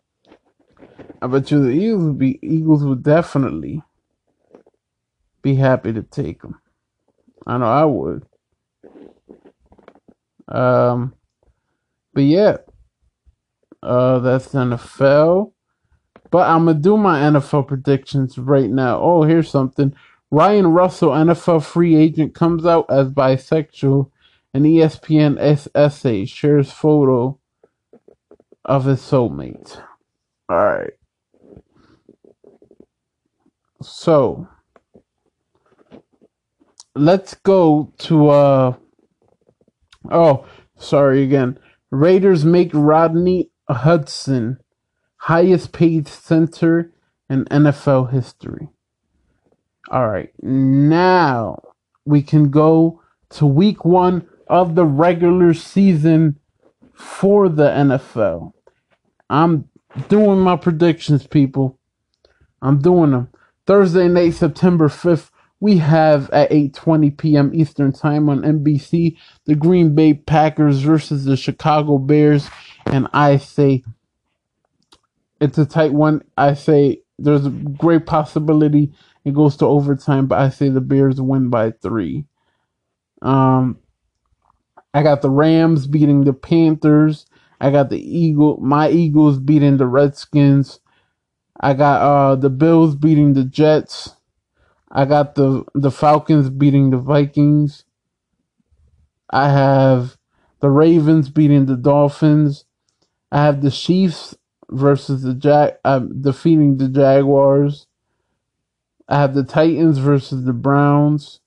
I 1.21 1.27
bet 1.27 1.51
you 1.51 1.63
the 1.63 1.71
Eagles 1.71 2.05
would 2.05 2.19
be 2.19 2.39
Eagles 2.43 2.85
would 2.85 3.03
definitely 3.03 3.83
be 5.43 5.57
happy 5.57 5.93
to 5.93 6.03
take 6.03 6.43
him. 6.43 6.59
I 7.47 7.59
know 7.59 7.67
I 7.67 7.85
would. 7.85 8.27
Um, 10.49 11.15
but 12.15 12.23
yeah, 12.23 12.57
uh, 13.85 14.19
that's 14.21 14.49
NFL. 14.49 15.53
But 16.31 16.49
I'm 16.49 16.67
gonna 16.67 16.79
do 16.81 16.97
my 16.97 17.21
NFL 17.21 17.69
predictions 17.69 18.39
right 18.39 18.71
now. 18.71 19.01
Oh, 19.01 19.23
here's 19.23 19.51
something. 19.51 19.95
Ryan 20.31 20.69
Russell, 20.69 21.11
NFL 21.11 21.65
free 21.65 21.95
agent, 21.97 22.35
comes 22.35 22.67
out 22.67 22.87
as 22.91 23.09
bisexual. 23.09 24.11
and 24.53 24.65
ESPN 24.65 25.37
essay 25.75 26.25
shares 26.25 26.71
photo 26.73 27.39
of 28.65 28.85
his 28.87 29.01
soulmate. 29.01 29.81
All 30.49 30.65
right. 30.65 30.93
So 33.83 34.49
let's 36.95 37.35
go 37.35 37.93
to 37.99 38.29
uh 38.29 38.75
oh 40.11 40.47
sorry 40.79 41.23
again. 41.23 41.59
Raiders 41.91 42.45
make 42.45 42.71
Rodney 42.73 43.51
Hudson 43.73 44.59
highest 45.17 45.73
paid 45.73 46.07
center 46.07 46.93
in 47.31 47.45
NFL 47.47 48.13
history. 48.13 48.69
All 49.91 50.09
right, 50.09 50.31
now 50.43 51.63
we 52.05 52.23
can 52.23 52.51
go 52.51 53.03
to 53.31 53.47
week 53.47 53.85
one 53.85 54.27
of 54.49 54.75
the 54.75 54.85
regular 54.85 55.55
season 55.55 56.39
for 56.93 57.49
the 57.49 57.69
NFL. 57.69 58.53
I'm 59.29 59.69
doing 60.09 60.41
my 60.41 60.57
predictions, 60.57 61.27
people. 61.27 61.79
I'm 62.63 62.79
doing 62.81 63.13
them. 63.13 63.29
Thursday 63.67 64.09
night, 64.09 64.35
September 64.35 64.89
5th, 64.89 65.31
we 65.61 65.79
have 65.79 66.29
at 66.31 66.51
8:20 66.51 67.17
p.m. 67.17 67.51
Eastern 67.55 67.93
Time 67.93 68.29
on 68.29 68.43
NBC 68.43 69.17
the 69.47 69.55
Green 69.55 69.95
Bay 69.95 70.15
Packers 70.15 70.81
versus 70.81 71.25
the 71.25 71.37
Chicago 71.37 71.97
Bears, 71.99 72.51
and 72.87 73.09
I 73.13 73.39
say 73.39 73.85
it's 75.41 75.59
a 75.59 75.67
tight 75.67 75.93
one. 75.95 76.23
I 76.39 76.55
say 76.55 77.03
there's 77.19 77.47
a 77.47 77.51
great 77.51 78.07
possibility 78.07 78.93
it 79.25 79.35
goes 79.35 79.57
to 79.59 79.67
overtime, 79.67 80.27
but 80.27 80.39
I 80.41 80.51
say 80.51 80.69
the 80.71 80.81
Bears 80.83 81.21
win 81.21 81.51
by 81.51 81.73
three. 81.73 82.27
Um, 83.23 83.79
I 84.95 85.03
got 85.03 85.23
the 85.23 85.31
Rams 85.31 85.87
beating 85.87 86.25
the 86.25 86.33
Panthers. 86.33 87.27
I 87.61 87.71
got 87.71 87.91
the 87.91 88.01
Eagle, 88.01 88.59
my 88.59 88.91
Eagles 88.91 89.39
beating 89.39 89.77
the 89.79 89.87
Redskins. 89.87 90.81
I 91.61 91.75
got 91.75 92.03
uh 92.03 92.37
the 92.37 92.51
Bills 92.51 92.97
beating 92.97 93.35
the 93.35 93.45
Jets. 93.45 94.17
I 94.93 95.07
got 95.07 95.35
the 95.37 95.65
the 95.75 95.91
Falcons 95.91 96.51
beating 96.51 96.91
the 96.91 96.99
Vikings. 96.99 97.85
I 99.31 99.51
have 99.51 100.17
the 100.61 100.71
Ravens 100.71 101.31
beating 101.31 101.67
the 101.67 101.77
Dolphins. 101.77 102.67
I 103.35 103.43
have 103.43 103.63
the 103.63 103.73
Chiefs 103.73 104.37
versus 104.71 105.25
the 105.25 105.35
Jag 105.35 105.75
uh, 105.85 105.99
defeating 105.99 106.79
the 106.79 106.89
Jaguars. 106.89 107.89
I 109.09 109.19
have 109.19 109.35
the 109.35 109.43
Titans 109.45 109.99
versus 109.99 110.45
the 110.45 110.53
Browns. 110.53 111.41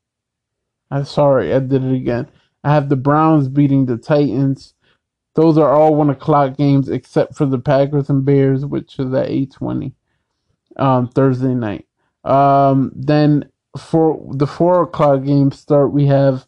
I'm 0.92 1.06
sorry, 1.06 1.54
I 1.54 1.60
did 1.60 1.86
it 1.86 1.96
again. 1.96 2.30
I 2.66 2.74
have 2.74 2.90
the 2.90 2.98
Browns 2.98 3.48
beating 3.48 3.86
the 3.86 3.98
Titans. 3.98 4.74
Those 5.36 5.58
are 5.58 5.72
all 5.74 5.96
one 5.96 6.10
o'clock 6.10 6.58
games 6.58 6.90
except 6.90 7.38
for 7.38 7.46
the 7.46 7.60
Packers 7.60 8.10
and 8.10 8.26
Bears, 8.26 8.66
which 8.66 9.00
is 9.00 9.14
at 9.14 9.30
eight 9.30 9.54
twenty, 9.54 9.94
um, 10.76 11.08
Thursday 11.08 11.56
night. 11.56 11.88
Um, 12.26 12.92
then 12.96 13.50
for 13.78 14.30
the 14.34 14.48
four 14.48 14.84
o'clock 14.84 15.24
game 15.24 15.54
start, 15.54 15.94
we 15.94 16.08
have 16.08 16.48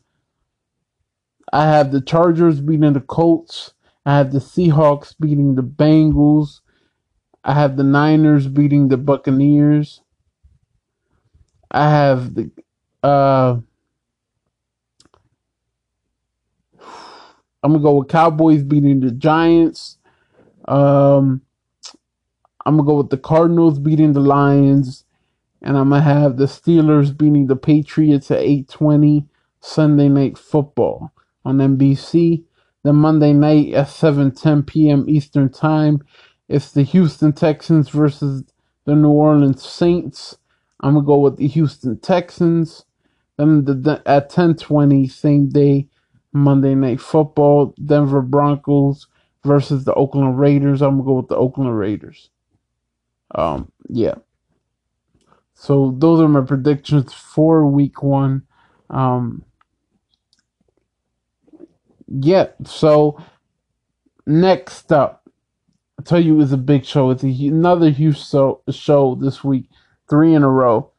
I 1.54 1.64
have 1.66 1.94
the 1.94 2.02
Chargers 2.02 2.60
beating 2.60 2.94
the 2.94 3.02
Colts. 3.02 3.74
I 4.06 4.18
have 4.18 4.32
the 4.32 4.40
Seahawks 4.40 5.16
beating 5.20 5.56
the 5.56 5.64
Bengals. 5.64 6.62
I 7.44 7.54
have 7.54 7.78
the 7.78 7.84
Niners 7.84 8.48
beating 8.48 8.88
the 8.90 8.98
Buccaneers. 8.98 10.02
I 11.72 11.90
have 11.90 12.34
the 12.36 12.52
uh 13.04 13.58
I'm 17.62 17.72
gonna 17.74 17.80
go 17.84 17.96
with 18.00 18.08
Cowboys 18.08 18.64
beating 18.64 19.00
the 19.02 19.12
Giants. 19.12 19.98
Um 20.68 21.42
I'm 22.66 22.78
gonna 22.78 22.88
go 22.88 22.98
with 22.98 23.10
the 23.10 23.18
Cardinals 23.18 23.80
beating 23.80 24.14
the 24.14 24.20
Lions, 24.20 25.06
and 25.62 25.78
I'm 25.78 25.90
gonna 25.90 26.02
have 26.02 26.38
the 26.38 26.46
Steelers 26.46 27.16
beating 27.18 27.48
the 27.48 27.56
Patriots 27.56 28.32
at 28.32 28.42
8:20 28.42 29.28
Sunday 29.62 30.10
Night 30.10 30.38
Football 30.38 31.12
on 31.46 31.58
NBC. 31.62 32.44
Then 32.84 32.98
Monday 32.98 33.34
night 33.34 33.74
at 33.76 33.88
7:10 33.90 34.68
p.m. 34.68 35.06
Eastern 35.10 35.52
Time, 35.52 36.02
it's 36.50 36.74
the 36.74 36.84
Houston 36.84 37.34
Texans 37.34 37.90
versus 37.90 38.44
the 38.86 38.96
New 38.96 39.12
Orleans 39.12 39.68
Saints. 39.68 40.38
I'm 40.82 40.96
gonna 40.96 41.08
go 41.08 41.20
with 41.20 41.38
the 41.38 41.48
Houston 41.48 42.00
Texans. 42.00 42.86
Then 43.38 43.66
the, 43.66 43.76
the, 43.76 44.04
at 44.08 44.32
10:20 44.32 45.12
same 45.12 45.50
day, 45.50 45.90
Monday 46.34 46.76
Night 46.76 47.02
Football, 47.02 47.76
Denver 47.86 48.22
Broncos 48.24 49.08
versus 49.46 49.86
the 49.86 49.94
Oakland 49.96 50.40
Raiders. 50.40 50.82
I'm 50.82 50.94
gonna 50.98 51.06
go 51.06 51.14
with 51.16 51.30
the 51.30 51.38
Oakland 51.38 51.78
Raiders. 51.78 52.32
Um, 53.36 53.72
yeah. 53.90 54.16
So 55.56 55.96
those 56.00 56.22
are 56.22 56.30
my 56.30 56.42
predictions 56.42 57.14
for 57.14 57.66
Week 57.68 58.04
One. 58.04 58.44
Um, 58.90 59.44
yeah. 62.10 62.48
So 62.66 63.22
next 64.26 64.92
up, 64.92 65.28
I 66.00 66.04
tell 66.04 66.20
you, 66.20 66.42
it's 66.42 66.52
a 66.52 66.58
big 66.58 66.86
show. 66.86 67.12
It's 67.12 67.24
a, 67.24 67.28
another 67.28 67.90
huge 67.90 68.24
show, 68.26 68.62
show 68.70 69.16
this 69.16 69.44
week 69.44 69.66
three 70.10 70.34
in 70.34 70.44
a 70.44 70.50
row. 70.50 70.92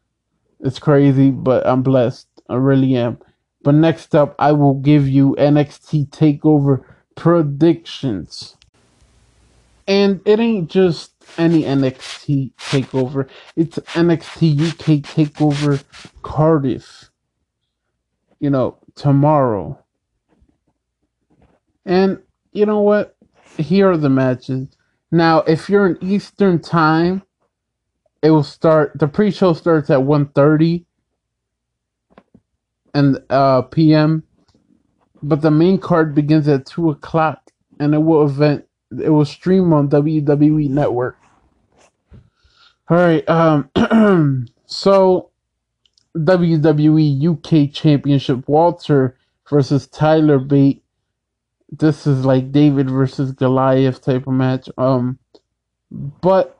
It's 0.60 0.78
crazy, 0.78 1.30
but 1.30 1.66
I'm 1.66 1.82
blessed. 1.82 2.28
I 2.48 2.56
really 2.56 2.96
am. 2.96 3.18
But 3.62 3.74
next 3.74 4.14
up, 4.14 4.34
I 4.38 4.52
will 4.52 4.74
give 4.74 5.08
you 5.08 5.36
NXT 5.38 6.10
TakeOver 6.10 6.84
predictions. 7.14 8.56
And 9.86 10.20
it 10.24 10.38
ain't 10.38 10.70
just 10.70 11.12
any 11.38 11.62
NXT 11.62 12.52
TakeOver, 12.54 13.28
it's 13.56 13.78
NXT 13.78 14.68
UK 14.68 15.02
TakeOver 15.02 15.84
Cardiff. 16.22 17.10
You 18.38 18.50
know, 18.50 18.78
tomorrow. 18.94 19.79
And 21.86 22.20
you 22.52 22.66
know 22.66 22.80
what? 22.80 23.16
Here 23.56 23.90
are 23.90 23.96
the 23.96 24.08
matches. 24.10 24.68
Now, 25.10 25.38
if 25.40 25.68
you're 25.68 25.86
in 25.86 25.98
Eastern 26.00 26.60
Time, 26.60 27.22
it 28.22 28.30
will 28.30 28.42
start 28.42 28.92
the 28.98 29.08
pre-show 29.08 29.52
starts 29.52 29.90
at 29.90 30.00
1.30 30.00 30.84
and 32.94 33.18
uh 33.30 33.62
p.m 33.62 34.22
but 35.22 35.42
the 35.42 35.50
main 35.50 35.78
card 35.78 36.14
begins 36.14 36.48
at 36.48 36.66
2 36.66 36.90
o'clock 36.90 37.50
and 37.78 37.94
it 37.94 37.98
will 37.98 38.24
event 38.24 38.64
it 39.02 39.10
will 39.10 39.24
stream 39.24 39.72
on 39.72 39.88
wwe 39.88 40.68
network 40.68 41.16
all 42.88 42.96
right 42.96 43.28
um 43.28 43.70
so 44.66 45.30
wwe 46.16 47.28
uk 47.28 47.72
championship 47.72 48.46
walter 48.48 49.16
versus 49.48 49.86
tyler 49.86 50.38
bate 50.38 50.82
this 51.70 52.06
is 52.06 52.24
like 52.24 52.52
david 52.52 52.90
versus 52.90 53.32
goliath 53.32 54.02
type 54.02 54.26
of 54.26 54.32
match 54.34 54.68
um 54.78 55.18
but 55.90 56.56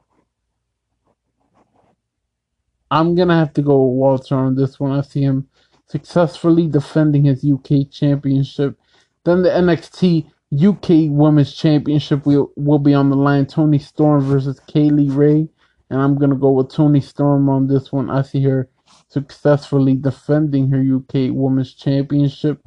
I'm 2.91 3.17
gonna 3.17 3.39
have 3.39 3.55
to 3.55 3.63
go 3.63 3.85
with 3.85 3.99
Walter 3.99 4.37
on 4.37 4.57
this 4.57 4.81
one. 4.81 4.93
I 4.93 5.03
see 5.03 5.23
him 5.23 5.49
successfully 5.89 6.69
defending 6.69 7.25
his 7.27 7.45
UK 7.45 7.91
championship. 7.93 8.79
Then 9.25 9.43
the 9.43 9.51
NXT 9.51 10.27
UK 10.57 11.11
Women's 11.13 11.55
Championship 11.55 12.27
will 12.27 12.53
will 12.57 12.81
be 12.81 12.95
on 12.95 13.11
the 13.11 13.17
line. 13.17 13.47
Toni 13.47 13.79
Storm 13.79 14.23
versus 14.23 14.61
Kay 14.69 14.91
Lee 14.91 15.11
Ray, 15.11 15.49
and 15.91 16.03
I'm 16.03 16.17
gonna 16.19 16.37
go 16.37 16.53
with 16.53 16.71
Toni 16.73 17.03
Storm 17.03 17.51
on 17.51 17.69
this 17.69 17.93
one. 17.93 18.11
I 18.11 18.23
see 18.23 18.43
her 18.45 18.71
successfully 19.09 19.95
defending 19.97 20.71
her 20.71 20.81
UK 20.97 21.31
Women's 21.33 21.75
Championship. 21.75 22.63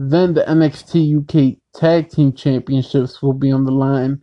Then 0.00 0.34
the 0.34 0.42
NXT 0.42 1.18
UK 1.18 1.58
Tag 1.74 2.08
Team 2.08 2.32
Championships 2.32 3.20
will 3.20 3.32
be 3.32 3.50
on 3.50 3.64
the 3.64 3.72
line. 3.72 4.22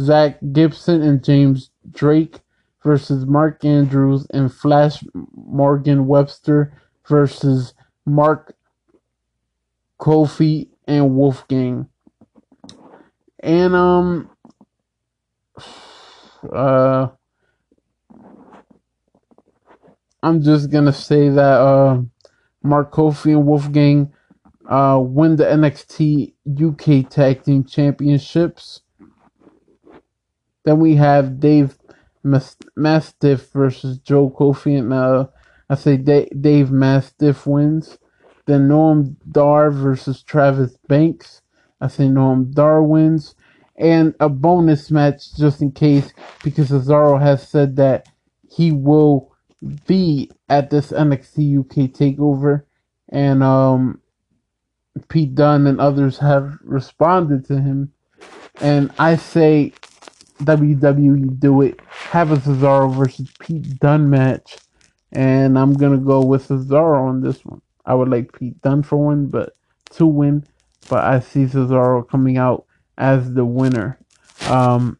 Zack 0.00 0.38
Gibson 0.52 1.02
and 1.02 1.22
James 1.22 1.68
Drake 1.90 2.40
versus 2.82 3.26
Mark 3.26 3.62
Andrews 3.62 4.26
and 4.32 4.50
Flash 4.50 5.04
Morgan 5.34 6.06
Webster 6.06 6.80
versus 7.06 7.74
Mark 8.06 8.56
Coffey 9.98 10.70
and 10.86 11.14
Wolfgang. 11.14 11.90
And 13.40 13.74
um 13.74 14.30
uh 16.50 17.08
I'm 20.22 20.40
just 20.40 20.70
gonna 20.70 20.94
say 20.94 21.28
that 21.28 21.60
uh 21.60 22.00
Mark 22.62 22.92
Coffey 22.92 23.32
and 23.32 23.44
Wolfgang 23.44 24.10
uh 24.72 24.98
win 24.98 25.36
the 25.36 25.44
NXT 25.44 26.32
UK 26.48 27.08
Tag 27.10 27.44
Team 27.44 27.64
Championships. 27.64 28.80
Then 30.64 30.80
we 30.80 30.94
have 30.96 31.40
Dave 31.40 31.76
Mastiff 32.24 33.50
versus 33.52 33.98
Joe 33.98 34.30
Coffey, 34.30 34.76
and 34.76 34.92
uh, 34.92 35.26
I 35.68 35.74
say 35.74 35.96
Dave 35.96 36.70
Mastiff 36.70 37.46
wins. 37.46 37.98
Then 38.46 38.68
Noam 38.68 39.16
Dar 39.30 39.70
versus 39.70 40.22
Travis 40.22 40.76
Banks. 40.88 41.42
I 41.80 41.88
say 41.88 42.04
Noam 42.04 42.52
Dar 42.52 42.82
wins. 42.82 43.34
And 43.76 44.14
a 44.20 44.28
bonus 44.28 44.90
match 44.90 45.34
just 45.36 45.62
in 45.62 45.72
case 45.72 46.12
because 46.44 46.70
Cesaro 46.70 47.20
has 47.20 47.48
said 47.48 47.76
that 47.76 48.08
he 48.48 48.70
will 48.70 49.32
be 49.86 50.30
at 50.48 50.70
this 50.70 50.92
NXT 50.92 51.60
UK 51.60 51.90
takeover. 51.90 52.64
And 53.08 53.42
um, 53.42 54.01
Pete 55.08 55.34
Dunne 55.34 55.66
and 55.66 55.80
others 55.80 56.18
have 56.18 56.58
responded 56.62 57.46
to 57.46 57.60
him. 57.60 57.92
And 58.60 58.92
I 58.98 59.16
say 59.16 59.72
WWE 60.40 61.38
do 61.40 61.62
it. 61.62 61.80
Have 61.88 62.32
a 62.32 62.36
Cesaro 62.36 62.94
versus 62.94 63.32
Pete 63.38 63.78
Dunne 63.78 64.10
match. 64.10 64.56
And 65.12 65.58
I'm 65.58 65.74
gonna 65.74 65.98
go 65.98 66.24
with 66.24 66.48
Cesaro 66.48 67.08
on 67.08 67.20
this 67.20 67.44
one. 67.44 67.60
I 67.84 67.94
would 67.94 68.08
like 68.08 68.38
Pete 68.38 68.60
Dunne 68.62 68.82
for 68.82 68.96
one, 68.96 69.26
but 69.26 69.56
to 69.92 70.06
win. 70.06 70.44
But 70.88 71.04
I 71.04 71.20
see 71.20 71.44
Cesaro 71.44 72.08
coming 72.08 72.36
out 72.36 72.66
as 72.98 73.32
the 73.32 73.44
winner. 73.44 73.98
Um, 74.48 74.98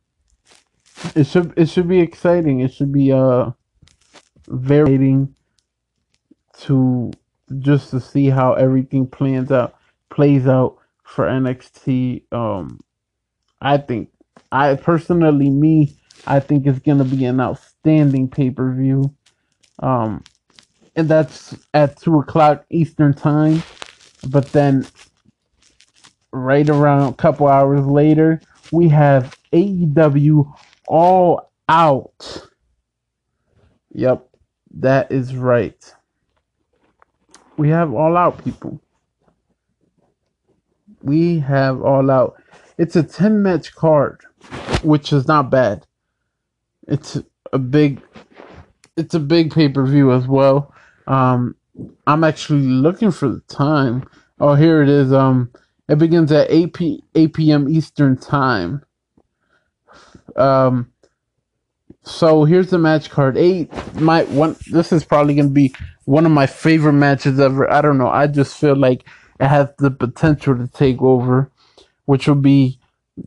it 1.14 1.26
should 1.26 1.52
it 1.56 1.68
should 1.68 1.88
be 1.88 2.00
exciting. 2.00 2.60
It 2.60 2.72
should 2.72 2.92
be 2.92 3.12
uh 3.12 3.50
very 4.48 5.26
to 6.58 7.10
just 7.58 7.90
to 7.90 8.00
see 8.00 8.28
how 8.28 8.54
everything 8.54 9.06
plans 9.06 9.50
out 9.50 9.74
plays 10.12 10.46
out 10.46 10.76
for 11.02 11.26
NXT. 11.26 12.32
Um, 12.32 12.80
I 13.60 13.78
think 13.78 14.10
I 14.52 14.74
personally, 14.74 15.50
me, 15.50 15.96
I 16.26 16.38
think 16.40 16.66
it's 16.66 16.78
gonna 16.78 17.04
be 17.04 17.24
an 17.24 17.40
outstanding 17.40 18.28
pay 18.28 18.50
per 18.50 18.72
view. 18.74 19.14
Um, 19.78 20.22
and 20.94 21.08
that's 21.08 21.56
at 21.74 21.98
two 22.00 22.18
o'clock 22.18 22.64
Eastern 22.70 23.14
time. 23.14 23.62
But 24.28 24.52
then, 24.52 24.86
right 26.32 26.68
around 26.68 27.08
a 27.08 27.14
couple 27.14 27.48
hours 27.48 27.84
later, 27.86 28.40
we 28.70 28.88
have 28.90 29.36
AEW 29.52 30.54
All 30.86 31.50
Out. 31.68 32.46
Yep, 33.94 34.28
that 34.74 35.10
is 35.10 35.34
right. 35.34 35.92
We 37.56 37.70
have 37.70 37.92
All 37.92 38.16
Out, 38.16 38.42
people. 38.44 38.80
We 41.02 41.40
have 41.40 41.82
All 41.82 42.10
Out. 42.10 42.42
It's 42.78 42.96
a 42.96 43.02
10 43.02 43.42
match 43.42 43.74
card 43.74 44.22
which 44.82 45.12
is 45.12 45.28
not 45.28 45.50
bad. 45.50 45.86
It's 46.88 47.18
a 47.52 47.58
big, 47.58 48.02
it's 48.96 49.14
a 49.14 49.20
big 49.20 49.52
pay 49.52 49.68
per 49.68 49.84
view 49.84 50.12
as 50.12 50.26
well. 50.26 50.74
Um, 51.06 51.56
I'm 52.06 52.24
actually 52.24 52.62
looking 52.62 53.10
for 53.10 53.28
the 53.28 53.40
time. 53.48 54.08
Oh, 54.40 54.54
here 54.54 54.82
it 54.82 54.88
is. 54.88 55.12
Um, 55.12 55.50
it 55.88 55.98
begins 55.98 56.32
at 56.32 56.50
8 56.50 56.74
p 56.74 57.04
8 57.14 57.34
p.m. 57.34 57.68
Eastern 57.68 58.16
time. 58.16 58.82
Um, 60.36 60.92
so 62.04 62.44
here's 62.44 62.70
the 62.70 62.78
match 62.78 63.10
card. 63.10 63.36
Eight. 63.36 63.70
My 63.94 64.24
one. 64.24 64.56
This 64.70 64.92
is 64.92 65.04
probably 65.04 65.34
gonna 65.34 65.48
be 65.50 65.74
one 66.04 66.26
of 66.26 66.32
my 66.32 66.46
favorite 66.46 66.94
matches 66.94 67.38
ever. 67.38 67.70
I 67.70 67.80
don't 67.80 67.98
know. 67.98 68.08
I 68.08 68.26
just 68.26 68.56
feel 68.58 68.76
like 68.76 69.04
has 69.48 69.68
the 69.78 69.90
potential 69.90 70.56
to 70.56 70.68
take 70.68 71.02
over, 71.02 71.50
which 72.06 72.28
will 72.28 72.34
be 72.36 72.78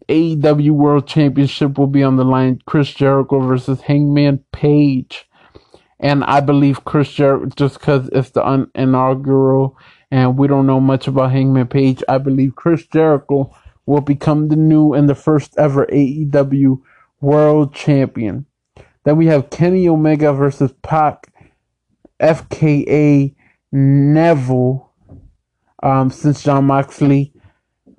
AEW 0.10 0.72
World 0.72 1.08
Championship 1.08 1.78
will 1.78 1.88
be 1.88 2.04
on 2.04 2.18
the 2.18 2.26
line. 2.26 2.62
Chris 2.66 2.94
Jericho 2.94 3.40
versus 3.40 3.82
Hangman 3.82 4.44
Page. 4.52 5.30
And 6.00 6.24
I 6.24 6.40
believe 6.42 6.86
Chris 6.86 7.12
Jericho, 7.12 7.48
just 7.56 7.80
because 7.80 8.10
it's 8.12 8.32
the 8.32 8.46
un- 8.46 8.72
inaugural 8.76 9.78
and 10.12 10.38
we 10.38 10.48
don't 10.48 10.68
know 10.68 10.80
much 10.80 11.08
about 11.08 11.32
Hangman 11.32 11.68
Page, 11.68 12.04
I 12.10 12.18
believe 12.18 12.56
Chris 12.56 12.86
Jericho 12.88 13.56
will 13.86 14.02
become 14.02 14.48
the 14.50 14.56
new 14.56 14.94
and 14.94 15.08
the 15.10 15.16
first 15.16 15.56
ever 15.58 15.86
AEW 15.88 16.82
World 17.22 17.74
Champion. 17.74 18.46
Then 19.04 19.18
we 19.18 19.28
have 19.28 19.50
Kenny 19.52 19.88
Omega 19.88 20.34
versus 20.34 20.74
Pac, 20.82 21.32
FKA 22.20 23.36
Neville, 23.72 24.85
um, 25.86 26.10
since 26.10 26.44
Jon 26.44 26.66
Moxley 26.66 27.32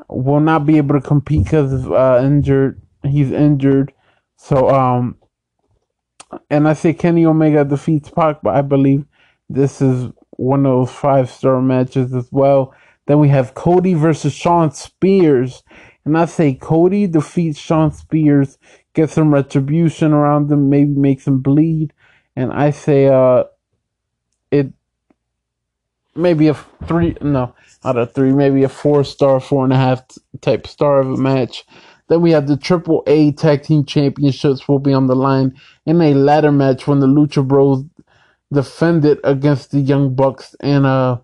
will 0.08 0.40
not 0.40 0.66
be 0.66 0.76
able 0.76 0.94
to 1.00 1.06
compete 1.06 1.44
because 1.44 1.72
of 1.72 1.92
uh, 1.92 2.20
injured. 2.22 2.82
He's 3.04 3.30
injured. 3.30 3.92
So 4.36 4.68
um, 4.70 5.16
and 6.50 6.68
I 6.68 6.72
say 6.74 6.92
Kenny 6.92 7.24
Omega 7.24 7.64
defeats 7.64 8.10
Pac, 8.10 8.42
but 8.42 8.54
I 8.54 8.62
believe 8.62 9.04
this 9.48 9.80
is 9.80 10.10
one 10.32 10.66
of 10.66 10.72
those 10.72 10.90
five 10.90 11.30
star 11.30 11.62
matches 11.62 12.14
as 12.14 12.28
well. 12.32 12.74
Then 13.06 13.20
we 13.20 13.28
have 13.28 13.54
Cody 13.54 13.94
versus 13.94 14.32
Shawn 14.32 14.72
Spears. 14.72 15.62
And 16.04 16.18
I 16.18 16.26
say 16.26 16.54
Cody 16.54 17.06
defeats 17.06 17.58
Shawn 17.58 17.92
Spears, 17.92 18.58
gets 18.94 19.14
some 19.14 19.32
retribution 19.32 20.12
around 20.12 20.50
him, 20.50 20.70
maybe 20.70 20.90
makes 20.92 21.26
him 21.26 21.40
bleed. 21.40 21.92
And 22.34 22.52
I 22.52 22.70
say 22.70 23.06
uh 23.06 23.44
it 24.50 24.72
maybe 26.14 26.48
a 26.48 26.54
three 26.86 27.16
no 27.20 27.54
out 27.84 27.96
of 27.96 28.14
three, 28.14 28.32
maybe 28.32 28.62
a 28.64 28.68
four 28.68 29.04
star, 29.04 29.40
four 29.40 29.64
and 29.64 29.72
a 29.72 29.76
half 29.76 30.02
type 30.40 30.66
star 30.66 31.00
of 31.00 31.08
a 31.08 31.16
match. 31.16 31.64
Then 32.08 32.22
we 32.22 32.32
have 32.32 32.46
the 32.46 32.56
Triple 32.56 33.02
A 33.06 33.32
Tag 33.32 33.62
Team 33.62 33.84
Championships 33.84 34.68
will 34.68 34.78
be 34.78 34.92
on 34.92 35.06
the 35.08 35.16
line 35.16 35.58
in 35.86 36.00
a 36.00 36.14
ladder 36.14 36.52
match 36.52 36.86
when 36.86 37.00
the 37.00 37.06
Lucha 37.06 37.46
Bros 37.46 37.84
defended 38.52 39.18
against 39.24 39.72
the 39.72 39.80
Young 39.80 40.14
Bucks, 40.14 40.54
and 40.60 40.86
uh, 40.86 41.18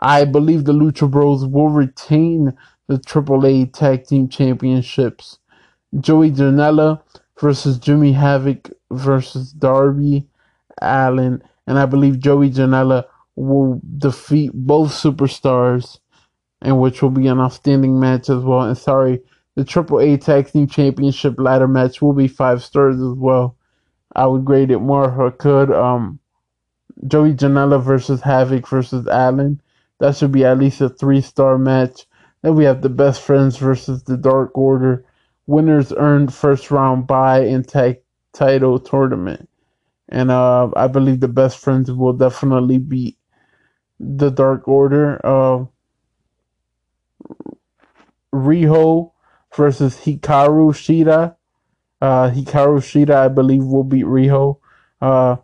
I 0.00 0.24
believe 0.24 0.64
the 0.64 0.72
Lucha 0.72 1.10
Bros 1.10 1.46
will 1.46 1.70
retain 1.70 2.56
the 2.88 2.98
Triple 2.98 3.46
A 3.46 3.66
Tag 3.66 4.06
Team 4.06 4.28
Championships. 4.28 5.38
Joey 6.00 6.30
Janela 6.30 7.02
versus 7.40 7.78
Jimmy 7.78 8.12
Havoc 8.12 8.70
versus 8.92 9.52
Darby 9.52 10.26
Allin. 10.82 11.42
and 11.66 11.78
I 11.78 11.86
believe 11.86 12.20
Joey 12.20 12.50
Janela 12.50 13.04
will 13.38 13.80
defeat 13.98 14.50
both 14.52 14.90
superstars, 14.90 15.98
and 16.60 16.80
which 16.80 17.02
will 17.02 17.10
be 17.10 17.28
an 17.28 17.40
outstanding 17.40 18.00
match 18.00 18.28
as 18.28 18.42
well. 18.42 18.62
And 18.62 18.76
sorry, 18.76 19.20
the 19.54 19.64
Triple 19.64 20.00
A 20.00 20.16
Tag 20.16 20.50
Team 20.50 20.66
Championship 20.66 21.34
ladder 21.38 21.68
match 21.68 22.02
will 22.02 22.12
be 22.12 22.28
five 22.28 22.62
stars 22.62 22.96
as 22.96 23.14
well. 23.16 23.56
I 24.14 24.26
would 24.26 24.44
grade 24.44 24.70
it 24.70 24.80
more 24.80 25.04
if 25.04 25.34
I 25.34 25.36
could. 25.36 25.70
Um, 25.70 26.18
Joey 27.06 27.34
Janela 27.34 27.82
versus 27.82 28.20
Havoc 28.20 28.68
versus 28.68 29.06
Allin. 29.06 29.60
That 30.00 30.16
should 30.16 30.32
be 30.32 30.44
at 30.44 30.58
least 30.58 30.80
a 30.80 30.88
three 30.88 31.20
star 31.20 31.58
match. 31.58 32.06
Then 32.42 32.54
we 32.54 32.64
have 32.64 32.82
the 32.82 32.88
Best 32.88 33.20
Friends 33.22 33.56
versus 33.56 34.02
the 34.04 34.16
Dark 34.16 34.56
Order. 34.56 35.04
Winners 35.46 35.92
earned 35.96 36.34
first 36.34 36.70
round 36.70 37.06
bye 37.06 37.44
in 37.44 37.62
tag 37.62 37.98
title 38.32 38.78
tournament. 38.78 39.48
And 40.08 40.30
uh, 40.30 40.70
I 40.76 40.86
believe 40.86 41.20
the 41.20 41.28
Best 41.28 41.58
Friends 41.58 41.90
will 41.92 42.12
definitely 42.14 42.78
beat 42.78 43.17
the 43.98 44.30
Dark 44.30 44.66
Order. 44.68 45.20
Uh, 45.24 45.64
Riho 48.32 49.12
versus 49.56 49.96
Hikaru 49.96 50.72
Shida. 50.72 51.34
Uh, 52.00 52.30
Hikaru 52.30 52.78
Shida, 52.78 53.14
I 53.14 53.28
believe, 53.28 53.64
will 53.64 53.84
beat 53.84 54.04
Riho. 54.04 54.58
Uh, 55.00 55.36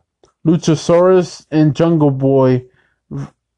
Luchasaurus 0.46 1.46
and 1.50 1.74
Jungle 1.74 2.10
Boy 2.10 2.66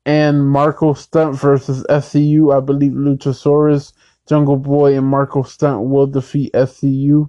and 0.05 0.49
Marco 0.49 0.94
Stunt 0.94 1.36
versus 1.36 1.84
SCU. 1.90 2.57
I 2.57 2.61
believe 2.61 2.92
Luchasaurus, 2.92 3.92
Jungle 4.28 4.57
Boy, 4.57 4.97
and 4.97 5.07
Marco 5.07 5.42
Stunt 5.42 5.88
will 5.88 6.07
defeat 6.07 6.53
SCU. 6.55 7.28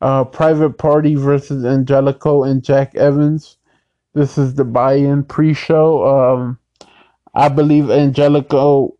Uh, 0.00 0.24
Private 0.24 0.78
Party 0.78 1.14
versus 1.14 1.64
Angelico 1.64 2.44
and 2.44 2.62
Jack 2.62 2.94
Evans. 2.94 3.58
This 4.14 4.38
is 4.38 4.54
the 4.54 4.64
buy-in 4.64 5.24
pre-show. 5.24 6.06
Um, 6.06 6.58
I 7.34 7.48
believe 7.48 7.90
Angelico 7.90 8.96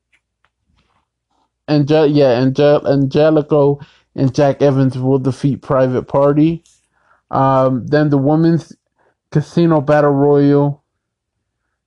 Angel, 1.69 2.07
yeah, 2.07 2.41
Angel, 2.41 2.87
Angelico 2.87 3.81
and 4.15 4.35
Jack 4.35 4.63
Evans 4.63 4.99
will 4.99 5.19
defeat 5.19 5.63
Private 5.63 6.05
Party. 6.05 6.63
Um, 7.31 7.87
then 7.87 8.11
the 8.11 8.19
women's 8.19 8.73
casino 9.31 9.81
battle 9.81 10.11
royal. 10.11 10.83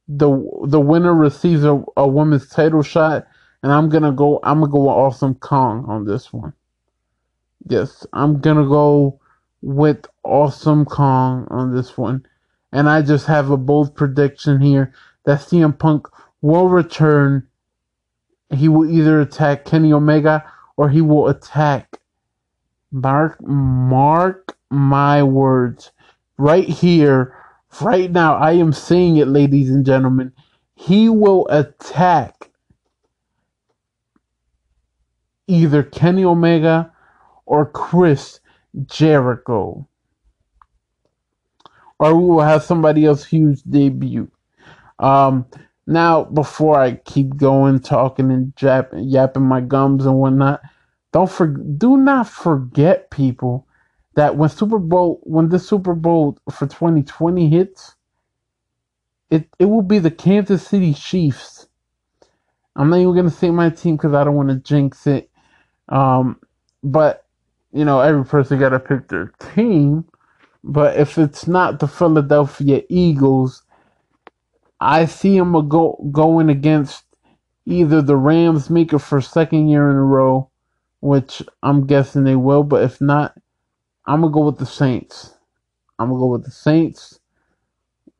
The 0.07 0.29
the 0.67 0.79
winner 0.79 1.13
receives 1.13 1.63
a, 1.63 1.83
a 1.95 2.07
women's 2.07 2.49
title 2.49 2.81
shot, 2.81 3.27
and 3.61 3.71
I'm 3.71 3.89
gonna 3.89 4.11
go. 4.11 4.39
I'm 4.43 4.61
gonna 4.61 4.71
go 4.71 4.79
with 4.81 4.89
Awesome 4.89 5.35
Kong 5.35 5.85
on 5.87 6.05
this 6.05 6.31
one. 6.33 6.53
Yes, 7.67 8.05
I'm 8.13 8.39
gonna 8.39 8.67
go 8.67 9.19
with 9.61 10.05
Awesome 10.23 10.85
Kong 10.85 11.47
on 11.51 11.75
this 11.75 11.97
one, 11.97 12.25
and 12.71 12.89
I 12.89 13.01
just 13.01 13.27
have 13.27 13.51
a 13.51 13.57
bold 13.57 13.95
prediction 13.95 14.61
here 14.61 14.93
that 15.25 15.41
CM 15.41 15.77
Punk 15.77 16.07
will 16.41 16.69
return. 16.69 17.47
He 18.49 18.69
will 18.69 18.89
either 18.89 19.21
attack 19.21 19.65
Kenny 19.65 19.91
Omega 19.91 20.43
or 20.77 20.89
he 20.89 21.01
will 21.01 21.27
attack 21.27 21.99
Mark. 22.91 23.41
Mark 23.41 24.57
my 24.69 25.23
words, 25.23 25.91
right 26.37 26.67
here 26.67 27.33
Right 27.81 28.11
now, 28.11 28.35
I 28.35 28.53
am 28.53 28.73
saying 28.73 29.17
it, 29.17 29.27
ladies 29.27 29.69
and 29.69 29.85
gentlemen. 29.85 30.33
He 30.75 31.09
will 31.09 31.47
attack 31.49 32.51
either 35.47 35.83
Kenny 35.83 36.23
Omega 36.23 36.91
or 37.45 37.65
Chris 37.65 38.39
Jericho. 38.85 39.87
Or 41.99 42.15
we 42.15 42.27
will 42.27 42.41
have 42.41 42.63
somebody 42.63 43.05
else 43.05 43.25
huge 43.25 43.61
debut. 43.63 44.31
Um, 44.99 45.45
now, 45.87 46.25
before 46.25 46.77
I 46.79 46.95
keep 46.95 47.37
going, 47.37 47.79
talking 47.79 48.29
and 48.31 48.53
yapping 48.61 49.43
my 49.43 49.61
gums 49.61 50.05
and 50.05 50.17
whatnot, 50.17 50.61
don't 51.13 51.31
for- 51.31 51.47
do 51.47 51.97
not 51.97 52.27
forget, 52.27 53.09
people, 53.09 53.67
that 54.15 54.35
when 54.35 54.49
Super 54.49 54.79
Bowl 54.79 55.21
when 55.23 55.49
the 55.49 55.59
Super 55.59 55.95
Bowl 55.95 56.37
for 56.51 56.67
2020 56.67 57.49
hits, 57.49 57.95
it 59.31 59.47
it 59.59 59.65
will 59.65 59.81
be 59.83 59.99
the 59.99 60.11
Kansas 60.11 60.67
City 60.67 60.93
Chiefs. 60.93 61.67
I'm 62.75 62.89
not 62.89 62.99
even 62.99 63.15
gonna 63.15 63.29
say 63.29 63.51
my 63.51 63.69
team 63.69 63.95
because 63.95 64.13
I 64.13 64.23
don't 64.23 64.35
want 64.35 64.49
to 64.49 64.55
jinx 64.55 65.07
it. 65.07 65.29
Um, 65.89 66.39
but 66.83 67.25
you 67.71 67.85
know, 67.85 68.01
every 68.01 68.25
person 68.25 68.59
got 68.59 68.69
to 68.69 68.79
pick 68.79 69.07
their 69.09 69.31
team. 69.55 70.05
But 70.63 70.97
if 70.97 71.17
it's 71.17 71.47
not 71.47 71.79
the 71.79 71.87
Philadelphia 71.87 72.81
Eagles, 72.89 73.63
I 74.79 75.05
see 75.05 75.37
them 75.37 75.69
go 75.69 76.09
going 76.11 76.49
against 76.49 77.03
either 77.65 78.01
the 78.01 78.15
Rams, 78.15 78.69
make 78.69 78.93
it 78.93 78.99
for 78.99 79.21
second 79.21 79.69
year 79.69 79.89
in 79.89 79.95
a 79.95 80.03
row, 80.03 80.49
which 81.01 81.41
I'm 81.63 81.85
guessing 81.87 82.23
they 82.23 82.35
will. 82.35 82.63
But 82.63 82.83
if 82.83 83.01
not, 83.01 83.35
I'm 84.05 84.21
gonna 84.21 84.33
go 84.33 84.45
with 84.45 84.57
the 84.57 84.65
Saints. 84.65 85.33
I'm 85.99 86.09
gonna 86.09 86.19
go 86.19 86.27
with 86.27 86.45
the 86.45 86.51
Saints. 86.51 87.19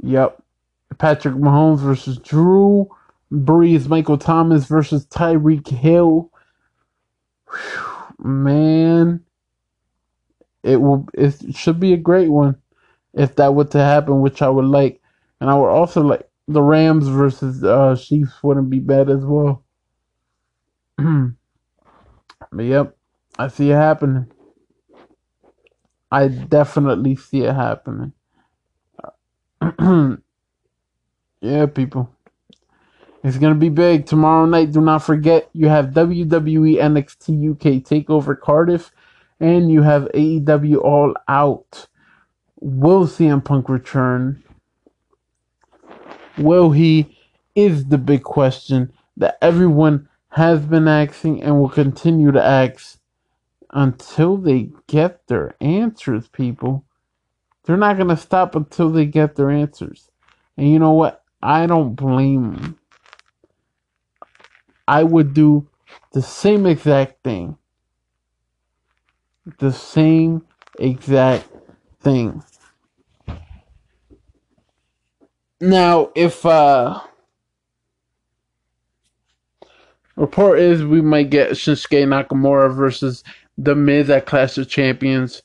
Yep. 0.01 0.43
Patrick 0.97 1.36
Mahomes 1.36 1.80
versus 1.80 2.18
Drew 2.18 2.89
Brees, 3.32 3.88
Michael 3.88 4.18
Thomas 4.18 4.66
versus 4.66 5.05
Tyreek 5.08 5.68
Hill. 5.68 6.32
Whew, 7.49 8.26
man, 8.26 9.24
it 10.64 10.78
will. 10.78 11.08
It 11.14 11.55
should 11.55 11.80
be 11.80 11.93
a 11.93 11.97
great 11.97 12.30
one 12.30 12.55
if 13.14 13.36
that 13.36 13.53
were 13.53 13.66
to 13.66 13.80
happen, 13.80 14.22
which 14.22 14.41
I 14.41 14.49
would 14.49 14.66
like. 14.66 15.01
And 15.39 15.49
I 15.49 15.55
would 15.55 15.70
also 15.70 16.01
like 16.01 16.28
the 16.48 16.62
Rams 16.62 17.08
versus 17.08 17.64
uh, 17.64 17.95
Chiefs 18.00 18.41
wouldn't 18.41 18.70
be 18.70 18.80
bad 18.80 19.10
as 19.10 19.24
well. 19.26 19.64
but 20.98 21.36
yep, 22.64 22.95
I 23.38 23.48
see 23.50 23.72
it 23.72 23.76
happening. 23.76 24.32
I 26.12 26.30
definitely 26.30 27.16
see 27.18 27.43
it 27.43 27.54
happening. 27.54 28.14
yeah, 31.41 31.66
people. 31.66 32.10
It's 33.24 33.38
gonna 33.38 33.56
be 33.56 33.70
big 33.70 34.06
tomorrow 34.06 34.45
night. 34.45 34.72
Do 34.72 34.80
not 34.80 35.00
forget 35.00 35.50
you 35.52 35.68
have 35.68 35.88
WWE 35.88 36.78
NXT 36.78 37.52
UK 37.52 37.84
Takeover 37.84 38.39
Cardiff, 38.39 38.91
and 39.39 39.70
you 39.70 39.82
have 39.82 40.04
AEW 40.14 40.78
All 40.78 41.14
Out. 41.28 41.88
Will 42.60 43.06
CM 43.06 43.43
Punk 43.43 43.68
return? 43.68 44.43
Will 46.38 46.71
he? 46.71 47.17
Is 47.55 47.85
the 47.85 47.97
big 47.97 48.23
question 48.23 48.93
that 49.17 49.38
everyone 49.41 50.07
has 50.29 50.59
been 50.61 50.88
asking 50.88 51.41
and 51.41 51.59
will 51.59 51.69
continue 51.69 52.31
to 52.31 52.43
ask 52.43 52.99
until 53.71 54.38
they 54.38 54.69
get 54.88 55.27
their 55.27 55.55
answers, 55.59 56.27
people. 56.27 56.85
They're 57.65 57.77
not 57.77 57.97
going 57.97 58.09
to 58.09 58.17
stop 58.17 58.55
until 58.55 58.91
they 58.91 59.05
get 59.05 59.35
their 59.35 59.49
answers. 59.49 60.09
And 60.55 60.71
you 60.71 60.79
know 60.79 60.93
what? 60.93 61.23
I 61.41 61.65
don't 61.65 61.95
blame 61.95 62.53
them. 62.53 62.79
I 64.88 65.03
would 65.03 65.33
do 65.33 65.67
the 66.13 66.21
same 66.21 66.65
exact 66.65 67.23
thing. 67.23 67.57
The 69.59 69.71
same 69.73 70.45
exact 70.79 71.47
thing. 72.01 72.43
Now, 75.60 76.12
if 76.16 76.45
uh 76.45 77.01
report 80.16 80.60
is 80.60 80.84
we 80.84 81.01
might 81.01 81.30
get 81.30 81.51
Shinsuke 81.51 82.05
Nakamura 82.08 82.76
versus 82.76 83.24
the 83.58 83.76
Miz 83.76 84.10
at 84.10 84.26
Clash 84.26 84.58
of 84.58 84.68
Champions. 84.68 85.41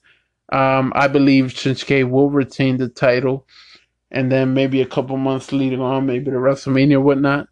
Um, 0.50 0.92
I 0.94 1.08
believe 1.08 1.46
Shinsuke 1.46 2.10
will 2.10 2.30
retain 2.30 2.76
the 2.76 2.88
title, 2.88 3.46
and 4.10 4.30
then 4.30 4.52
maybe 4.52 4.82
a 4.82 4.86
couple 4.86 5.16
months 5.16 5.52
leading 5.52 5.80
on, 5.80 6.06
maybe 6.06 6.30
the 6.30 6.36
WrestleMania 6.36 6.94
or 6.94 7.00
whatnot. 7.00 7.48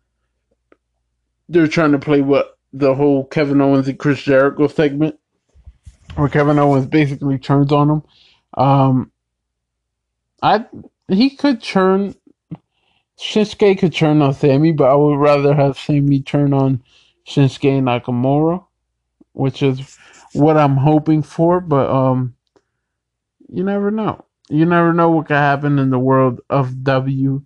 They're 1.49 1.67
trying 1.67 1.93
to 1.93 1.99
play 1.99 2.21
what 2.21 2.59
the 2.73 2.95
whole 2.95 3.25
Kevin 3.25 3.61
Owens 3.61 3.89
and 3.89 3.99
Chris 3.99 4.23
Jericho 4.23 4.69
segment, 4.69 5.19
where 6.15 6.29
Kevin 6.29 6.59
Owens 6.59 6.87
basically 6.87 7.39
turns 7.39 7.73
on 7.73 7.91
him. 7.91 8.03
Um, 8.55 9.13
I 10.43 10.67
he 11.09 11.31
could 11.31 11.63
turn 11.63 12.15
Shinsuke 13.21 13.79
could 13.79 13.93
turn 13.93 14.23
on 14.23 14.33
Sami, 14.33 14.73
but 14.73 14.91
I 14.91 14.95
would 14.95 15.19
rather 15.19 15.55
have 15.55 15.79
Sami 15.79 16.23
turn 16.23 16.55
on 16.55 16.83
Shinsuke 17.27 17.83
Nakamura, 17.83 18.65
which 19.33 19.63
is 19.63 19.99
what 20.33 20.57
I'm 20.57 20.79
hoping 20.79 21.23
for, 21.23 21.61
but 21.61 21.91
um, 21.91 22.35
you 23.49 23.63
never 23.63 23.91
know. 23.91 24.25
You 24.49 24.65
never 24.65 24.95
know 24.95 25.11
what 25.11 25.27
could 25.27 25.35
happen 25.35 25.79
in 25.79 25.91
the 25.91 25.99
world 25.99 26.41
of 26.49 26.71
WWE. 26.71 27.43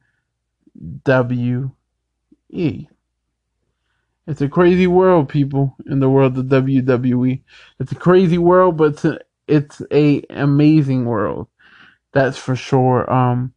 It's 4.27 4.41
a 4.41 4.49
crazy 4.49 4.87
world, 4.87 5.29
people, 5.29 5.77
in 5.87 5.99
the 5.99 6.09
world 6.09 6.39
of 6.39 6.47
WWE. 6.47 7.43
It's 7.81 7.93
a 7.93 7.97
crazy 7.97 8.39
world, 8.39 8.77
but 8.77 8.93
it's 8.93 9.05
a, 9.05 9.19
it's 9.49 9.83
a 9.91 10.23
amazing 10.31 11.05
world. 11.05 11.49
That's 12.13 12.39
for 12.39 12.55
sure. 12.55 13.13
Um, 13.13 13.54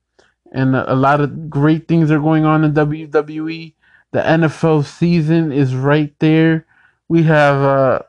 and 0.51 0.75
a, 0.75 0.95
lot 0.95 1.21
of 1.21 1.49
great 1.49 1.87
things 1.87 2.11
are 2.11 2.19
going 2.19 2.45
on 2.45 2.63
in 2.63 2.73
WWE. 2.73 3.73
The 4.11 4.19
NFL 4.19 4.85
season 4.85 5.51
is 5.51 5.75
right 5.75 6.13
there. 6.19 6.65
We 7.07 7.23
have 7.23 7.61
uh 7.61 7.99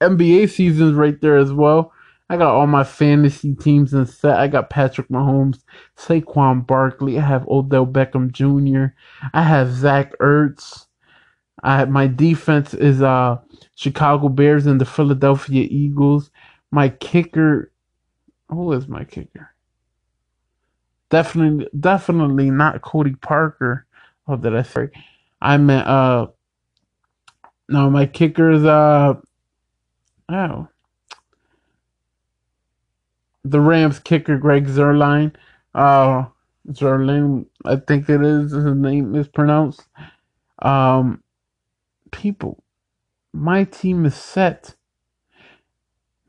NBA 0.00 0.50
season's 0.50 0.94
right 0.94 1.20
there 1.20 1.36
as 1.36 1.52
well. 1.52 1.92
I 2.28 2.36
got 2.36 2.54
all 2.54 2.66
my 2.66 2.84
fantasy 2.84 3.54
teams 3.54 3.92
in 3.92 4.06
set. 4.06 4.38
I 4.38 4.48
got 4.48 4.70
Patrick 4.70 5.08
Mahomes, 5.08 5.62
Saquon 5.98 6.66
Barkley. 6.66 7.18
I 7.18 7.22
have 7.22 7.46
Odell 7.46 7.86
Beckham 7.86 8.32
Jr. 8.32 8.94
I 9.34 9.42
have 9.42 9.72
Zach 9.72 10.16
Ertz. 10.18 10.86
I 11.62 11.84
my 11.84 12.06
defense 12.06 12.74
is 12.74 13.02
uh 13.02 13.38
Chicago 13.74 14.28
Bears 14.28 14.66
and 14.66 14.80
the 14.80 14.84
Philadelphia 14.84 15.66
Eagles. 15.70 16.30
My 16.70 16.88
kicker, 16.88 17.70
who 18.48 18.72
is 18.72 18.88
my 18.88 19.04
kicker? 19.04 19.51
Definitely, 21.12 21.68
definitely 21.78 22.50
not 22.50 22.82
Cody 22.82 23.12
Parkey. 23.12 23.82
Oh, 24.28 24.36
did 24.36 24.56
I 24.56 24.62
say? 24.62 24.90
I 25.42 25.58
meant 25.58 25.86
uh. 25.86 26.28
No, 27.68 27.90
my 27.90 28.06
kicker 28.06 28.50
is 28.50 28.64
uh 28.64 29.14
Oh. 30.30 30.68
The 33.44 33.60
Rams 33.60 33.98
kicker 34.00 34.38
Greg 34.38 34.66
Zuerlein. 34.68 35.34
Uh 35.74 36.26
Zuerlein, 36.70 37.46
I 37.66 37.76
think 37.76 38.08
it 38.08 38.22
is. 38.22 38.52
His 38.52 38.64
name 38.74 39.14
is 39.14 39.28
pronounced. 39.28 39.82
Um 40.60 41.22
people, 42.10 42.64
my 43.34 43.64
team 43.64 44.06
is 44.06 44.14
set. 44.16 44.76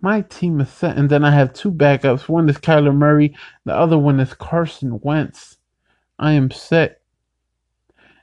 My 0.03 0.19
team 0.19 0.59
is 0.59 0.69
set. 0.69 0.97
And 0.97 1.09
then 1.09 1.23
I 1.23 1.31
have 1.31 1.53
two 1.53 1.71
backups. 1.71 2.27
One 2.27 2.49
is 2.49 2.57
Kyler 2.57 2.93
Murray, 2.93 3.33
the 3.63 3.73
other 3.73 3.97
one 3.97 4.19
is 4.19 4.33
Carson 4.33 4.99
Wentz. 5.01 5.57
I 6.19 6.33
am 6.33 6.51
set. 6.51 6.99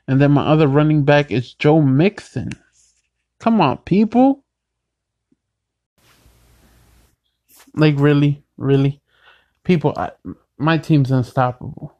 And 0.07 0.21
then 0.21 0.31
my 0.31 0.45
other 0.45 0.67
running 0.67 1.03
back 1.03 1.31
is 1.31 1.55
Joe 1.55 1.81
Mixon. 1.81 2.51
Come 3.39 3.59
on, 3.59 3.79
people. 3.79 4.43
Like 7.73 7.95
really, 7.97 8.43
really, 8.57 9.01
people. 9.63 9.93
I, 9.97 10.11
my 10.59 10.77
team's 10.77 11.09
unstoppable. 11.09 11.95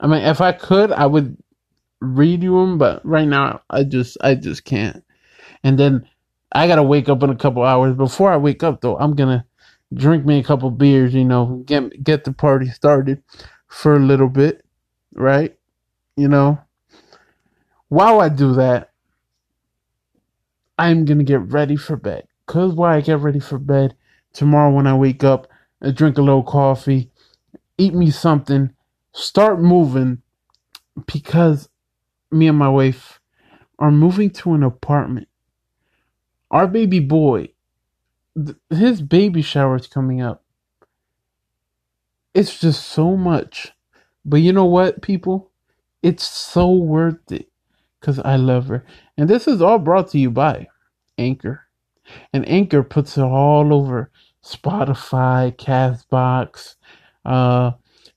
I 0.00 0.06
mean, 0.06 0.22
if 0.22 0.40
I 0.40 0.52
could, 0.52 0.90
I 0.90 1.04
would 1.04 1.36
read 2.00 2.42
you 2.42 2.60
them, 2.60 2.78
but 2.78 3.04
right 3.04 3.28
now, 3.28 3.60
I 3.68 3.84
just, 3.84 4.16
I 4.22 4.36
just 4.36 4.64
can't. 4.64 5.04
And 5.62 5.78
then 5.78 6.08
I 6.52 6.66
gotta 6.66 6.82
wake 6.82 7.08
up 7.08 7.22
in 7.22 7.30
a 7.30 7.36
couple 7.36 7.62
hours. 7.62 7.96
Before 7.96 8.32
I 8.32 8.36
wake 8.36 8.62
up, 8.62 8.80
though, 8.80 8.98
I'm 8.98 9.14
gonna 9.14 9.44
drink 9.92 10.24
me 10.24 10.38
a 10.38 10.42
couple 10.44 10.70
beers. 10.70 11.14
You 11.14 11.24
know, 11.24 11.62
get 11.66 12.02
get 12.02 12.24
the 12.24 12.32
party 12.32 12.68
started 12.70 13.22
for 13.68 13.96
a 13.96 14.00
little 14.00 14.28
bit, 14.28 14.64
right? 15.14 15.56
You 16.16 16.28
know. 16.28 16.58
While 17.88 18.20
I 18.20 18.28
do 18.28 18.54
that, 18.54 18.90
I'm 20.78 21.04
gonna 21.04 21.24
get 21.24 21.40
ready 21.40 21.76
for 21.76 21.96
bed. 21.96 22.26
Cause 22.46 22.72
while 22.74 22.96
I 22.96 23.00
get 23.00 23.18
ready 23.20 23.40
for 23.40 23.58
bed 23.58 23.94
tomorrow, 24.32 24.72
when 24.72 24.86
I 24.86 24.94
wake 24.94 25.24
up, 25.24 25.48
I 25.82 25.90
drink 25.90 26.18
a 26.18 26.22
little 26.22 26.42
coffee, 26.42 27.10
eat 27.78 27.94
me 27.94 28.10
something, 28.10 28.72
start 29.12 29.60
moving, 29.60 30.22
because 31.06 31.68
me 32.30 32.48
and 32.48 32.58
my 32.58 32.68
wife 32.68 33.20
are 33.78 33.90
moving 33.90 34.30
to 34.30 34.54
an 34.54 34.62
apartment. 34.62 35.27
Our 36.50 36.66
baby 36.66 37.00
boy, 37.00 37.48
th- 38.36 38.56
his 38.70 39.02
baby 39.02 39.42
shower 39.42 39.76
is 39.76 39.86
coming 39.86 40.20
up. 40.22 40.44
It's 42.34 42.58
just 42.58 42.86
so 42.86 43.16
much. 43.16 43.72
But 44.24 44.36
you 44.38 44.52
know 44.52 44.64
what, 44.66 45.02
people? 45.02 45.50
It's 46.02 46.28
so 46.28 46.70
worth 46.70 47.32
it 47.32 47.50
because 48.00 48.18
I 48.20 48.36
love 48.36 48.68
her. 48.68 48.84
And 49.16 49.28
this 49.28 49.48
is 49.48 49.60
all 49.60 49.78
brought 49.78 50.10
to 50.10 50.18
you 50.18 50.30
by 50.30 50.68
Anchor. 51.16 51.62
And 52.32 52.48
Anchor 52.48 52.82
puts 52.82 53.18
it 53.18 53.22
all 53.22 53.74
over 53.74 54.10
Spotify, 54.44 55.54
Castbox, 55.56 56.76
uh, 57.24 57.72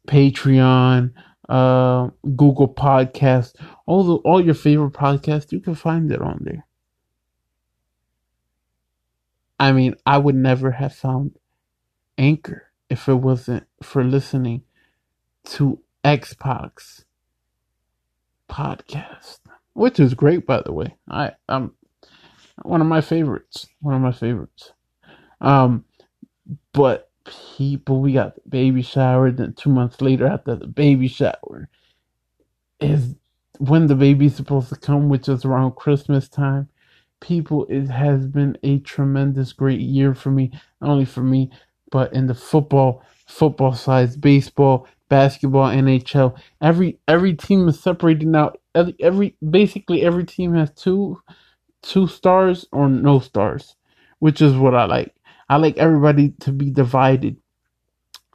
Patreon, 0.07 1.13
uh, 1.49 2.09
Google 2.35 2.73
Podcast, 2.73 3.55
all 3.85 4.03
the 4.03 4.15
all 4.17 4.43
your 4.43 4.53
favorite 4.53 4.93
podcasts. 4.93 5.51
You 5.51 5.59
can 5.59 5.75
find 5.75 6.11
it 6.11 6.21
on 6.21 6.39
there. 6.43 6.65
I 9.61 9.73
mean, 9.73 9.95
I 10.07 10.17
would 10.19 10.35
never 10.35 10.71
have 10.71 10.95
found 10.95 11.37
Anchor 12.17 12.71
if 12.89 13.09
it 13.09 13.15
wasn't 13.15 13.65
for 13.83 14.03
listening 14.03 14.63
to 15.45 15.79
Xbox 16.05 17.05
podcast, 18.49 19.39
which 19.73 19.99
is 19.99 20.13
great, 20.15 20.45
by 20.47 20.61
the 20.63 20.73
way. 20.73 20.95
I 21.09 21.33
um 21.49 21.73
one 22.63 22.81
of 22.81 22.87
my 22.87 23.01
favorites, 23.01 23.67
one 23.81 23.95
of 23.95 24.01
my 24.01 24.11
favorites. 24.11 24.73
Um, 25.41 25.85
but 26.73 27.11
people, 27.57 28.01
we 28.01 28.13
got 28.13 28.35
the 28.35 28.41
baby 28.49 28.81
shower. 28.81 29.31
Then 29.31 29.53
two 29.53 29.71
months 29.71 30.01
later, 30.01 30.27
after 30.27 30.55
the 30.55 30.67
baby 30.67 31.07
shower, 31.07 31.69
is 32.79 33.15
when 33.59 33.87
the 33.87 33.95
baby's 33.95 34.35
supposed 34.35 34.69
to 34.69 34.77
come, 34.77 35.09
which 35.09 35.29
is 35.29 35.45
around 35.45 35.77
Christmas 35.77 36.29
time. 36.29 36.69
People, 37.21 37.65
it 37.69 37.87
has 37.87 38.27
been 38.27 38.57
a 38.63 38.79
tremendous, 38.79 39.53
great 39.53 39.79
year 39.79 40.13
for 40.13 40.31
me. 40.31 40.51
Not 40.81 40.91
only 40.91 41.05
for 41.05 41.23
me, 41.23 41.51
but 41.91 42.13
in 42.13 42.27
the 42.27 42.35
football, 42.35 43.03
football 43.27 43.73
sides, 43.73 44.17
baseball, 44.17 44.87
basketball, 45.09 45.69
NHL. 45.69 46.37
Every 46.61 46.99
every 47.07 47.35
team 47.35 47.67
is 47.69 47.79
separated 47.79 48.27
now. 48.27 48.53
Every, 48.75 48.95
every 48.99 49.35
basically 49.47 50.03
every 50.03 50.25
team 50.25 50.53
has 50.55 50.71
two 50.71 51.21
two 51.81 52.07
stars 52.07 52.65
or 52.71 52.89
no 52.89 53.19
stars, 53.19 53.75
which 54.19 54.41
is 54.41 54.53
what 54.55 54.75
I 54.75 54.85
like. 54.85 55.15
I 55.49 55.57
like 55.57 55.77
everybody 55.77 56.29
to 56.41 56.51
be 56.51 56.71
divided. 56.71 57.37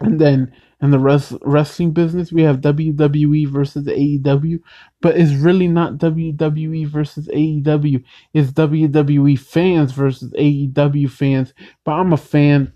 And 0.01 0.21
then 0.21 0.53
in 0.83 0.91
the 0.91 0.99
res- 0.99 1.37
wrestling 1.43 1.93
business, 1.93 2.33
we 2.33 2.43
have 2.43 2.61
WWE 2.61 3.49
versus 3.49 3.87
AEW, 3.87 4.61
but 5.01 5.17
it's 5.17 5.33
really 5.33 5.69
not 5.69 5.95
WWE 5.99 6.87
versus 6.87 7.29
AEW. 7.29 8.05
It's 8.35 8.53
WWE 8.53 9.39
fans 9.39 9.93
versus 9.93 10.33
AEW 10.33 11.11
fans. 11.11 11.55
But 11.85 11.93
I'm 11.93 12.13
a 12.13 12.19
fan 12.19 12.73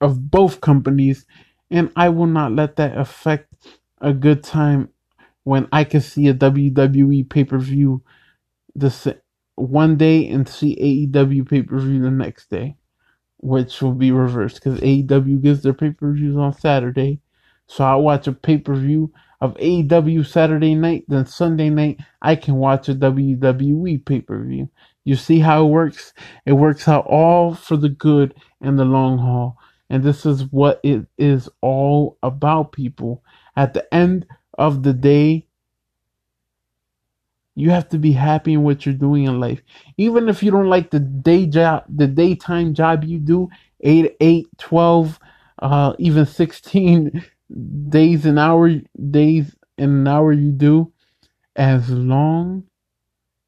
of 0.00 0.30
both 0.30 0.60
companies, 0.60 1.26
and 1.70 1.90
I 1.96 2.10
will 2.10 2.26
not 2.26 2.52
let 2.52 2.76
that 2.76 2.96
affect 2.96 3.52
a 4.00 4.12
good 4.12 4.44
time 4.44 4.90
when 5.44 5.68
I 5.72 5.84
can 5.84 6.00
see 6.00 6.28
a 6.28 6.34
WWE 6.34 7.28
pay 7.28 7.44
per 7.44 7.58
view 7.58 8.02
the 8.74 9.20
one 9.56 9.96
day 9.96 10.28
and 10.28 10.48
see 10.48 11.08
AEW 11.10 11.48
pay 11.48 11.62
per 11.62 11.78
view 11.78 12.02
the 12.02 12.10
next 12.10 12.50
day, 12.50 12.76
which 13.42 13.80
will 13.80 13.94
be 13.94 14.12
reversed 14.12 14.56
because 14.62 14.80
AEW 14.80 15.42
gives 15.42 15.62
their 15.62 15.72
pay 15.72 15.90
per 15.90 16.12
views 16.12 16.36
on 16.36 16.52
Saturday. 16.52 17.20
So 17.66 17.84
I 17.84 17.94
watch 17.96 18.26
a 18.26 18.32
pay 18.32 18.58
per 18.58 18.74
view 18.74 19.12
of 19.40 19.54
AEW 19.54 20.26
Saturday 20.26 20.74
night, 20.74 21.04
then 21.08 21.24
Sunday 21.26 21.70
night 21.70 21.98
I 22.20 22.36
can 22.36 22.56
watch 22.56 22.88
a 22.88 22.94
WWE 22.94 24.04
pay 24.04 24.20
per 24.20 24.44
view. 24.44 24.68
You 25.04 25.16
see 25.16 25.38
how 25.38 25.64
it 25.64 25.70
works? 25.70 26.12
It 26.44 26.52
works 26.52 26.86
out 26.86 27.06
all 27.06 27.54
for 27.54 27.76
the 27.76 27.88
good 27.88 28.34
and 28.60 28.78
the 28.78 28.84
long 28.84 29.18
haul. 29.18 29.56
And 29.88 30.04
this 30.04 30.26
is 30.26 30.44
what 30.52 30.80
it 30.84 31.06
is 31.18 31.48
all 31.62 32.18
about, 32.22 32.72
people. 32.72 33.24
At 33.56 33.74
the 33.74 33.92
end 33.92 34.26
of 34.58 34.82
the 34.82 34.92
day, 34.92 35.46
you 37.54 37.70
have 37.70 37.88
to 37.90 37.98
be 37.98 38.12
happy 38.12 38.54
in 38.54 38.62
what 38.62 38.86
you're 38.86 38.94
doing 38.94 39.24
in 39.24 39.40
life. 39.40 39.62
Even 39.96 40.28
if 40.28 40.42
you 40.42 40.50
don't 40.50 40.68
like 40.68 40.90
the 40.90 41.00
day 41.00 41.46
job, 41.46 41.84
the 41.88 42.06
daytime 42.06 42.74
job 42.74 43.04
you 43.04 43.18
do, 43.18 43.48
8, 43.80 44.16
8, 44.20 44.46
12, 44.58 45.18
uh, 45.60 45.92
even 45.98 46.26
16 46.40 47.24
days 47.88 48.26
an 48.26 48.38
hour, 48.38 48.70
days 49.10 49.54
in 49.78 49.90
an 49.90 50.08
hour 50.08 50.32
you 50.32 50.52
do, 50.52 50.92
as 51.56 51.90
long 51.90 52.64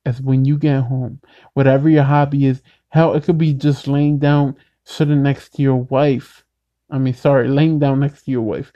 as 0.05 0.20
when 0.20 0.44
you 0.44 0.59
get 0.59 0.82
home, 0.82 1.20
whatever 1.55 1.88
your 1.88 2.03
hobby 2.03 2.46
is, 2.46 2.62
hell, 2.88 3.14
it 3.14 3.24
could 3.24 3.38
be 3.38 3.55
just 3.55 3.86
laying 3.86 4.18
down, 4.18 4.57
sitting 4.84 5.22
next 5.22 5.50
to 5.55 5.62
your 5.62 5.76
wife. 5.76 6.44
I 6.90 6.98
mean, 6.98 7.14
sorry, 7.14 7.48
laying 7.48 7.78
down 7.78 8.00
next 8.00 8.24
to 8.24 8.30
your 8.30 8.42
wife. 8.42 8.72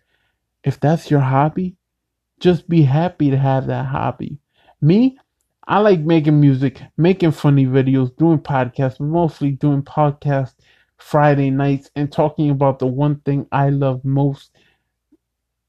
If 0.65 0.81
that's 0.81 1.11
your 1.11 1.21
hobby, 1.21 1.77
just 2.41 2.69
be 2.69 2.83
happy 2.83 3.31
to 3.31 3.37
have 3.39 3.67
that 3.67 3.87
hobby. 3.87 4.39
Me, 4.81 5.19
I 5.67 5.79
like 5.81 6.01
making 6.01 6.41
music, 6.41 6.83
making 6.97 7.33
funny 7.33 7.67
videos, 7.67 8.17
doing 8.17 8.39
podcasts, 8.39 9.01
mostly 9.01 9.53
doing 9.53 9.83
podcasts 9.83 10.55
Friday 10.99 11.51
nights 11.51 11.91
and 11.97 12.13
talking 12.13 12.51
about 12.51 12.79
the 12.79 12.87
one 12.87 13.21
thing 13.21 13.47
I 13.53 13.71
love 13.71 14.05
most. 14.05 14.51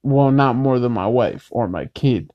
Well, 0.03 0.31
not 0.31 0.55
more 0.55 0.79
than 0.79 0.91
my 0.91 1.07
wife 1.07 1.47
or 1.51 1.67
my 1.67 1.85
kid, 1.87 2.31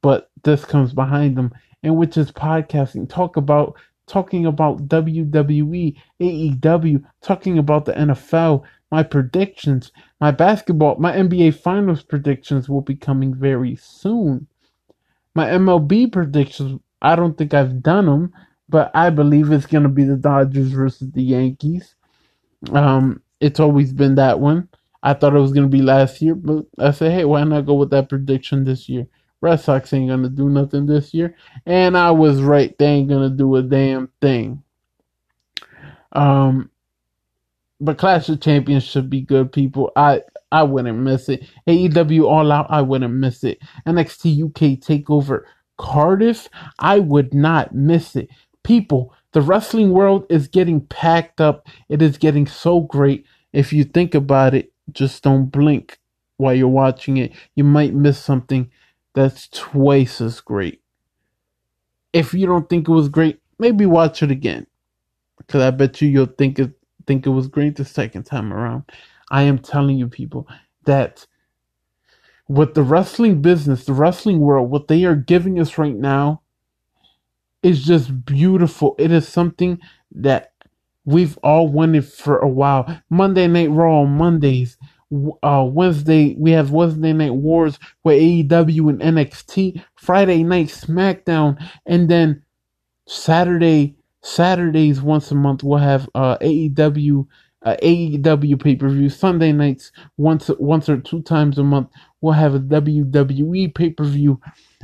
but 0.00 0.30
this 0.42 0.64
comes 0.64 0.92
behind 0.92 1.36
them, 1.36 1.52
and 1.82 1.96
which 1.96 2.16
is 2.16 2.32
podcasting. 2.32 3.08
Talk 3.08 3.36
about 3.36 3.76
talking 4.06 4.46
about 4.46 4.88
WWE, 4.88 5.96
AEW, 6.20 7.04
talking 7.20 7.58
about 7.58 7.84
the 7.84 7.92
NFL, 7.92 8.62
my 8.90 9.02
predictions, 9.02 9.92
my 10.20 10.30
basketball, 10.30 10.96
my 10.96 11.12
NBA 11.12 11.54
Finals 11.54 12.02
predictions 12.02 12.68
will 12.68 12.80
be 12.80 12.94
coming 12.94 13.34
very 13.34 13.76
soon. 13.76 14.46
My 15.34 15.46
MLB 15.46 16.12
predictions, 16.12 16.80
I 17.00 17.16
don't 17.16 17.36
think 17.36 17.54
I've 17.54 17.82
done 17.82 18.06
them, 18.06 18.32
but 18.68 18.90
I 18.94 19.10
believe 19.10 19.50
it's 19.50 19.66
going 19.66 19.84
to 19.84 19.88
be 19.88 20.04
the 20.04 20.16
Dodgers 20.16 20.72
versus 20.72 21.10
the 21.12 21.22
Yankees. 21.22 21.94
Um, 22.72 23.22
it's 23.40 23.60
always 23.60 23.92
been 23.92 24.14
that 24.16 24.40
one. 24.40 24.68
I 25.02 25.14
thought 25.14 25.34
it 25.34 25.40
was 25.40 25.52
going 25.52 25.68
to 25.68 25.76
be 25.76 25.82
last 25.82 26.22
year, 26.22 26.34
but 26.34 26.64
I 26.78 26.92
said, 26.92 27.12
hey, 27.12 27.24
why 27.24 27.42
not 27.44 27.66
go 27.66 27.74
with 27.74 27.90
that 27.90 28.08
prediction 28.08 28.64
this 28.64 28.88
year? 28.88 29.06
Red 29.40 29.56
Sox 29.56 29.92
ain't 29.92 30.08
going 30.08 30.22
to 30.22 30.28
do 30.28 30.48
nothing 30.48 30.86
this 30.86 31.12
year. 31.12 31.34
And 31.66 31.98
I 31.98 32.12
was 32.12 32.40
right. 32.40 32.76
They 32.78 32.86
ain't 32.86 33.08
going 33.08 33.28
to 33.28 33.36
do 33.36 33.56
a 33.56 33.62
damn 33.62 34.08
thing. 34.20 34.62
Um, 36.12 36.70
but 37.80 37.98
Clash 37.98 38.28
of 38.28 38.40
Champions 38.40 38.84
should 38.84 39.10
be 39.10 39.22
good, 39.22 39.50
people. 39.50 39.90
I 39.96 40.22
I 40.52 40.62
wouldn't 40.62 40.98
miss 40.98 41.28
it. 41.28 41.44
AEW 41.66 42.24
All 42.24 42.52
Out, 42.52 42.66
I 42.68 42.82
wouldn't 42.82 43.14
miss 43.14 43.42
it. 43.42 43.58
NXT 43.86 44.44
UK 44.44 44.78
Takeover 44.78 45.42
Cardiff, 45.78 46.48
I 46.78 46.98
would 46.98 47.34
not 47.34 47.74
miss 47.74 48.14
it. 48.14 48.28
People, 48.62 49.14
the 49.32 49.40
wrestling 49.40 49.90
world 49.90 50.26
is 50.28 50.46
getting 50.46 50.82
packed 50.82 51.40
up. 51.40 51.66
It 51.88 52.02
is 52.02 52.18
getting 52.18 52.46
so 52.46 52.82
great. 52.82 53.26
If 53.52 53.72
you 53.72 53.82
think 53.82 54.14
about 54.14 54.54
it, 54.54 54.72
just 54.92 55.22
don't 55.22 55.46
blink 55.46 55.98
while 56.36 56.54
you're 56.54 56.68
watching 56.68 57.16
it. 57.16 57.32
You 57.56 57.64
might 57.64 57.94
miss 57.94 58.22
something 58.22 58.70
that's 59.14 59.48
twice 59.48 60.20
as 60.20 60.40
great. 60.40 60.82
If 62.12 62.34
you 62.34 62.46
don't 62.46 62.68
think 62.68 62.88
it 62.88 62.92
was 62.92 63.08
great, 63.08 63.40
maybe 63.58 63.86
watch 63.86 64.22
it 64.22 64.30
again. 64.30 64.66
Because 65.38 65.62
I 65.62 65.70
bet 65.70 66.00
you 66.02 66.08
you'll 66.08 66.26
think 66.26 66.58
it 66.58 66.72
think 67.06 67.26
it 67.26 67.30
was 67.30 67.48
great 67.48 67.76
the 67.76 67.84
second 67.84 68.24
time 68.24 68.52
around. 68.52 68.84
I 69.32 69.42
am 69.42 69.58
telling 69.58 69.98
you, 69.98 70.08
people, 70.08 70.46
that 70.84 71.26
with 72.48 72.74
the 72.74 72.82
wrestling 72.82 73.42
business, 73.42 73.86
the 73.86 73.94
wrestling 73.94 74.40
world, 74.40 74.70
what 74.70 74.88
they 74.88 75.04
are 75.04 75.16
giving 75.16 75.58
us 75.58 75.78
right 75.78 75.96
now 75.96 76.42
is 77.62 77.84
just 77.84 78.26
beautiful. 78.26 78.94
It 78.98 79.10
is 79.10 79.26
something 79.26 79.78
that 80.12 80.52
we've 81.04 81.38
all 81.38 81.68
wanted 81.68 82.06
for 82.06 82.38
a 82.38 82.48
while. 82.48 83.00
Monday 83.08 83.46
Night 83.48 83.70
Raw 83.70 84.02
on 84.02 84.10
Mondays. 84.10 84.76
Uh, 85.42 85.66
Wednesday 85.70 86.34
we 86.38 86.52
have 86.52 86.70
Wednesday 86.70 87.12
Night 87.12 87.34
Wars 87.34 87.78
with 88.04 88.20
AEW 88.20 88.90
and 88.90 89.00
NXT. 89.00 89.82
Friday 89.96 90.42
Night 90.42 90.68
SmackDown, 90.68 91.62
and 91.86 92.08
then 92.08 92.42
Saturday 93.06 93.94
Saturdays 94.22 95.02
once 95.02 95.30
a 95.30 95.34
month 95.34 95.62
we'll 95.62 95.78
have 95.78 96.08
uh, 96.14 96.38
AEW 96.38 97.26
uh, 97.64 97.76
AEW 97.82 98.62
pay 98.62 98.76
per 98.76 98.88
view. 98.88 99.08
Sunday 99.08 99.52
nights 99.52 99.92
once 100.16 100.50
once 100.58 100.88
or 100.88 100.98
two 100.98 101.22
times 101.22 101.58
a 101.58 101.64
month 101.64 101.88
we'll 102.22 102.32
have 102.32 102.54
a 102.54 102.60
WWE 102.60 103.74
pay 103.74 103.90
per 103.90 104.04
view, 104.04 104.40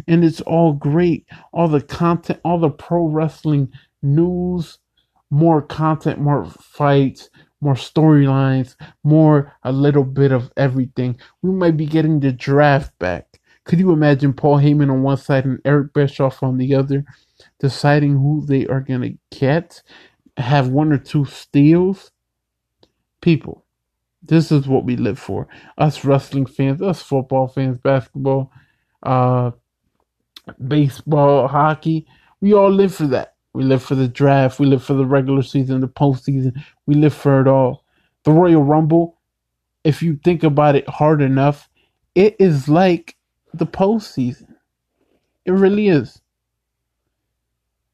and 0.06 0.22
it's 0.22 0.42
all 0.42 0.74
great. 0.74 1.26
All 1.52 1.68
the 1.68 1.80
content, 1.80 2.40
all 2.44 2.58
the 2.58 2.68
pro 2.68 3.06
wrestling 3.06 3.72
news, 4.02 4.78
more 5.30 5.62
content, 5.62 6.20
more 6.20 6.44
fights, 6.44 7.30
more 7.62 7.74
storylines, 7.74 8.76
more 9.02 9.56
a 9.62 9.72
little 9.72 10.04
bit 10.04 10.32
of 10.32 10.52
everything. 10.56 11.18
We 11.40 11.52
might 11.52 11.76
be 11.76 11.86
getting 11.86 12.20
the 12.20 12.32
draft 12.32 12.98
back. 12.98 13.40
Could 13.64 13.78
you 13.78 13.92
imagine 13.92 14.32
Paul 14.32 14.58
Heyman 14.58 14.90
on 14.90 15.02
one 15.02 15.16
side 15.16 15.44
and 15.44 15.60
Eric 15.64 15.92
Bischoff 15.92 16.42
on 16.42 16.58
the 16.58 16.74
other, 16.74 17.04
deciding 17.60 18.12
who 18.12 18.44
they 18.46 18.66
are 18.66 18.80
gonna 18.80 19.10
get? 19.30 19.82
Have 20.36 20.68
one 20.68 20.92
or 20.92 20.98
two 20.98 21.24
steals. 21.24 22.10
People, 23.20 23.64
this 24.22 24.52
is 24.52 24.68
what 24.68 24.84
we 24.84 24.96
live 24.96 25.18
for. 25.18 25.48
Us 25.78 26.04
wrestling 26.04 26.46
fans, 26.46 26.82
us 26.82 27.02
football 27.02 27.48
fans, 27.48 27.78
basketball, 27.78 28.52
uh, 29.02 29.52
baseball, 30.66 31.48
hockey. 31.48 32.06
We 32.40 32.54
all 32.54 32.70
live 32.70 32.94
for 32.94 33.06
that. 33.08 33.34
We 33.54 33.64
live 33.64 33.82
for 33.82 33.94
the 33.94 34.08
draft. 34.08 34.60
We 34.60 34.66
live 34.66 34.84
for 34.84 34.94
the 34.94 35.06
regular 35.06 35.42
season, 35.42 35.80
the 35.80 35.88
postseason. 35.88 36.62
We 36.86 36.94
live 36.94 37.14
for 37.14 37.40
it 37.40 37.48
all. 37.48 37.84
The 38.24 38.32
Royal 38.32 38.62
Rumble, 38.62 39.18
if 39.84 40.02
you 40.02 40.18
think 40.24 40.42
about 40.42 40.76
it 40.76 40.88
hard 40.88 41.22
enough, 41.22 41.68
it 42.14 42.36
is 42.38 42.68
like 42.68 43.16
the 43.54 43.66
postseason. 43.66 44.54
It 45.44 45.52
really 45.52 45.88
is. 45.88 46.20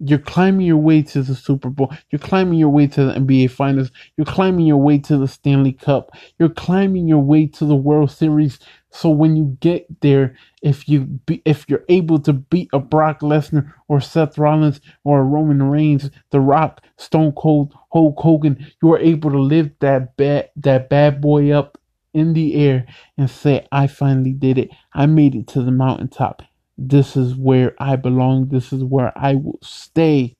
You're 0.00 0.18
climbing 0.18 0.66
your 0.66 0.78
way 0.78 1.02
to 1.02 1.22
the 1.22 1.34
Super 1.36 1.70
Bowl. 1.70 1.92
You're 2.10 2.18
climbing 2.18 2.58
your 2.58 2.68
way 2.68 2.86
to 2.88 3.04
the 3.04 3.12
NBA 3.14 3.50
Finals. 3.50 3.90
You're 4.16 4.26
climbing 4.26 4.66
your 4.66 4.76
way 4.76 4.98
to 4.98 5.16
the 5.16 5.28
Stanley 5.28 5.72
Cup. 5.72 6.10
You're 6.38 6.48
climbing 6.48 7.06
your 7.06 7.20
way 7.20 7.46
to 7.46 7.64
the 7.64 7.76
World 7.76 8.10
Series. 8.10 8.58
So 8.90 9.08
when 9.08 9.36
you 9.36 9.56
get 9.60 9.86
there, 10.00 10.36
if 10.62 10.88
you 10.88 11.02
be, 11.02 11.42
if 11.44 11.64
you're 11.68 11.84
able 11.88 12.18
to 12.20 12.32
beat 12.32 12.68
a 12.72 12.80
Brock 12.80 13.20
Lesnar 13.20 13.72
or 13.88 14.00
Seth 14.00 14.36
Rollins 14.36 14.80
or 15.04 15.20
a 15.20 15.24
Roman 15.24 15.62
Reigns, 15.62 16.10
The 16.30 16.40
Rock, 16.40 16.82
Stone 16.96 17.32
Cold, 17.32 17.74
Hulk 17.92 18.18
Hogan, 18.18 18.66
you 18.82 18.92
are 18.92 18.98
able 18.98 19.30
to 19.30 19.40
lift 19.40 19.80
that 19.80 20.16
bad 20.16 20.50
that 20.56 20.88
bad 20.88 21.20
boy 21.20 21.50
up 21.52 21.78
in 22.12 22.32
the 22.32 22.54
air 22.54 22.86
and 23.16 23.30
say, 23.30 23.66
"I 23.72 23.86
finally 23.86 24.32
did 24.32 24.58
it. 24.58 24.70
I 24.92 25.06
made 25.06 25.34
it 25.34 25.46
to 25.48 25.62
the 25.62 25.72
mountaintop." 25.72 26.42
This 26.76 27.16
is 27.16 27.34
where 27.36 27.74
I 27.78 27.96
belong. 27.96 28.48
This 28.48 28.72
is 28.72 28.82
where 28.82 29.12
I 29.16 29.36
will 29.36 29.58
stay. 29.62 30.36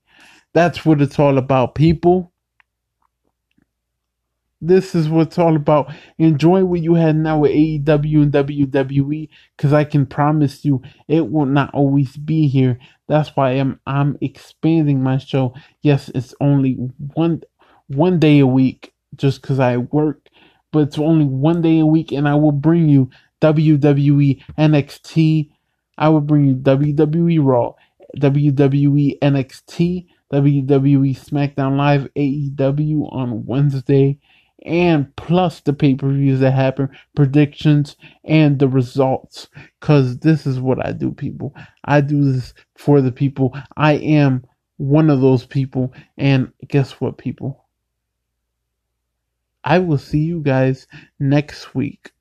That's 0.53 0.85
what 0.85 1.01
it's 1.01 1.19
all 1.19 1.39
about, 1.39 1.75
people. 1.75 2.33
This 4.61 4.95
is 4.95 5.09
what 5.09 5.29
it's 5.29 5.39
all 5.39 5.57
about. 5.57 5.93
Enjoy 6.19 6.65
what 6.65 6.81
you 6.81 6.95
have 6.95 7.17
now 7.17 7.41
with 7.41 7.51
AEW 7.53 8.23
and 8.23 8.33
WWE, 8.33 9.29
because 9.57 9.73
I 9.73 9.85
can 9.85 10.07
promise 10.07 10.65
you 10.65 10.81
it 11.07 11.31
will 11.31 11.47
not 11.47 11.75
always 11.75 12.17
be 12.17 12.49
here. 12.49 12.79
That's 13.07 13.37
why 13.37 13.51
I'm 13.51 13.79
I'm 13.87 14.17
expanding 14.23 15.03
my 15.03 15.19
show. 15.19 15.55
Yes, 15.83 16.09
it's 16.15 16.35
only 16.41 16.75
one 17.15 17.43
one 17.89 18.19
day 18.19 18.39
a 18.39 18.47
week, 18.47 18.95
just 19.17 19.43
because 19.43 19.61
I 19.61 19.77
work, 19.77 20.29
but 20.73 20.89
it's 20.89 20.99
only 20.99 21.27
one 21.27 21.61
day 21.61 21.81
a 21.81 21.87
week, 21.87 22.11
and 22.11 22.27
I 22.27 22.35
will 22.35 22.53
bring 22.53 22.89
you 22.89 23.11
WWE, 23.43 24.43
NXT, 24.57 25.51
I 25.97 26.09
will 26.09 26.21
bring 26.21 26.47
you 26.47 26.55
WWE 26.57 27.39
Raw, 27.45 27.75
WWE 28.19 29.19
NXT, 29.21 30.07
WWE 30.33 31.17
SmackDown 31.17 31.77
Live, 31.77 32.09
AEW 32.17 33.13
on 33.13 33.47
Wednesday, 33.47 34.19
and 34.65 35.15
plus 35.17 35.61
the 35.61 35.73
pay 35.73 35.95
per 35.95 36.11
views 36.11 36.41
that 36.41 36.53
happen, 36.53 36.89
predictions, 37.15 37.97
and 38.25 38.59
the 38.59 38.69
results. 38.69 39.49
Because 39.81 40.19
this 40.19 40.47
is 40.47 40.59
what 40.59 40.85
I 40.85 40.93
do, 40.93 41.13
people. 41.13 41.55
I 41.85 42.01
do 42.01 42.33
this 42.33 42.55
for 42.77 43.01
the 43.01 43.13
people. 43.13 43.57
I 43.77 43.95
am 43.95 44.45
one 44.79 45.11
of 45.11 45.21
those 45.21 45.45
people. 45.45 45.93
And 46.17 46.53
guess 46.67 46.93
what, 47.01 47.19
people? 47.19 47.65
I 49.63 49.79
will 49.79 49.99
see 49.99 50.21
you 50.21 50.41
guys 50.41 50.87
next 51.19 51.75
week. 51.75 52.14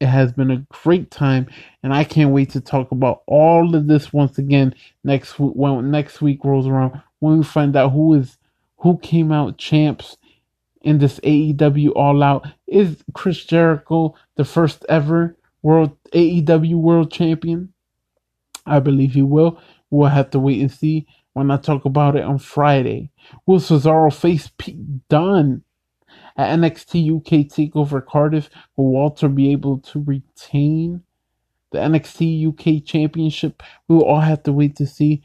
It 0.00 0.06
has 0.06 0.32
been 0.32 0.50
a 0.50 0.66
great 0.68 1.10
time, 1.10 1.46
and 1.82 1.94
I 1.94 2.04
can't 2.04 2.30
wait 2.30 2.50
to 2.50 2.60
talk 2.60 2.92
about 2.92 3.22
all 3.26 3.74
of 3.74 3.86
this 3.86 4.12
once 4.12 4.38
again 4.38 4.74
next 5.04 5.38
week. 5.38 5.52
When 5.54 5.90
next 5.90 6.20
week 6.20 6.44
rolls 6.44 6.66
around, 6.66 7.00
when 7.20 7.38
we 7.38 7.44
find 7.44 7.74
out 7.76 7.92
who 7.92 8.14
is 8.14 8.36
who 8.78 8.98
came 8.98 9.32
out 9.32 9.58
champs 9.58 10.16
in 10.86 10.98
this 10.98 11.18
AEW 11.20 11.92
All 11.96 12.22
Out. 12.22 12.46
Is 12.66 13.02
Chris 13.12 13.44
Jericho 13.44 14.14
the 14.36 14.44
first 14.44 14.84
ever 14.88 15.36
world 15.62 15.96
AEW 16.12 16.76
World 16.76 17.10
Champion? 17.10 17.72
I 18.64 18.78
believe 18.78 19.14
he 19.14 19.22
will. 19.22 19.60
We'll 19.90 20.10
have 20.10 20.30
to 20.30 20.38
wait 20.38 20.60
and 20.60 20.70
see 20.70 21.06
when 21.32 21.50
I 21.50 21.56
talk 21.56 21.84
about 21.84 22.16
it 22.16 22.22
on 22.22 22.38
Friday. 22.38 23.10
Will 23.46 23.58
Cesaro 23.58 24.14
face 24.14 24.50
Pete 24.58 25.08
Dunne? 25.08 25.62
At 26.36 26.58
NXT 26.58 27.16
UK 27.16 27.46
TakeOver 27.48 28.04
Cardiff, 28.04 28.50
will 28.76 28.92
Walter 28.92 29.28
be 29.28 29.52
able 29.52 29.78
to 29.78 30.02
retain 30.02 31.02
the 31.72 31.78
NXT 31.78 32.48
UK 32.48 32.84
Championship? 32.84 33.62
We 33.88 33.96
will 33.96 34.04
all 34.04 34.20
have 34.20 34.42
to 34.44 34.52
wait 34.52 34.76
to 34.76 34.86
see 34.86 35.22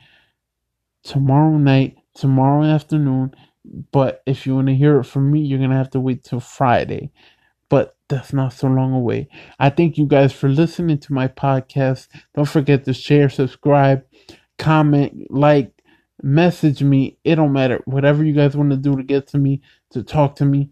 tomorrow 1.03 1.57
night, 1.57 1.97
tomorrow 2.13 2.63
afternoon. 2.63 3.35
But 3.91 4.23
if 4.25 4.45
you 4.45 4.55
want 4.55 4.67
to 4.67 4.75
hear 4.75 4.99
it 4.99 5.03
from 5.03 5.31
me, 5.31 5.41
you're 5.41 5.59
going 5.59 5.69
to 5.69 5.75
have 5.75 5.91
to 5.91 5.99
wait 5.99 6.23
till 6.23 6.39
Friday. 6.39 7.11
But 7.69 7.95
that's 8.07 8.33
not 8.33 8.53
so 8.53 8.67
long 8.67 8.93
away. 8.93 9.29
I 9.59 9.69
thank 9.69 9.97
you 9.97 10.05
guys 10.05 10.33
for 10.33 10.49
listening 10.49 10.97
to 10.99 11.13
my 11.13 11.27
podcast. 11.27 12.07
Don't 12.35 12.47
forget 12.47 12.85
to 12.85 12.93
share, 12.93 13.29
subscribe, 13.29 14.03
comment, 14.57 15.29
like, 15.29 15.71
message 16.23 16.83
me. 16.83 17.17
It 17.23 17.35
don't 17.35 17.53
matter. 17.53 17.81
Whatever 17.85 18.23
you 18.23 18.33
guys 18.33 18.55
want 18.55 18.71
to 18.71 18.77
do 18.77 18.95
to 18.95 19.03
get 19.03 19.27
to 19.27 19.37
me, 19.37 19.61
to 19.91 20.03
talk 20.03 20.35
to 20.37 20.45
me 20.45 20.71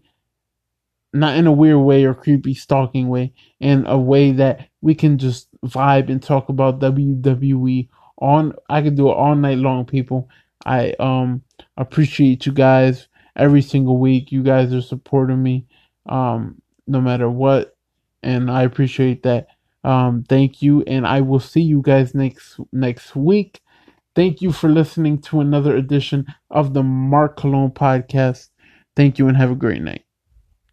not 1.12 1.36
in 1.36 1.46
a 1.46 1.52
weird 1.52 1.80
way 1.80 2.04
or 2.04 2.14
creepy 2.14 2.54
stalking 2.54 3.08
way, 3.08 3.32
in 3.58 3.86
a 3.86 3.98
way 3.98 4.32
that 4.32 4.68
we 4.80 4.94
can 4.94 5.18
just 5.18 5.48
vibe 5.64 6.08
and 6.08 6.22
talk 6.22 6.48
about 6.48 6.80
WWE 6.80 7.88
on. 8.18 8.52
I 8.68 8.82
could 8.82 8.96
do 8.96 9.08
it 9.08 9.14
all 9.14 9.34
night 9.34 9.58
long, 9.58 9.84
people. 9.84 10.28
I 10.64 10.94
um 11.00 11.42
appreciate 11.76 12.46
you 12.46 12.52
guys 12.52 13.08
every 13.36 13.62
single 13.62 13.98
week. 13.98 14.30
You 14.30 14.42
guys 14.42 14.72
are 14.72 14.82
supporting 14.82 15.42
me, 15.42 15.66
um, 16.06 16.60
no 16.86 17.00
matter 17.00 17.28
what, 17.28 17.76
and 18.22 18.50
I 18.50 18.62
appreciate 18.62 19.22
that. 19.24 19.48
Um, 19.82 20.24
thank 20.28 20.60
you, 20.62 20.82
and 20.82 21.06
I 21.06 21.22
will 21.22 21.40
see 21.40 21.62
you 21.62 21.82
guys 21.82 22.14
next 22.14 22.60
next 22.72 23.16
week. 23.16 23.62
Thank 24.14 24.42
you 24.42 24.52
for 24.52 24.68
listening 24.68 25.20
to 25.22 25.40
another 25.40 25.74
edition 25.76 26.26
of 26.50 26.74
the 26.74 26.82
Mark 26.82 27.36
Cologne 27.36 27.70
podcast. 27.70 28.50
Thank 28.96 29.18
you, 29.18 29.28
and 29.28 29.36
have 29.36 29.50
a 29.50 29.54
great 29.54 29.82
night. 29.82 30.09